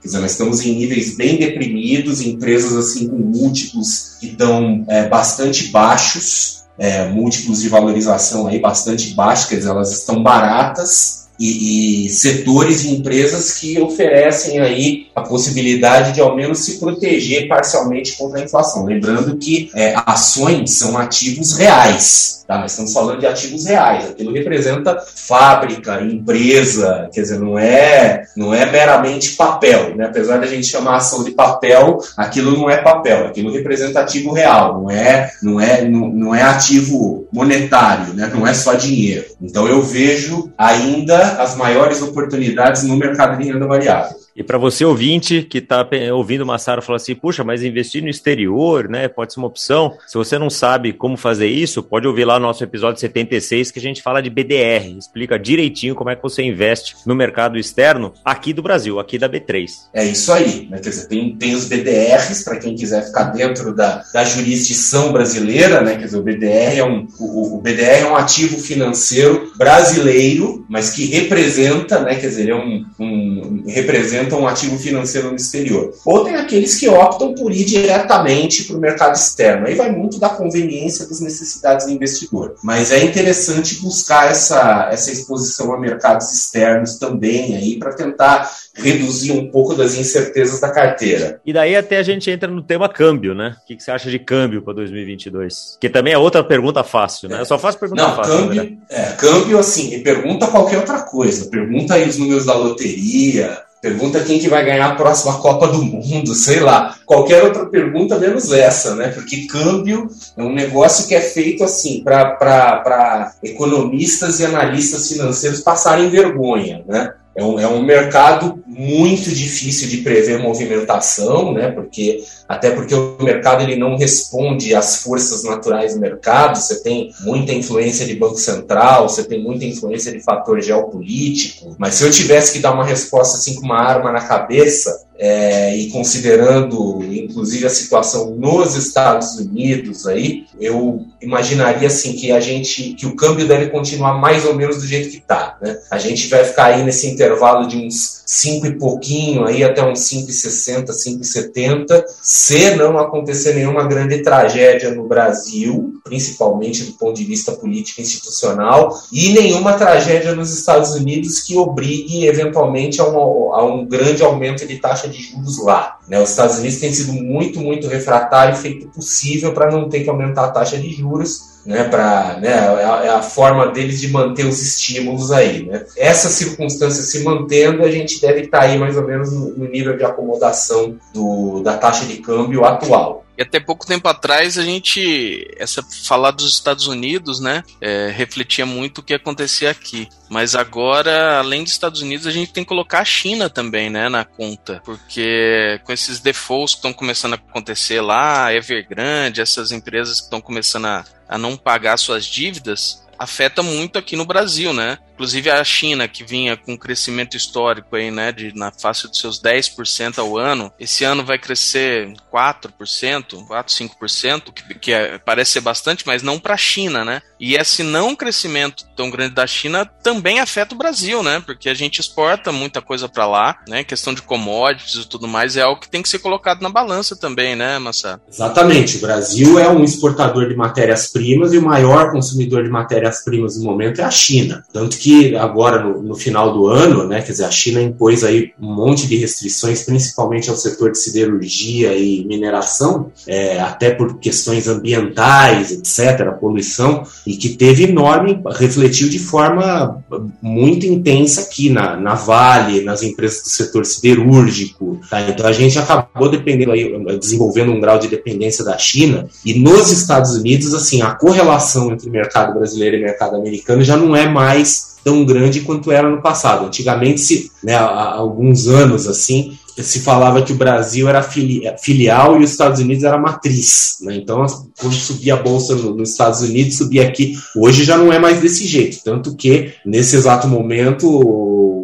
Quer 0.00 0.08
dizer, 0.08 0.20
nós 0.20 0.32
estamos 0.32 0.60
em 0.64 0.74
níveis 0.74 1.16
bem 1.16 1.36
deprimidos, 1.36 2.20
empresas 2.20 2.76
assim 2.76 3.08
com 3.08 3.16
múltiplos 3.16 4.16
que 4.20 4.28
estão 4.28 4.84
é, 4.88 5.08
bastante 5.08 5.68
baixos, 5.68 6.62
é, 6.78 7.08
múltiplos 7.08 7.62
de 7.62 7.68
valorização 7.68 8.46
aí 8.46 8.58
bastante 8.58 9.14
baixos, 9.14 9.46
quer 9.46 9.56
dizer, 9.56 9.70
elas 9.70 9.92
estão 9.92 10.22
baratas, 10.22 11.25
e, 11.38 12.06
e, 12.06 12.10
setores 12.10 12.84
e 12.84 12.90
empresas 12.90 13.58
que 13.58 13.80
oferecem 13.80 14.60
aí 14.60 15.06
a 15.14 15.22
possibilidade 15.22 16.12
de 16.12 16.20
ao 16.20 16.34
menos 16.34 16.60
se 16.60 16.78
proteger 16.78 17.48
parcialmente 17.48 18.16
contra 18.16 18.40
a 18.40 18.44
inflação. 18.44 18.84
Lembrando 18.84 19.36
que 19.36 19.70
é, 19.74 19.94
ações 20.06 20.72
são 20.72 20.96
ativos 20.96 21.56
reais, 21.56 22.44
tá? 22.46 22.58
Nós 22.58 22.72
estamos 22.72 22.92
falando 22.92 23.20
de 23.20 23.26
ativos 23.26 23.66
reais. 23.66 24.10
Aquilo 24.10 24.32
representa 24.32 24.98
fábrica, 24.98 26.00
empresa, 26.02 27.08
quer 27.12 27.22
dizer, 27.22 27.38
não 27.38 27.58
é, 27.58 28.24
não 28.36 28.54
é 28.54 28.64
meramente 28.70 29.32
papel, 29.32 29.96
né? 29.96 30.06
Apesar 30.06 30.38
da 30.38 30.46
gente 30.46 30.66
chamar 30.66 30.96
ação 30.96 31.24
de 31.24 31.32
papel, 31.32 31.98
aquilo 32.16 32.56
não 32.56 32.70
é 32.70 32.78
papel, 32.78 33.26
aquilo 33.26 33.52
representa 33.52 34.00
ativo 34.00 34.32
real, 34.32 34.80
não 34.80 34.90
é, 34.90 35.30
não 35.42 35.60
é, 35.60 35.84
não, 35.84 36.08
não 36.08 36.34
é 36.34 36.42
ativo 36.42 37.25
monetário, 37.32 38.14
né? 38.14 38.30
Não 38.32 38.46
é 38.46 38.54
só 38.54 38.74
dinheiro. 38.74 39.26
Então 39.40 39.66
eu 39.66 39.82
vejo 39.82 40.52
ainda 40.56 41.42
as 41.42 41.56
maiores 41.56 42.02
oportunidades 42.02 42.82
no 42.82 42.96
mercado 42.96 43.38
de 43.38 43.50
renda 43.50 43.66
variável. 43.66 44.25
E 44.36 44.42
para 44.42 44.58
você 44.58 44.84
ouvinte 44.84 45.42
que 45.42 45.58
está 45.58 45.88
ouvindo 46.12 46.42
o 46.42 46.46
Massaro 46.46 46.82
falar 46.82 46.96
assim, 46.96 47.14
puxa, 47.14 47.42
mas 47.42 47.62
investir 47.62 48.02
no 48.02 48.10
exterior, 48.10 48.86
né, 48.86 49.08
pode 49.08 49.32
ser 49.32 49.40
uma 49.40 49.48
opção. 49.48 49.96
Se 50.06 50.18
você 50.18 50.38
não 50.38 50.50
sabe 50.50 50.92
como 50.92 51.16
fazer 51.16 51.48
isso, 51.48 51.82
pode 51.82 52.06
ouvir 52.06 52.26
lá 52.26 52.38
nosso 52.38 52.62
episódio 52.62 53.00
76 53.00 53.70
que 53.70 53.78
a 53.78 53.82
gente 53.82 54.02
fala 54.02 54.20
de 54.20 54.28
BDR, 54.28 54.98
explica 54.98 55.38
direitinho 55.38 55.94
como 55.94 56.10
é 56.10 56.16
que 56.16 56.22
você 56.22 56.42
investe 56.42 56.96
no 57.06 57.14
mercado 57.14 57.56
externo 57.56 58.12
aqui 58.22 58.52
do 58.52 58.62
Brasil, 58.62 59.00
aqui 59.00 59.18
da 59.18 59.28
B3. 59.28 59.70
É 59.94 60.04
isso 60.04 60.30
aí, 60.30 60.68
né? 60.70 60.80
Quer 60.82 60.90
dizer, 60.90 61.08
tem, 61.08 61.34
tem 61.36 61.54
os 61.54 61.64
BDRs 61.64 62.44
para 62.44 62.58
quem 62.58 62.74
quiser 62.74 63.06
ficar 63.06 63.24
dentro 63.24 63.74
da, 63.74 64.02
da 64.12 64.22
jurisdição 64.22 65.12
brasileira, 65.12 65.80
né? 65.80 65.96
Quer 65.96 66.04
dizer, 66.04 66.18
o 66.18 66.22
BDR 66.22 66.78
é 66.78 66.84
um 66.84 67.06
o, 67.18 67.56
o 67.56 67.60
BDR 67.62 68.02
é 68.02 68.06
um 68.06 68.16
ativo 68.16 68.58
financeiro 68.58 69.52
brasileiro, 69.56 70.66
mas 70.68 70.90
que 70.90 71.06
representa, 71.06 72.00
né? 72.00 72.16
Quer 72.16 72.28
dizer, 72.28 72.50
é 72.50 72.54
um, 72.54 72.84
um 72.98 73.64
representa 73.66 74.25
representam 74.26 74.40
um 74.40 74.46
ativo 74.46 74.78
financeiro 74.78 75.30
no 75.30 75.36
exterior. 75.36 75.94
Ou 76.04 76.24
tem 76.24 76.34
aqueles 76.34 76.78
que 76.78 76.88
optam 76.88 77.34
por 77.34 77.52
ir 77.52 77.64
diretamente 77.64 78.64
para 78.64 78.76
o 78.76 78.80
mercado 78.80 79.14
externo. 79.14 79.66
Aí 79.66 79.74
vai 79.74 79.90
muito 79.90 80.18
da 80.18 80.28
conveniência 80.28 81.06
das 81.08 81.20
necessidades 81.20 81.86
do 81.86 81.92
investidor. 81.92 82.56
Mas 82.62 82.90
é 82.90 83.04
interessante 83.04 83.80
buscar 83.80 84.30
essa, 84.30 84.88
essa 84.92 85.10
exposição 85.10 85.72
a 85.72 85.80
mercados 85.80 86.32
externos 86.32 86.98
também 86.98 87.56
aí 87.56 87.78
para 87.78 87.92
tentar 87.94 88.50
reduzir 88.74 89.32
um 89.32 89.50
pouco 89.50 89.74
das 89.74 89.96
incertezas 89.96 90.60
da 90.60 90.70
carteira. 90.70 91.40
E 91.44 91.52
daí 91.52 91.74
até 91.74 91.98
a 91.98 92.02
gente 92.02 92.30
entra 92.30 92.50
no 92.50 92.62
tema 92.62 92.88
câmbio, 92.88 93.34
né? 93.34 93.56
O 93.62 93.66
que, 93.66 93.76
que 93.76 93.82
você 93.82 93.90
acha 93.90 94.10
de 94.10 94.18
câmbio 94.18 94.62
para 94.62 94.74
2022? 94.74 95.78
Que 95.80 95.88
também 95.88 96.12
é 96.12 96.18
outra 96.18 96.44
pergunta 96.44 96.84
fácil, 96.84 97.28
né? 97.28 97.40
Eu 97.40 97.46
só 97.46 97.58
faço 97.58 97.78
pergunta 97.78 98.02
Não, 98.02 98.16
fácil. 98.16 98.36
Câmbio, 98.36 98.78
é, 98.90 99.02
câmbio, 99.12 99.58
assim, 99.58 100.02
pergunta 100.02 100.46
qualquer 100.48 100.78
outra 100.78 101.00
coisa. 101.02 101.48
Pergunta 101.48 101.94
aí 101.94 102.08
os 102.08 102.18
números 102.18 102.44
da 102.44 102.54
loteria, 102.54 103.58
Pergunta 103.80 104.24
quem 104.24 104.38
que 104.38 104.48
vai 104.48 104.64
ganhar 104.64 104.86
a 104.90 104.94
próxima 104.94 105.38
Copa 105.38 105.68
do 105.68 105.82
Mundo, 105.82 106.34
sei 106.34 106.60
lá. 106.60 106.96
Qualquer 107.04 107.44
outra 107.44 107.66
pergunta 107.66 108.18
menos 108.18 108.52
essa, 108.52 108.94
né? 108.94 109.08
Porque 109.08 109.46
câmbio 109.46 110.08
é 110.36 110.42
um 110.42 110.52
negócio 110.52 111.06
que 111.06 111.14
é 111.14 111.20
feito 111.20 111.62
assim 111.62 112.02
para 112.02 113.32
economistas 113.42 114.40
e 114.40 114.46
analistas 114.46 115.08
financeiros 115.08 115.60
passarem 115.60 116.08
vergonha, 116.08 116.82
né? 116.86 117.12
É 117.34 117.44
um, 117.44 117.60
é 117.60 117.68
um 117.68 117.82
mercado 117.82 118.64
muito 118.76 119.30
difícil 119.30 119.88
de 119.88 119.98
prever 119.98 120.38
movimentação, 120.38 121.52
né? 121.52 121.70
Porque 121.70 122.22
até 122.46 122.70
porque 122.70 122.94
o 122.94 123.16
mercado 123.20 123.62
ele 123.62 123.76
não 123.76 123.96
responde 123.96 124.74
às 124.74 125.02
forças 125.02 125.42
naturais 125.44 125.94
do 125.94 126.00
mercado. 126.00 126.58
Você 126.58 126.82
tem 126.82 127.10
muita 127.20 127.52
influência 127.52 128.04
de 128.04 128.14
banco 128.14 128.36
central, 128.36 129.08
você 129.08 129.24
tem 129.24 129.42
muita 129.42 129.64
influência 129.64 130.12
de 130.12 130.20
fator 130.20 130.60
geopolítico. 130.60 131.74
Mas 131.78 131.94
se 131.94 132.04
eu 132.04 132.10
tivesse 132.10 132.52
que 132.52 132.58
dar 132.58 132.72
uma 132.72 132.84
resposta 132.84 133.38
assim 133.38 133.54
com 133.54 133.62
uma 133.62 133.80
arma 133.80 134.12
na 134.12 134.20
cabeça, 134.20 135.05
é, 135.18 135.76
e 135.76 135.90
considerando 135.90 137.02
inclusive 137.04 137.66
a 137.66 137.70
situação 137.70 138.30
nos 138.30 138.76
Estados 138.76 139.38
Unidos 139.38 140.06
aí, 140.06 140.44
eu 140.60 141.06
imaginaria 141.20 141.88
assim 141.88 142.12
que 142.12 142.30
a 142.32 142.40
gente 142.40 142.94
que 142.94 143.06
o 143.06 143.16
câmbio 143.16 143.46
deve 143.46 143.68
continuar 143.68 144.14
mais 144.14 144.44
ou 144.44 144.54
menos 144.54 144.78
do 144.78 144.86
jeito 144.86 145.10
que 145.10 145.18
está. 145.18 145.56
Né? 145.60 145.76
A 145.90 145.98
gente 145.98 146.28
vai 146.28 146.44
ficar 146.44 146.66
aí 146.66 146.84
nesse 146.84 147.06
intervalo 147.06 147.66
de 147.66 147.76
uns 147.76 148.22
5 148.26 148.66
e 148.66 148.78
pouquinho 148.78 149.44
aí 149.44 149.62
até 149.62 149.84
uns 149.84 150.00
5,60, 150.00 150.86
5,70, 150.88 152.04
se 152.20 152.74
não 152.74 152.98
acontecer 152.98 153.54
nenhuma 153.54 153.86
grande 153.86 154.18
tragédia 154.22 154.92
no 154.92 155.06
Brasil, 155.06 155.94
principalmente 156.02 156.84
do 156.84 156.92
ponto 156.94 157.14
de 157.14 157.24
vista 157.24 157.52
político 157.52 158.00
institucional, 158.00 158.92
e 159.12 159.28
nenhuma 159.28 159.74
tragédia 159.74 160.34
nos 160.34 160.52
Estados 160.52 160.90
Unidos 160.90 161.40
que 161.40 161.56
obrigue 161.56 162.26
eventualmente 162.26 163.00
a 163.00 163.08
um, 163.08 163.54
a 163.54 163.64
um 163.64 163.86
grande 163.86 164.24
aumento 164.24 164.66
de 164.66 164.76
taxa 164.78 165.05
de 165.08 165.22
juros 165.22 165.62
lá. 165.62 165.98
Né? 166.08 166.20
Os 166.20 166.30
Estados 166.30 166.58
Unidos 166.58 166.78
têm 166.78 166.92
sido 166.92 167.12
muito, 167.12 167.60
muito 167.60 167.88
refratário 167.88 168.54
e 168.54 168.58
feito 168.58 168.88
possível 168.88 169.52
para 169.52 169.70
não 169.70 169.88
ter 169.88 170.04
que 170.04 170.10
aumentar 170.10 170.46
a 170.46 170.50
taxa 170.50 170.78
de 170.78 170.90
juros 170.90 171.56
né, 171.66 171.84
para 171.84 172.38
né, 172.40 172.48
é 172.48 172.84
a, 172.84 173.04
é 173.04 173.08
a, 173.10 173.20
forma 173.20 173.66
deles 173.72 174.00
de 174.00 174.08
manter 174.08 174.46
os 174.46 174.62
estímulos 174.62 175.32
aí. 175.32 175.66
Né? 175.66 175.84
Essa 175.96 176.28
circunstância 176.28 177.02
se 177.02 177.24
mantendo, 177.24 177.82
a 177.82 177.90
gente 177.90 178.20
deve 178.20 178.42
estar 178.42 178.58
tá 178.58 178.64
aí 178.64 178.78
mais 178.78 178.96
ou 178.96 179.04
menos 179.04 179.32
no, 179.32 179.48
no 179.50 179.68
nível 179.68 179.96
de 179.96 180.04
acomodação 180.04 180.96
do, 181.12 181.60
da 181.62 181.76
taxa 181.76 182.06
de 182.06 182.18
câmbio 182.18 182.64
atual. 182.64 183.25
E 183.36 183.42
até 183.42 183.60
pouco 183.60 183.86
tempo 183.86 184.08
atrás 184.08 184.56
a 184.56 184.62
gente, 184.62 185.46
essa 185.58 185.82
falar 186.04 186.30
dos 186.30 186.52
Estados 186.52 186.86
Unidos, 186.86 187.38
né, 187.40 187.62
é, 187.80 188.08
refletia 188.08 188.64
muito 188.64 188.98
o 188.98 189.02
que 189.02 189.14
acontecia 189.14 189.70
aqui. 189.70 190.08
Mas 190.28 190.54
agora, 190.54 191.38
além 191.38 191.62
dos 191.62 191.72
Estados 191.72 192.00
Unidos, 192.00 192.26
a 192.26 192.30
gente 192.30 192.52
tem 192.52 192.64
que 192.64 192.68
colocar 192.68 193.00
a 193.00 193.04
China 193.04 193.50
também, 193.50 193.90
né, 193.90 194.08
na 194.08 194.24
conta, 194.24 194.80
porque 194.84 195.80
com 195.84 195.92
esses 195.92 196.20
defaults 196.20 196.74
que 196.74 196.78
estão 196.78 196.92
começando 196.92 197.34
a 197.34 197.36
acontecer 197.36 198.00
lá, 198.00 198.52
Evergrande, 198.52 199.40
essas 199.40 199.70
empresas 199.70 200.18
que 200.18 200.24
estão 200.24 200.40
começando 200.40 200.86
a, 200.86 201.04
a 201.28 201.38
não 201.38 201.56
pagar 201.56 201.96
suas 201.96 202.24
dívidas, 202.24 203.06
afeta 203.18 203.62
muito 203.62 203.98
aqui 203.98 204.16
no 204.16 204.24
Brasil, 204.24 204.72
né? 204.72 204.98
Inclusive 205.16 205.50
a 205.50 205.64
China, 205.64 206.06
que 206.06 206.22
vinha 206.22 206.58
com 206.58 206.74
um 206.74 206.76
crescimento 206.76 207.38
histórico 207.38 207.96
aí, 207.96 208.10
né, 208.10 208.30
de, 208.32 208.54
na 208.54 208.70
face 208.70 209.08
dos 209.08 209.18
seus 209.18 209.40
10% 209.40 210.18
ao 210.18 210.36
ano, 210.36 210.70
esse 210.78 211.04
ano 211.04 211.24
vai 211.24 211.38
crescer 211.38 212.12
4%, 212.30 213.46
4, 213.46 213.74
5%, 213.74 214.52
que, 214.52 214.74
que 214.74 214.92
é, 214.92 215.16
parece 215.16 215.52
ser 215.52 215.62
bastante, 215.62 216.06
mas 216.06 216.22
não 216.22 216.38
para 216.38 216.52
a 216.52 216.58
China, 216.58 217.02
né? 217.02 217.22
E 217.40 217.54
esse 217.54 217.82
não 217.82 218.14
crescimento 218.14 218.84
tão 218.94 219.10
grande 219.10 219.34
da 219.34 219.46
China 219.46 219.86
também 220.02 220.40
afeta 220.40 220.74
o 220.74 220.78
Brasil, 220.78 221.22
né? 221.22 221.42
Porque 221.44 221.68
a 221.68 221.74
gente 221.74 222.00
exporta 222.00 222.52
muita 222.52 222.82
coisa 222.82 223.08
para 223.08 223.26
lá, 223.26 223.58
né? 223.66 223.84
Questão 223.84 224.12
de 224.12 224.20
commodities 224.22 225.04
e 225.04 225.08
tudo 225.08 225.26
mais 225.26 225.56
é 225.56 225.62
algo 225.62 225.80
que 225.80 225.88
tem 225.88 226.02
que 226.02 226.08
ser 226.08 226.18
colocado 226.18 226.60
na 226.60 226.68
balança 226.68 227.16
também, 227.16 227.56
né, 227.56 227.78
Massa? 227.78 228.20
Exatamente. 228.28 228.98
O 228.98 229.00
Brasil 229.00 229.58
é 229.58 229.68
um 229.68 229.82
exportador 229.82 230.48
de 230.48 230.54
matérias-primas 230.54 231.52
e 231.52 231.58
o 231.58 231.62
maior 231.62 232.10
consumidor 232.10 232.64
de 232.64 232.70
matérias-primas 232.70 233.56
no 233.56 233.64
momento 233.64 234.00
é 234.00 234.04
a 234.04 234.10
China. 234.10 234.64
Tanto 234.72 234.98
que 234.98 235.05
que 235.06 235.36
agora 235.36 235.84
no, 235.84 236.02
no, 236.02 236.16
final 236.16 236.52
do 236.52 236.66
ano, 236.66 237.06
né, 237.06 237.22
quer 237.22 237.30
dizer, 237.30 237.44
a 237.44 237.50
China 237.50 237.80
impôs 237.80 238.24
aí 238.24 238.50
um 238.60 238.74
monte 238.74 239.06
de 239.06 239.14
restrições, 239.14 239.84
principalmente 239.84 240.50
ao 240.50 240.56
setor 240.56 240.90
de 240.90 240.98
siderurgia 240.98 241.96
e 241.96 242.24
mineração, 242.24 243.12
é, 243.24 243.60
até 243.60 243.90
por 243.90 244.18
questões 244.18 244.66
ambientais, 244.66 245.70
etc., 245.70 246.32
poluição, 246.40 247.04
e 247.24 247.36
que 247.36 247.50
teve 247.50 247.84
enorme, 247.84 248.42
refletiu 248.58 249.08
de 249.08 249.20
forma 249.20 250.04
muito 250.42 250.84
intensa 250.86 251.42
aqui 251.42 251.70
na, 251.70 251.96
na 251.96 252.14
Vale, 252.14 252.80
nas 252.80 253.04
empresas 253.04 253.44
do 253.44 253.48
setor 253.48 253.86
siderúrgico. 253.86 254.98
Tá? 255.08 255.20
Então 255.20 255.46
a 255.46 255.52
gente 255.52 255.78
acabou 255.78 256.28
dependendo 256.28 256.72
aí, 256.72 256.92
desenvolvendo 257.16 257.70
um 257.70 257.78
grau 257.78 258.00
de 258.00 258.08
dependência 258.08 258.64
da 258.64 258.76
China, 258.76 259.28
e 259.44 259.54
nos 259.54 259.92
Estados 259.92 260.32
Unidos, 260.32 260.74
assim, 260.74 261.00
a 261.00 261.14
correlação 261.14 261.92
entre 261.92 262.10
mercado 262.10 262.52
brasileiro 262.54 262.96
e 262.96 263.00
mercado 263.00 263.36
americano 263.36 263.84
já 263.84 263.96
não 263.96 264.16
é 264.16 264.28
mais 264.28 264.95
tão 265.06 265.24
grande 265.24 265.60
quanto 265.60 265.92
era 265.92 266.10
no 266.10 266.20
passado. 266.20 266.66
Antigamente, 266.66 267.20
se, 267.20 267.52
né, 267.62 267.76
há 267.76 268.14
alguns 268.14 268.66
anos 268.66 269.06
assim, 269.06 269.56
se 269.78 270.00
falava 270.00 270.42
que 270.42 270.52
o 270.52 270.56
Brasil 270.56 271.08
era 271.08 271.22
filial 271.22 272.40
e 272.40 272.42
os 272.44 272.50
Estados 272.50 272.80
Unidos 272.80 273.04
era 273.04 273.16
matriz. 273.16 273.98
Né? 274.00 274.16
Então, 274.16 274.44
quando 274.80 274.94
subia 274.94 275.34
a 275.34 275.40
bolsa 275.40 275.76
nos 275.76 276.10
Estados 276.10 276.40
Unidos, 276.40 276.76
subia 276.76 277.06
aqui. 277.06 277.34
Hoje 277.56 277.84
já 277.84 277.96
não 277.96 278.12
é 278.12 278.18
mais 278.18 278.40
desse 278.40 278.66
jeito. 278.66 278.98
Tanto 279.04 279.36
que, 279.36 279.74
nesse 279.84 280.16
exato 280.16 280.48
momento, 280.48 281.06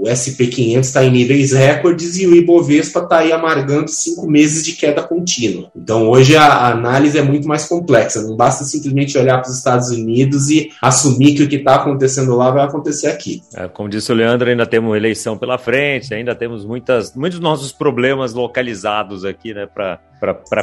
o 0.02 0.06
SP500 0.06 0.80
está 0.80 1.04
em 1.04 1.12
níveis 1.12 1.52
recordes 1.52 2.18
e 2.18 2.26
o 2.26 2.34
Ibovespa 2.34 2.98
está 2.98 3.18
aí 3.18 3.30
amargando 3.30 3.88
cinco 3.88 4.28
meses 4.28 4.64
de 4.64 4.72
queda 4.72 5.00
contínua. 5.00 5.70
Então, 5.76 6.08
hoje 6.10 6.34
a, 6.36 6.72
análise 6.72 7.16
é 7.16 7.22
muito 7.22 7.46
mais 7.46 7.66
complexa. 7.68 8.20
Não 8.20 8.36
basta 8.36 8.64
simplesmente 8.64 9.16
olhar 9.16 9.40
para 9.40 9.48
os 9.48 9.56
Estados 9.56 9.90
Unidos 9.90 10.50
e 10.50 10.72
assumir 10.82 11.36
que 11.36 11.44
o 11.44 11.48
que 11.48 11.54
está 11.54 11.76
acontecendo 11.76 12.34
lá 12.34 12.50
vai 12.50 12.64
acontecer 12.64 13.06
aqui. 13.06 13.44
É, 13.54 13.68
como 13.68 13.88
disse 13.88 14.10
o 14.10 14.14
Leandro, 14.14 14.50
ainda 14.50 14.66
temos 14.66 14.96
eleição 14.96 15.38
pela 15.38 15.56
frente, 15.56 16.12
ainda 16.12 16.34
temos 16.34 16.64
muitas, 16.64 17.14
muitos 17.14 17.38
nossos 17.38 17.70
problemas 17.70 18.32
localizados 18.32 19.24
aqui, 19.24 19.54
né, 19.54 19.68
para 19.72 20.00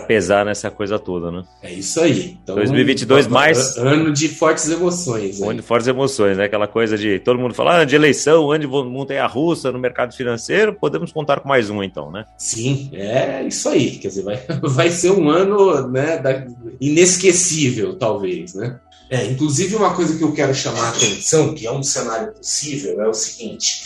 pesar 0.07 0.45
nessa 0.45 0.71
coisa 0.71 0.97
toda, 0.97 1.31
né? 1.31 1.43
É 1.61 1.73
isso 1.73 1.99
aí. 1.99 2.37
Então, 2.41 2.55
2022 2.55 3.27
mais 3.27 3.77
ano 3.77 4.13
de 4.13 4.29
fortes 4.29 4.69
emoções. 4.69 5.41
Ano 5.41 5.55
de 5.55 5.61
fortes 5.61 5.87
emoções, 5.87 6.37
né? 6.37 6.45
Aquela 6.45 6.67
coisa 6.67 6.97
de 6.97 7.19
todo 7.19 7.39
mundo 7.39 7.53
falar 7.53 7.81
ah, 7.81 7.85
de 7.85 7.95
eleição, 7.95 8.51
ano 8.51 8.61
de 8.61 8.67
montanha 8.67 9.25
russa 9.27 9.71
no 9.71 9.79
mercado 9.79 10.15
financeiro, 10.15 10.73
podemos 10.73 11.11
contar 11.11 11.41
com 11.41 11.49
mais 11.49 11.69
um 11.69 11.83
então, 11.83 12.11
né? 12.11 12.25
Sim, 12.37 12.89
é 12.93 13.43
isso 13.43 13.67
aí. 13.67 13.91
Quer 13.97 14.07
dizer, 14.07 14.23
vai, 14.23 14.39
vai 14.63 14.89
ser 14.89 15.11
um 15.11 15.29
ano, 15.29 15.89
né, 15.89 16.17
da, 16.17 16.45
inesquecível, 16.79 17.95
talvez, 17.97 18.53
né? 18.53 18.79
É, 19.09 19.25
inclusive 19.25 19.75
uma 19.75 19.93
coisa 19.95 20.15
que 20.15 20.23
eu 20.23 20.31
quero 20.31 20.53
chamar 20.53 20.85
a 20.85 20.89
atenção, 20.89 21.55
que 21.55 21.65
é 21.65 21.71
um 21.71 21.81
cenário 21.81 22.31
possível, 22.31 23.01
é 23.01 23.07
o 23.07 23.13
seguinte: 23.13 23.81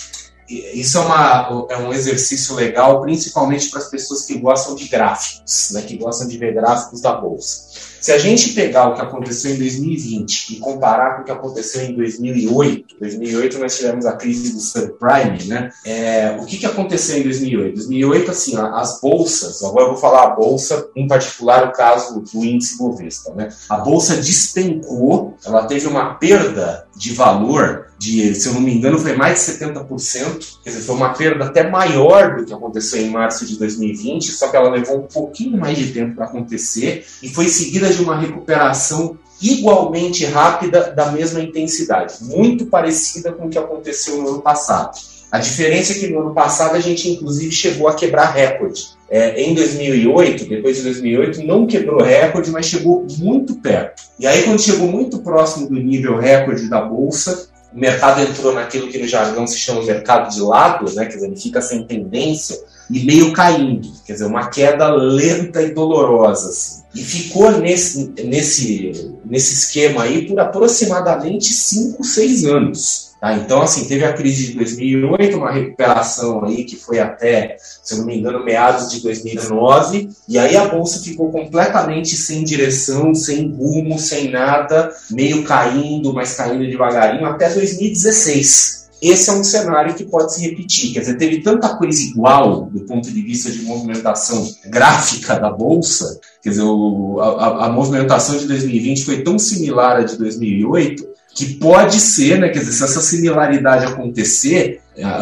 isso 0.74 0.98
é, 0.98 1.02
uma, 1.02 1.68
é 1.70 1.78
um 1.78 1.94
exercício 1.94 2.56
legal, 2.56 3.02
principalmente 3.02 3.70
para 3.70 3.80
as 3.80 3.90
pessoas 3.90 4.26
que 4.26 4.38
gostam 4.38 4.76
de 4.76 4.88
gráficos, 4.88 5.72
né, 5.72 5.82
que 5.82 5.98
gostam 5.98 6.28
de 6.28 6.38
ver 6.38 6.54
gráficos 6.54 7.02
da 7.02 7.14
bolsa. 7.14 7.94
Se 8.04 8.12
a 8.12 8.18
gente 8.18 8.50
pegar 8.50 8.90
o 8.90 8.96
que 8.96 9.02
aconteceu 9.02 9.56
em 9.56 9.58
2020 9.58 10.56
e 10.56 10.60
comparar 10.60 11.16
com 11.16 11.22
o 11.22 11.24
que 11.24 11.32
aconteceu 11.32 11.84
em 11.84 11.96
2008, 11.96 12.98
2008 13.00 13.60
nós 13.60 13.78
tivemos 13.78 14.06
a 14.06 14.12
crise 14.12 14.52
do 14.52 14.60
subprime, 14.60 15.46
né? 15.46 15.72
É, 15.86 16.38
o 16.38 16.46
que, 16.46 16.58
que 16.58 16.66
aconteceu 16.66 17.18
em 17.18 17.24
2008? 17.24 17.76
2008, 17.76 18.30
assim, 18.30 18.58
as 18.58 19.00
bolsas, 19.00 19.64
agora 19.64 19.86
eu 19.86 19.92
vou 19.92 19.98
falar 19.98 20.24
a 20.24 20.30
bolsa, 20.32 20.90
em 20.98 21.08
particular 21.08 21.70
o 21.70 21.72
caso 21.72 22.20
do 22.20 22.44
índice 22.44 22.78
Bovespa, 22.78 23.34
né? 23.36 23.48
A 23.70 23.78
bolsa 23.78 24.18
despencou, 24.18 25.38
ela 25.46 25.66
teve 25.66 25.88
uma 25.88 26.16
perda 26.16 26.86
de 26.96 27.14
valor 27.14 27.88
de, 27.98 28.36
se 28.36 28.48
eu 28.48 28.54
não 28.54 28.62
me 28.62 28.74
engano, 28.74 29.00
foi 29.00 29.16
mais 29.16 29.46
de 29.46 29.54
70%, 29.54 30.58
quer 30.64 30.70
dizer, 30.70 30.82
foi 30.82 30.96
uma 30.96 31.14
perda 31.14 31.46
até 31.46 31.70
maior 31.70 32.36
do 32.36 32.46
que 32.46 32.54
aconteceu 32.54 33.02
em 33.02 33.10
março 33.10 33.46
de 33.46 33.58
2020, 33.58 34.32
só 34.32 34.50
que 34.50 34.58
ela 34.58 34.70
levou 34.70 35.00
um 35.00 35.08
pouquinho 35.08 35.58
mais 35.58 35.78
de 35.78 35.92
tempo 35.94 36.16
para 36.16 36.26
acontecer 36.26 37.06
e 37.22 37.30
foi 37.30 37.48
seguida 37.48 37.90
de 37.90 38.02
uma 38.02 38.20
recuperação 38.20 39.18
igualmente 39.42 40.26
rápida 40.26 40.92
da 40.92 41.12
mesma 41.12 41.42
intensidade, 41.42 42.16
muito 42.22 42.66
parecida 42.66 43.32
com 43.32 43.48
o 43.48 43.50
que 43.50 43.58
aconteceu 43.58 44.22
no 44.22 44.30
ano 44.30 44.42
passado. 44.42 44.98
A 45.34 45.40
diferença 45.40 45.94
é 45.94 45.96
que 45.96 46.10
no 46.10 46.20
ano 46.20 46.32
passado 46.36 46.76
a 46.76 46.80
gente 46.80 47.10
inclusive 47.10 47.52
chegou 47.52 47.88
a 47.88 47.96
quebrar 47.96 48.32
recorde. 48.32 48.90
É, 49.10 49.42
em 49.42 49.56
2008, 49.56 50.46
depois 50.46 50.78
de 50.78 50.84
2008, 50.84 51.44
não 51.44 51.66
quebrou 51.66 52.04
recorde, 52.04 52.52
mas 52.52 52.68
chegou 52.68 53.04
muito 53.18 53.56
perto. 53.56 54.04
E 54.20 54.28
aí, 54.28 54.44
quando 54.44 54.62
chegou 54.62 54.88
muito 54.88 55.18
próximo 55.24 55.68
do 55.68 55.74
nível 55.74 56.20
recorde 56.20 56.70
da 56.70 56.82
bolsa, 56.82 57.48
o 57.74 57.80
mercado 57.80 58.22
entrou 58.22 58.54
naquilo 58.54 58.90
que 58.90 59.00
no 59.00 59.08
jargão 59.08 59.48
se 59.48 59.58
chama 59.58 59.82
mercado 59.82 60.32
de 60.32 60.40
lado, 60.40 60.94
né? 60.94 61.08
quer 61.08 61.16
dizer, 61.16 61.26
ele 61.26 61.36
fica 61.36 61.64
sem 61.64 61.84
tendência 61.84 62.56
e 62.94 63.04
meio 63.06 63.34
caindo, 63.34 63.92
quer 64.06 64.14
dizer, 64.14 64.26
uma 64.26 64.50
queda 64.50 64.88
lenta 64.94 65.64
e 65.64 65.74
dolorosa. 65.74 66.50
Assim. 66.50 66.84
E 66.94 67.04
ficou 67.04 67.52
nesse, 67.58 68.14
nesse, 68.24 69.12
nesse 69.26 69.54
esquema 69.56 70.04
aí 70.04 70.28
por 70.28 70.40
aproximadamente 70.40 71.46
5, 71.46 72.04
6 72.04 72.46
anos. 72.46 73.14
Tá? 73.20 73.34
Então, 73.34 73.64
assim, 73.64 73.86
teve 73.86 74.06
a 74.06 74.14
crise 74.14 74.48
de 74.48 74.54
2008, 74.58 75.38
uma 75.38 75.52
recuperação 75.52 76.46
aí 76.46 76.66
que 76.66 76.76
foi 76.76 77.00
até, 77.00 77.56
se 77.58 77.96
eu 77.96 78.00
não 78.00 78.06
me 78.06 78.20
engano, 78.20 78.46
meados 78.46 78.92
de 78.92 79.02
2019, 79.02 80.10
e 80.30 80.38
aí 80.38 80.56
a 80.56 80.68
bolsa 80.68 81.02
ficou 81.02 81.32
completamente 81.32 82.16
sem 82.16 82.44
direção, 82.44 83.16
sem 83.16 83.50
rumo, 83.50 83.98
sem 83.98 84.30
nada, 84.30 84.92
meio 85.10 85.44
caindo, 85.44 86.14
mas 86.14 86.36
caindo 86.36 86.70
devagarinho, 86.70 87.26
até 87.26 87.50
2016 87.50 88.83
esse 89.10 89.30
é 89.30 89.34
um 89.34 89.44
cenário 89.44 89.94
que 89.96 90.06
pode 90.06 90.34
se 90.34 90.42
repetir. 90.42 90.94
Quer 90.94 91.02
dizer, 91.02 91.18
teve 91.18 91.42
tanta 91.42 91.76
coisa 91.76 92.02
igual 92.02 92.70
do 92.72 92.82
ponto 92.82 93.12
de 93.12 93.22
vista 93.22 93.52
de 93.52 93.64
movimentação 93.64 94.48
gráfica 94.68 95.40
da 95.40 95.50
Bolsa, 95.50 96.20
quer 96.42 96.50
dizer, 96.50 96.64
o, 96.64 97.20
a, 97.20 97.66
a, 97.66 97.70
movimentação 97.70 98.38
de 98.38 98.46
2020 98.46 99.06
foi 99.06 99.22
tão 99.22 99.38
similar 99.38 99.98
à 99.98 100.04
de 100.04 100.18
2008 100.18 101.14
que 101.36 101.56
pode 101.56 102.00
ser, 102.00 102.40
né, 102.40 102.50
quer 102.50 102.60
dizer, 102.60 102.74
se 102.74 102.84
essa 102.84 103.02
similaridade 103.02 103.86
acontecer, 103.86 104.82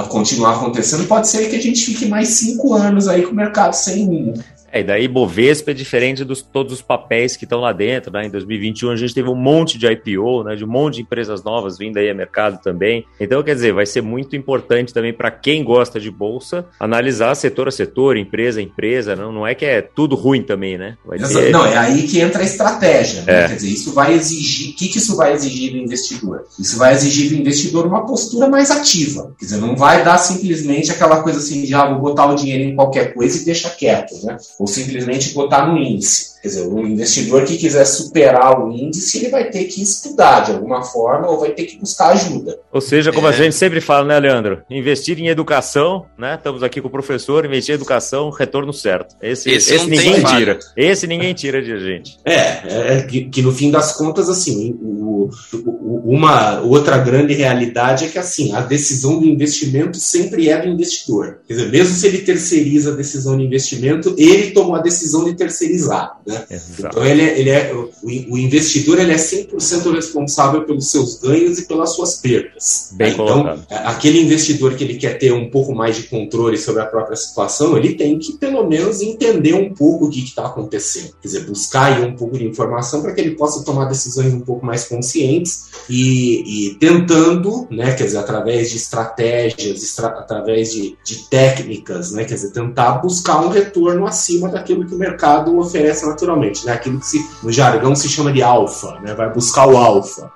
continuar 0.09 0.55
acontecendo, 0.55 1.07
pode 1.07 1.29
ser 1.29 1.49
que 1.49 1.55
a 1.55 1.61
gente 1.61 1.85
fique 1.85 2.05
mais 2.05 2.29
cinco 2.29 2.73
anos 2.73 3.07
aí 3.07 3.23
com 3.23 3.31
o 3.31 3.35
mercado 3.35 3.73
sem 3.73 4.05
rumo. 4.05 4.33
É, 4.71 4.79
e 4.79 4.83
daí 4.83 5.07
Bovespa 5.07 5.71
é 5.71 5.73
diferente 5.73 6.23
dos 6.23 6.41
todos 6.41 6.73
os 6.73 6.81
papéis 6.81 7.35
que 7.35 7.43
estão 7.43 7.59
lá 7.59 7.73
dentro, 7.73 8.11
né? 8.11 8.25
Em 8.25 8.29
2021 8.29 8.91
a 8.91 8.95
gente 8.95 9.13
teve 9.13 9.29
um 9.29 9.35
monte 9.35 9.77
de 9.77 9.85
IPO, 9.85 10.43
né? 10.43 10.55
De 10.55 10.63
um 10.63 10.67
monte 10.67 10.95
de 10.95 11.01
empresas 11.01 11.43
novas 11.43 11.77
vindo 11.77 11.97
aí 11.97 12.09
a 12.09 12.13
mercado 12.13 12.61
também. 12.61 13.05
Então, 13.19 13.43
quer 13.43 13.55
dizer, 13.55 13.73
vai 13.73 13.85
ser 13.85 14.01
muito 14.01 14.35
importante 14.35 14.93
também 14.93 15.13
para 15.13 15.29
quem 15.29 15.63
gosta 15.63 15.99
de 15.99 16.09
bolsa 16.09 16.65
analisar 16.79 17.35
setor 17.35 17.67
a 17.67 17.71
setor, 17.71 18.15
empresa 18.15 18.59
a 18.59 18.63
empresa. 18.63 19.15
Não, 19.15 19.31
não 19.31 19.45
é 19.45 19.53
que 19.53 19.65
é 19.65 19.81
tudo 19.81 20.15
ruim 20.15 20.41
também, 20.41 20.77
né? 20.77 20.97
Ter... 21.27 21.51
Não, 21.51 21.65
é 21.65 21.77
aí 21.77 22.07
que 22.07 22.19
entra 22.19 22.41
a 22.41 22.45
estratégia. 22.45 23.23
Né? 23.23 23.43
É. 23.43 23.47
Quer 23.49 23.55
dizer, 23.55 23.69
isso 23.69 23.93
vai 23.93 24.13
exigir. 24.13 24.71
O 24.71 24.75
que, 24.75 24.87
que 24.87 24.97
isso 24.97 25.15
vai 25.17 25.33
exigir 25.33 25.71
do 25.71 25.77
investidor? 25.77 26.45
Isso 26.57 26.77
vai 26.77 26.93
exigir 26.93 27.29
do 27.29 27.35
investidor 27.35 27.85
uma 27.85 28.05
postura 28.05 28.47
mais 28.47 28.71
ativa. 28.71 29.33
Quer 29.37 29.45
dizer, 29.45 29.57
não 29.57 29.75
vai 29.75 30.03
dar 30.03 30.17
simplesmente 30.17 30.91
aquela 30.91 31.21
coisa 31.21 31.39
assim 31.39 31.63
de 31.63 31.73
ah, 31.73 31.89
vou 31.89 31.99
botar 31.99 32.27
o 32.27 32.35
dinheiro 32.35 32.63
em 32.63 32.75
qualquer 32.75 33.13
coisa 33.13 33.41
e 33.41 33.45
deixa 33.45 33.69
quieto, 33.69 34.13
né? 34.23 34.37
Ou 34.61 34.67
simplesmente 34.67 35.33
botar 35.33 35.65
no 35.65 35.75
índice. 35.75 36.30
Quer 36.41 36.47
dizer, 36.47 36.67
o 36.67 36.87
investidor 36.87 37.45
que 37.45 37.55
quiser 37.55 37.85
superar 37.85 38.59
o 38.59 38.71
índice, 38.71 39.19
ele 39.19 39.29
vai 39.29 39.49
ter 39.49 39.65
que 39.65 39.81
estudar 39.81 40.41
de 40.41 40.51
alguma 40.51 40.81
forma 40.83 41.29
ou 41.29 41.39
vai 41.39 41.51
ter 41.51 41.65
que 41.65 41.77
buscar 41.77 42.09
ajuda. 42.09 42.59
Ou 42.71 42.81
seja, 42.81 43.11
como 43.11 43.27
é. 43.27 43.29
a 43.29 43.33
gente 43.33 43.53
sempre 43.53 43.79
fala, 43.79 44.07
né, 44.07 44.19
Leandro? 44.19 44.63
Investir 44.67 45.19
em 45.19 45.27
educação, 45.27 46.05
né? 46.17 46.35
Estamos 46.35 46.63
aqui 46.63 46.81
com 46.81 46.87
o 46.87 46.91
professor, 46.91 47.45
investir 47.45 47.73
em 47.73 47.75
educação, 47.75 48.31
retorno 48.31 48.73
certo. 48.73 49.15
Esse, 49.21 49.51
esse, 49.51 49.75
esse 49.75 49.85
ninguém 49.85 50.23
tira. 50.23 50.59
Esse 50.75 51.05
ninguém 51.05 51.33
tira 51.35 51.61
de 51.61 51.73
a 51.73 51.77
gente. 51.77 52.17
É, 52.25 52.33
é, 52.33 52.97
é 52.97 53.01
que, 53.03 53.25
que, 53.25 53.41
no 53.43 53.51
fim 53.51 53.69
das 53.69 53.93
contas, 53.95 54.27
assim, 54.27 54.75
o, 54.81 55.29
o, 55.53 56.01
uma 56.05 56.59
outra 56.61 56.97
grande 56.97 57.35
realidade 57.35 58.05
é 58.05 58.07
que 58.07 58.17
assim, 58.17 58.53
a 58.53 58.61
decisão 58.61 59.19
do 59.19 59.27
investimento 59.27 59.97
sempre 59.97 60.49
é 60.49 60.59
do 60.59 60.67
investidor. 60.67 61.39
Quer 61.47 61.53
dizer, 61.53 61.69
mesmo 61.69 61.93
se 61.93 62.07
ele 62.07 62.19
terceiriza 62.19 62.93
a 62.93 62.95
decisão 62.95 63.37
de 63.37 63.43
investimento, 63.43 64.15
ele 64.17 64.51
tomou 64.51 64.75
a 64.75 64.81
decisão 64.81 65.23
de 65.23 65.35
terceirizar. 65.35 66.19
Né? 66.31 66.61
Então 66.79 67.05
ele 67.05 67.21
é, 67.21 67.39
ele 67.39 67.49
é 67.49 67.73
o, 67.73 67.89
o, 68.03 68.37
investidor 68.37 68.99
ele 68.99 69.11
é 69.11 69.17
100% 69.17 69.93
responsável 69.93 70.63
pelos 70.63 70.89
seus 70.89 71.19
ganhos 71.19 71.59
e 71.59 71.67
pelas 71.67 71.93
suas 71.93 72.15
perdas. 72.15 72.89
Bem 72.93 73.13
então, 73.13 73.25
colocado. 73.25 73.65
aquele 73.69 74.21
investidor 74.21 74.75
que 74.75 74.83
ele 74.83 74.95
quer 74.95 75.17
ter 75.17 75.31
um 75.33 75.49
pouco 75.49 75.73
mais 75.73 75.95
de 75.95 76.03
controle 76.03 76.57
sobre 76.57 76.81
a 76.81 76.85
própria 76.85 77.15
situação, 77.15 77.77
ele 77.77 77.95
tem 77.95 78.17
que 78.17 78.33
pelo 78.33 78.67
menos 78.67 79.01
entender 79.01 79.53
um 79.53 79.73
pouco 79.73 80.05
o 80.05 80.09
que 80.09 80.23
está 80.23 80.45
acontecendo. 80.45 81.13
Quer 81.21 81.27
dizer, 81.27 81.45
buscar 81.45 81.93
aí 81.93 82.05
um 82.05 82.15
pouco 82.15 82.37
de 82.37 82.45
informação 82.45 83.01
para 83.01 83.13
que 83.13 83.21
ele 83.21 83.35
possa 83.35 83.63
tomar 83.63 83.85
decisões 83.85 84.33
um 84.33 84.41
pouco 84.41 84.65
mais 84.65 84.85
conscientes 84.85 85.65
e, 85.89 86.69
e 86.69 86.75
tentando, 86.75 87.67
né, 87.69 87.93
quer 87.93 88.05
dizer, 88.05 88.17
através 88.17 88.69
de 88.69 88.77
estratégias, 88.77 89.83
estra 89.83 90.07
através 90.07 90.71
de, 90.71 90.97
de 91.03 91.29
técnicas, 91.29 92.11
né, 92.11 92.23
quer 92.23 92.35
dizer, 92.35 92.51
tentar 92.51 92.93
buscar 92.99 93.41
um 93.41 93.49
retorno 93.49 94.05
acima 94.05 94.49
daquilo 94.49 94.85
que 94.85 94.95
o 94.95 94.97
mercado 94.97 95.57
oferece 95.57 96.05
na 96.05 96.15
naturalmente, 96.21 96.65
né? 96.65 96.73
Aquilo 96.73 96.99
que 96.99 97.05
se, 97.05 97.29
no 97.41 97.51
jargão 97.51 97.95
se 97.95 98.07
chama 98.07 98.31
de 98.31 98.41
alfa, 98.41 98.99
né? 99.01 99.13
Vai 99.13 99.31
buscar 99.31 99.67
o 99.67 99.77
alfa. 99.77 100.31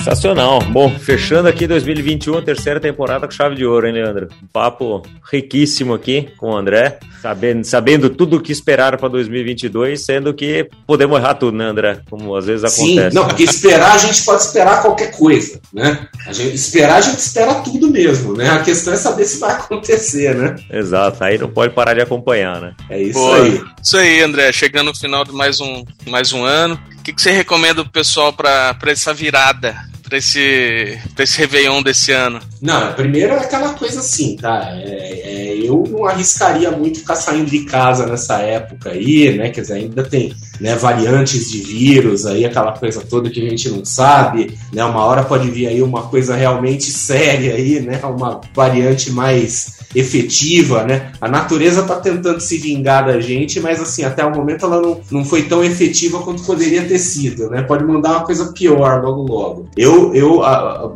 Sensacional. 0.00 0.60
Bom, 0.62 0.98
fechando 0.98 1.46
aqui 1.46 1.66
2021, 1.66 2.40
terceira 2.40 2.80
temporada 2.80 3.26
com 3.26 3.32
chave 3.32 3.54
de 3.54 3.66
ouro, 3.66 3.86
hein, 3.86 3.92
Leandro? 3.92 4.28
Um 4.42 4.46
papo 4.46 5.02
riquíssimo 5.30 5.92
aqui 5.92 6.26
com 6.38 6.52
o 6.52 6.56
André, 6.56 6.98
sabendo, 7.20 7.64
sabendo 7.64 8.08
tudo 8.08 8.38
o 8.38 8.40
que 8.40 8.50
esperar 8.50 8.96
para 8.96 9.10
2022, 9.10 10.02
sendo 10.02 10.32
que 10.32 10.70
podemos 10.86 11.18
errar 11.18 11.34
tudo, 11.34 11.58
né, 11.58 11.66
André? 11.66 12.00
Como 12.08 12.34
às 12.34 12.46
vezes 12.46 12.64
acontece. 12.64 13.10
Sim, 13.10 13.14
não, 13.14 13.28
porque 13.28 13.42
esperar 13.42 13.92
a 13.92 13.98
gente 13.98 14.24
pode 14.24 14.42
esperar 14.42 14.80
qualquer 14.80 15.10
coisa, 15.10 15.60
né? 15.70 16.08
A 16.26 16.32
gente, 16.32 16.54
esperar 16.54 16.96
a 16.96 17.00
gente 17.02 17.18
espera 17.18 17.56
tudo 17.56 17.90
mesmo, 17.90 18.34
né? 18.34 18.48
A 18.48 18.62
questão 18.62 18.94
é 18.94 18.96
saber 18.96 19.26
se 19.26 19.38
vai 19.38 19.52
acontecer, 19.52 20.34
né? 20.34 20.56
Exato, 20.70 21.22
aí 21.22 21.36
não 21.36 21.50
pode 21.50 21.74
parar 21.74 21.92
de 21.92 22.00
acompanhar, 22.00 22.58
né? 22.58 22.74
É 22.88 23.02
isso 23.02 23.32
aí. 23.34 23.62
Isso 23.82 23.96
aí, 23.98 24.22
André, 24.22 24.50
chegando 24.50 24.86
no 24.86 24.96
final 24.96 25.26
de 25.26 25.32
mais 25.32 25.60
um, 25.60 25.84
mais 26.06 26.32
um 26.32 26.42
ano. 26.42 26.80
O 26.98 27.02
que, 27.02 27.12
que 27.12 27.20
você 27.20 27.32
recomenda 27.32 27.82
pro 27.82 27.92
pessoal 27.92 28.32
para 28.32 28.76
essa 28.86 29.12
virada 29.12 29.89
para 30.10 30.18
esse, 30.18 30.98
pra 31.14 31.22
esse 31.22 31.38
Réveillon 31.38 31.82
desse 31.82 32.10
ano? 32.10 32.40
Não, 32.60 32.92
primeiro 32.94 33.32
é 33.32 33.38
aquela 33.38 33.74
coisa 33.74 34.00
assim, 34.00 34.36
tá? 34.36 34.68
É, 34.72 35.52
é, 35.52 35.56
eu 35.56 35.84
não 35.88 36.04
arriscaria 36.04 36.70
muito 36.72 36.98
ficar 36.98 37.14
saindo 37.14 37.48
de 37.48 37.64
casa 37.64 38.06
nessa 38.06 38.40
época 38.40 38.90
aí, 38.90 39.38
né? 39.38 39.50
Quer 39.50 39.60
dizer, 39.60 39.74
ainda 39.74 40.02
tem 40.02 40.34
né, 40.60 40.76
variantes 40.76 41.50
de 41.50 41.58
vírus 41.58 42.26
aí, 42.26 42.44
aquela 42.44 42.72
coisa 42.72 43.00
toda 43.00 43.30
que 43.30 43.44
a 43.44 43.48
gente 43.48 43.68
não 43.70 43.84
sabe, 43.84 44.58
né? 44.72 44.84
Uma 44.84 45.04
hora 45.04 45.24
pode 45.24 45.50
vir 45.50 45.66
aí 45.66 45.82
uma 45.82 46.02
coisa 46.02 46.34
realmente 46.34 46.84
séria 46.84 47.54
aí, 47.54 47.80
né? 47.80 48.00
Uma 48.04 48.40
variante 48.54 49.10
mais 49.10 49.80
efetiva, 49.94 50.84
né? 50.84 51.12
A 51.20 51.28
natureza 51.28 51.80
está 51.80 51.96
tentando 51.96 52.40
se 52.40 52.58
vingar 52.58 53.06
da 53.06 53.20
gente, 53.20 53.58
mas 53.60 53.80
assim, 53.80 54.04
até 54.04 54.24
o 54.24 54.34
momento 54.34 54.64
ela 54.64 54.80
não, 54.80 55.00
não 55.10 55.24
foi 55.24 55.42
tão 55.44 55.64
efetiva 55.64 56.20
quanto 56.20 56.42
poderia 56.44 56.84
ter 56.84 56.98
sido, 56.98 57.50
né? 57.50 57.62
Pode 57.62 57.84
mandar 57.84 58.10
uma 58.10 58.24
coisa 58.24 58.52
pior 58.52 59.02
logo 59.02 59.22
logo. 59.22 59.68
Eu, 59.76 60.14
eu 60.14 60.42
a, 60.42 60.88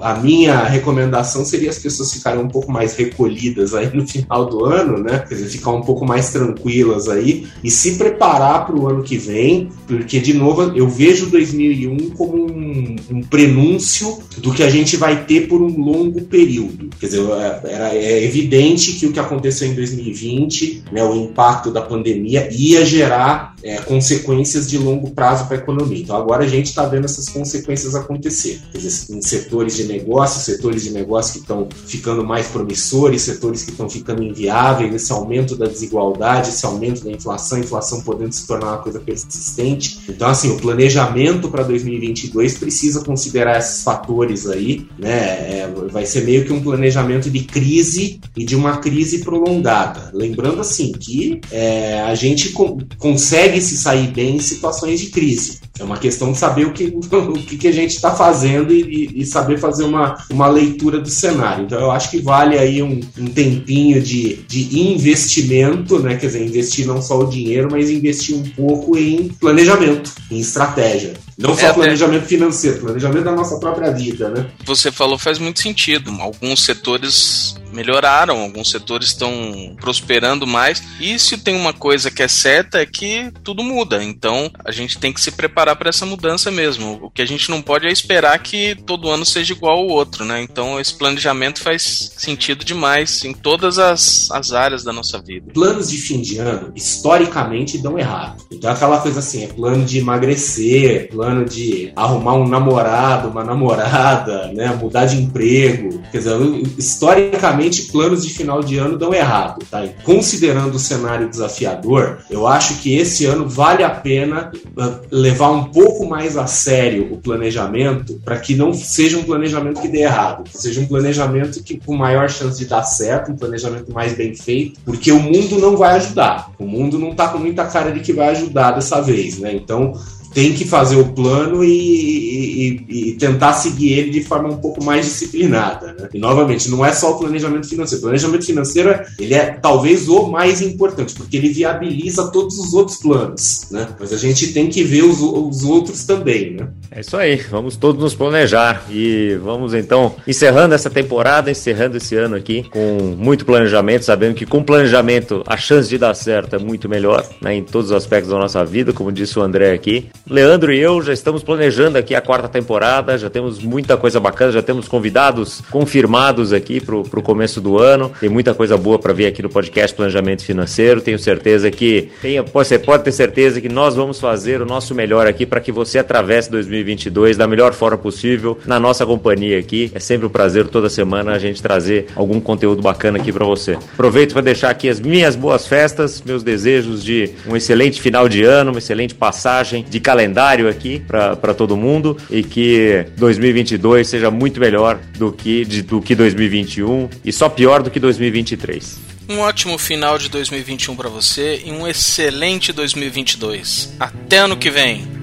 a, 0.00 0.12
a 0.12 0.14
minha 0.14 0.62
recomendação 0.64 1.44
seria 1.44 1.70
as 1.70 1.78
pessoas 1.78 2.12
ficarem 2.12 2.40
um 2.40 2.48
pouco 2.48 2.70
mais 2.72 2.96
recolhidas 2.96 3.74
aí 3.74 3.94
no 3.94 4.06
final 4.06 4.46
do 4.46 4.64
ano, 4.64 4.98
né? 5.02 5.24
Quer 5.28 5.34
dizer, 5.34 5.48
ficar 5.48 5.72
um 5.72 5.82
pouco 5.82 6.06
mais 6.06 6.30
tranquilas 6.30 7.08
aí 7.08 7.46
e 7.62 7.70
se 7.70 7.96
preparar 7.96 8.66
para 8.66 8.76
o 8.76 8.88
ano 8.92 9.02
que 9.02 9.16
vem, 9.16 9.68
porque 9.86 10.20
de 10.20 10.34
novo 10.34 10.62
eu 10.76 10.88
vejo 10.88 11.30
2001 11.30 12.10
como 12.10 12.50
um, 12.50 12.96
um 13.10 13.20
prenúncio 13.22 14.18
do 14.38 14.52
que 14.52 14.62
a 14.62 14.70
gente 14.70 14.96
vai 14.96 15.24
ter 15.24 15.48
por 15.48 15.60
um 15.62 15.78
longo 15.78 16.22
período. 16.22 16.90
Quer 16.98 17.06
dizer, 17.06 17.22
era, 17.64 17.94
é 17.94 18.24
evidente 18.24 18.92
que 18.92 19.06
o 19.06 19.12
que 19.12 19.20
aconteceu 19.20 19.68
em 19.68 19.74
2020, 19.74 20.84
né, 20.92 21.04
o 21.04 21.14
impacto 21.14 21.70
da 21.70 21.82
pandemia, 21.82 22.48
ia 22.52 22.84
gerar 22.84 23.51
é, 23.62 23.76
consequências 23.78 24.68
de 24.68 24.78
longo 24.78 25.10
prazo 25.10 25.46
para 25.46 25.56
a 25.56 25.60
economia. 25.60 26.02
Então 26.02 26.16
agora 26.16 26.44
a 26.44 26.48
gente 26.48 26.66
está 26.66 26.84
vendo 26.84 27.04
essas 27.04 27.28
consequências 27.28 27.94
acontecer. 27.94 28.60
Dizer, 28.72 29.14
em 29.14 29.22
setores 29.22 29.76
de 29.76 29.84
negócio, 29.84 30.42
setores 30.42 30.82
de 30.82 30.90
negócio 30.90 31.34
que 31.34 31.38
estão 31.40 31.68
ficando 31.86 32.24
mais 32.24 32.48
promissores, 32.48 33.22
setores 33.22 33.62
que 33.62 33.70
estão 33.70 33.88
ficando 33.88 34.22
inviáveis, 34.22 34.94
esse 34.94 35.12
aumento 35.12 35.56
da 35.56 35.66
desigualdade, 35.66 36.50
esse 36.50 36.64
aumento 36.64 37.04
da 37.04 37.10
inflação, 37.10 37.58
inflação 37.58 38.00
podendo 38.02 38.32
se 38.32 38.46
tornar 38.46 38.68
uma 38.68 38.78
coisa 38.78 39.00
persistente. 39.00 40.00
Então, 40.08 40.28
assim, 40.28 40.50
o 40.50 40.58
planejamento 40.58 41.48
para 41.48 41.62
2022 41.62 42.58
precisa 42.58 43.04
considerar 43.04 43.58
esses 43.58 43.82
fatores 43.82 44.46
aí, 44.46 44.86
né? 44.98 45.12
É, 45.12 45.72
vai 45.90 46.06
ser 46.06 46.24
meio 46.24 46.44
que 46.44 46.52
um 46.52 46.62
planejamento 46.62 47.30
de 47.30 47.40
crise 47.40 48.20
e 48.36 48.44
de 48.44 48.56
uma 48.56 48.78
crise 48.78 49.18
prolongada. 49.18 50.10
Lembrando, 50.12 50.60
assim, 50.60 50.92
que 50.92 51.40
é, 51.50 52.00
a 52.02 52.14
gente 52.14 52.50
co 52.50 52.78
consegue 52.98 53.51
consegue 53.52 53.60
se 53.60 53.76
sair 53.76 54.08
bem 54.08 54.36
em 54.36 54.40
situações 54.40 55.00
de 55.00 55.06
crise. 55.06 55.60
É 55.78 55.84
uma 55.84 55.96
questão 55.96 56.32
de 56.32 56.38
saber 56.38 56.66
o 56.66 56.72
que, 56.72 56.84
o 56.94 57.32
que, 57.32 57.68
a 57.68 57.72
gente 57.72 57.90
está 57.90 58.14
fazendo 58.14 58.72
e, 58.72 59.10
e, 59.14 59.26
saber 59.26 59.58
fazer 59.58 59.84
uma, 59.84 60.16
uma 60.30 60.46
leitura 60.46 60.98
do 60.98 61.08
cenário. 61.08 61.64
Então, 61.64 61.78
eu 61.78 61.90
acho 61.90 62.10
que 62.10 62.20
vale 62.20 62.58
aí 62.58 62.82
um, 62.82 63.00
um 63.18 63.26
tempinho 63.26 64.00
de, 64.00 64.34
de 64.48 64.78
investimento, 64.80 65.98
né? 65.98 66.16
Quer 66.16 66.26
dizer, 66.26 66.46
investir 66.46 66.86
não 66.86 67.00
só 67.00 67.18
o 67.18 67.28
dinheiro, 67.28 67.68
mas 67.70 67.90
investir 67.90 68.36
um 68.36 68.42
pouco 68.42 68.96
em 68.96 69.28
planejamento, 69.28 70.12
em 70.30 70.38
estratégia. 70.38 71.14
Não 71.38 71.56
só 71.56 71.68
é, 71.68 71.72
planejamento 71.72 72.26
financeiro, 72.26 72.80
planejamento 72.80 73.24
da 73.24 73.32
nossa 73.32 73.58
própria 73.58 73.90
vida, 73.90 74.28
né? 74.28 74.46
Você 74.64 74.92
falou 74.92 75.18
faz 75.18 75.38
muito 75.38 75.60
sentido. 75.60 76.10
Alguns 76.20 76.64
setores 76.64 77.56
melhoraram, 77.72 78.40
alguns 78.40 78.70
setores 78.70 79.08
estão 79.08 79.76
prosperando 79.80 80.46
mais. 80.46 80.82
E 81.00 81.18
se 81.18 81.38
tem 81.38 81.56
uma 81.56 81.72
coisa 81.72 82.10
que 82.10 82.22
é 82.22 82.28
certa 82.28 82.80
é 82.80 82.86
que 82.86 83.32
tudo 83.42 83.62
muda. 83.62 84.02
Então 84.02 84.50
a 84.64 84.70
gente 84.70 84.98
tem 84.98 85.12
que 85.12 85.20
se 85.20 85.32
preparar 85.32 85.76
para 85.76 85.88
essa 85.88 86.06
mudança 86.06 86.50
mesmo. 86.50 86.98
O 87.02 87.10
que 87.10 87.22
a 87.22 87.26
gente 87.26 87.50
não 87.50 87.62
pode 87.62 87.86
é 87.86 87.92
esperar 87.92 88.38
que 88.38 88.74
todo 88.86 89.10
ano 89.10 89.24
seja 89.24 89.52
igual 89.52 89.78
ao 89.78 89.88
outro, 89.88 90.24
né? 90.24 90.42
Então 90.42 90.78
esse 90.78 90.94
planejamento 90.94 91.60
faz 91.60 92.12
sentido 92.16 92.64
demais 92.64 93.24
em 93.24 93.32
todas 93.32 93.78
as, 93.78 94.30
as 94.30 94.52
áreas 94.52 94.84
da 94.84 94.92
nossa 94.92 95.20
vida. 95.20 95.52
Planos 95.52 95.90
de 95.90 95.98
fim 95.98 96.20
de 96.20 96.38
ano, 96.38 96.72
historicamente, 96.74 97.78
dão 97.78 97.98
errado. 97.98 98.42
Então 98.50 98.70
aquela 98.70 99.00
coisa 99.00 99.18
assim, 99.18 99.44
é 99.44 99.46
plano 99.46 99.84
de 99.84 99.98
emagrecer, 99.98 101.08
plano 101.10 101.44
de 101.44 101.92
arrumar 101.96 102.34
um 102.34 102.46
namorado, 102.46 103.28
uma 103.28 103.44
namorada, 103.44 104.52
né? 104.52 104.68
Mudar 104.80 105.06
de 105.06 105.16
emprego. 105.16 106.02
Quer 106.10 106.18
dizer, 106.18 106.32
historicamente 106.78 107.61
planos 107.70 108.26
de 108.26 108.32
final 108.32 108.62
de 108.62 108.78
ano 108.78 108.98
dão 108.98 109.14
errado, 109.14 109.64
tá? 109.70 109.86
considerando 110.04 110.74
o 110.74 110.78
cenário 110.78 111.28
desafiador, 111.28 112.18
eu 112.30 112.46
acho 112.46 112.80
que 112.80 112.96
esse 112.96 113.26
ano 113.26 113.48
vale 113.48 113.82
a 113.82 113.90
pena 113.90 114.50
ah, 114.78 115.00
levar 115.10 115.50
um 115.50 115.64
pouco 115.64 116.06
mais 116.08 116.36
a 116.36 116.46
sério 116.46 117.12
o 117.12 117.18
planejamento 117.18 118.20
para 118.24 118.38
que 118.38 118.54
não 118.54 118.72
seja 118.72 119.18
um 119.18 119.24
planejamento 119.24 119.80
que 119.80 119.88
dê 119.88 120.02
errado, 120.02 120.44
que 120.44 120.56
seja 120.56 120.80
um 120.80 120.86
planejamento 120.86 121.62
que 121.62 121.78
com 121.78 121.96
maior 121.96 122.28
chance 122.28 122.58
de 122.58 122.66
dar 122.66 122.82
certo, 122.82 123.32
um 123.32 123.36
planejamento 123.36 123.92
mais 123.92 124.14
bem 124.14 124.34
feito, 124.34 124.80
porque 124.84 125.12
o 125.12 125.20
mundo 125.20 125.58
não 125.58 125.76
vai 125.76 125.96
ajudar. 125.96 126.50
O 126.58 126.66
mundo 126.66 126.98
não 126.98 127.10
está 127.10 127.28
com 127.28 127.38
muita 127.38 127.66
cara 127.66 127.92
de 127.92 128.00
que 128.00 128.12
vai 128.12 128.28
ajudar 128.28 128.72
dessa 128.72 129.00
vez, 129.00 129.38
né? 129.38 129.52
Então, 129.54 129.92
tem 130.32 130.52
que 130.52 130.64
fazer 130.64 130.96
o 130.96 131.12
plano 131.12 131.62
e, 131.64 131.68
e, 131.68 132.84
e, 132.88 133.12
tentar 133.14 133.52
seguir 133.52 133.92
ele 133.92 134.10
de 134.10 134.22
forma 134.22 134.48
um 134.48 134.56
pouco 134.56 134.82
mais 134.82 135.04
disciplinada. 135.06 135.94
Né? 135.98 136.08
E 136.14 136.18
novamente, 136.18 136.70
não 136.70 136.84
é 136.84 136.92
só 136.92 137.12
o 137.12 137.18
planejamento 137.18 137.68
financeiro. 137.68 138.00
O 138.00 138.06
planejamento 138.06 138.44
financeiro 138.44 139.00
ele 139.18 139.34
é 139.34 139.50
talvez 139.50 140.08
o 140.08 140.28
mais 140.28 140.60
importante, 140.62 141.14
porque 141.14 141.36
ele 141.36 141.48
viabiliza 141.48 142.30
todos 142.30 142.58
os 142.58 142.72
outros 142.74 142.98
planos. 142.98 143.66
Né? 143.70 143.88
Mas 143.98 144.12
a 144.12 144.16
gente 144.16 144.52
tem 144.52 144.68
que 144.68 144.82
ver 144.82 145.02
os, 145.02 145.20
os 145.20 145.64
outros 145.64 146.04
também. 146.04 146.54
Né? 146.54 146.68
É 146.94 147.00
isso 147.00 147.16
aí, 147.16 147.36
vamos 147.36 147.74
todos 147.74 148.02
nos 148.02 148.14
planejar 148.14 148.84
e 148.90 149.34
vamos 149.42 149.72
então 149.72 150.14
encerrando 150.28 150.74
essa 150.74 150.90
temporada, 150.90 151.50
encerrando 151.50 151.96
esse 151.96 152.14
ano 152.14 152.36
aqui 152.36 152.64
com 152.64 153.16
muito 153.16 153.46
planejamento, 153.46 154.04
sabendo 154.04 154.34
que 154.34 154.44
com 154.44 154.62
planejamento 154.62 155.42
a 155.46 155.56
chance 155.56 155.88
de 155.88 155.96
dar 155.96 156.12
certo 156.12 156.54
é 156.54 156.58
muito 156.58 156.90
melhor 156.90 157.26
né, 157.40 157.54
em 157.54 157.64
todos 157.64 157.90
os 157.90 157.96
aspectos 157.96 158.30
da 158.30 158.38
nossa 158.38 158.62
vida, 158.62 158.92
como 158.92 159.10
disse 159.10 159.38
o 159.38 159.42
André 159.42 159.72
aqui. 159.72 160.10
Leandro 160.28 160.70
e 160.70 160.80
eu 160.80 161.00
já 161.00 161.14
estamos 161.14 161.42
planejando 161.42 161.96
aqui 161.96 162.14
a 162.14 162.20
quarta 162.20 162.46
temporada, 162.46 163.16
já 163.16 163.30
temos 163.30 163.58
muita 163.58 163.96
coisa 163.96 164.20
bacana, 164.20 164.52
já 164.52 164.62
temos 164.62 164.86
convidados 164.86 165.62
confirmados 165.70 166.52
aqui 166.52 166.78
para 166.78 166.94
o 166.94 167.22
começo 167.22 167.58
do 167.58 167.78
ano. 167.78 168.12
Tem 168.20 168.28
muita 168.28 168.52
coisa 168.52 168.76
boa 168.76 168.98
para 168.98 169.14
ver 169.14 169.28
aqui 169.28 169.40
no 169.42 169.48
podcast 169.48 169.96
Planejamento 169.96 170.44
Financeiro. 170.44 171.00
Tenho 171.00 171.18
certeza 171.18 171.70
que 171.70 172.10
você 172.52 172.78
pode 172.78 173.04
ter 173.04 173.12
certeza 173.12 173.62
que 173.62 173.68
nós 173.70 173.96
vamos 173.96 174.20
fazer 174.20 174.60
o 174.60 174.66
nosso 174.66 174.94
melhor 174.94 175.26
aqui 175.26 175.46
para 175.46 175.58
que 175.58 175.72
você 175.72 175.98
atravesse 175.98 176.50
2022 176.82 177.36
da 177.36 177.46
melhor 177.46 177.72
forma 177.72 177.96
possível 177.96 178.58
na 178.66 178.78
nossa 178.78 179.06
companhia 179.06 179.58
aqui. 179.58 179.90
É 179.94 180.00
sempre 180.00 180.26
um 180.26 180.30
prazer 180.30 180.66
toda 180.66 180.88
semana 180.88 181.32
a 181.32 181.38
gente 181.38 181.62
trazer 181.62 182.06
algum 182.14 182.40
conteúdo 182.40 182.82
bacana 182.82 183.18
aqui 183.18 183.32
para 183.32 183.44
você. 183.44 183.78
Aproveito 183.94 184.32
para 184.32 184.42
deixar 184.42 184.70
aqui 184.70 184.88
as 184.88 185.00
minhas 185.00 185.36
boas 185.36 185.66
festas, 185.66 186.22
meus 186.24 186.42
desejos 186.42 187.02
de 187.02 187.30
um 187.46 187.56
excelente 187.56 188.00
final 188.00 188.28
de 188.28 188.42
ano, 188.42 188.72
uma 188.72 188.78
excelente 188.78 189.14
passagem 189.14 189.84
de 189.88 190.00
calendário 190.00 190.68
aqui 190.68 191.00
para 191.00 191.54
todo 191.54 191.76
mundo 191.76 192.16
e 192.30 192.42
que 192.42 193.06
2022 193.16 194.08
seja 194.08 194.30
muito 194.30 194.60
melhor 194.60 194.98
do 195.16 195.32
que, 195.32 195.64
de, 195.64 195.82
do 195.82 196.00
que 196.00 196.14
2021 196.14 197.08
e 197.24 197.32
só 197.32 197.48
pior 197.48 197.82
do 197.82 197.90
que 197.90 198.00
2023. 198.00 199.12
Um 199.28 199.38
ótimo 199.38 199.78
final 199.78 200.18
de 200.18 200.28
2021 200.28 200.96
para 200.96 201.08
você 201.08 201.62
e 201.64 201.70
um 201.70 201.86
excelente 201.86 202.72
2022. 202.72 203.94
Até 203.98 204.38
ano 204.38 204.56
que 204.56 204.70
vem! 204.70 205.21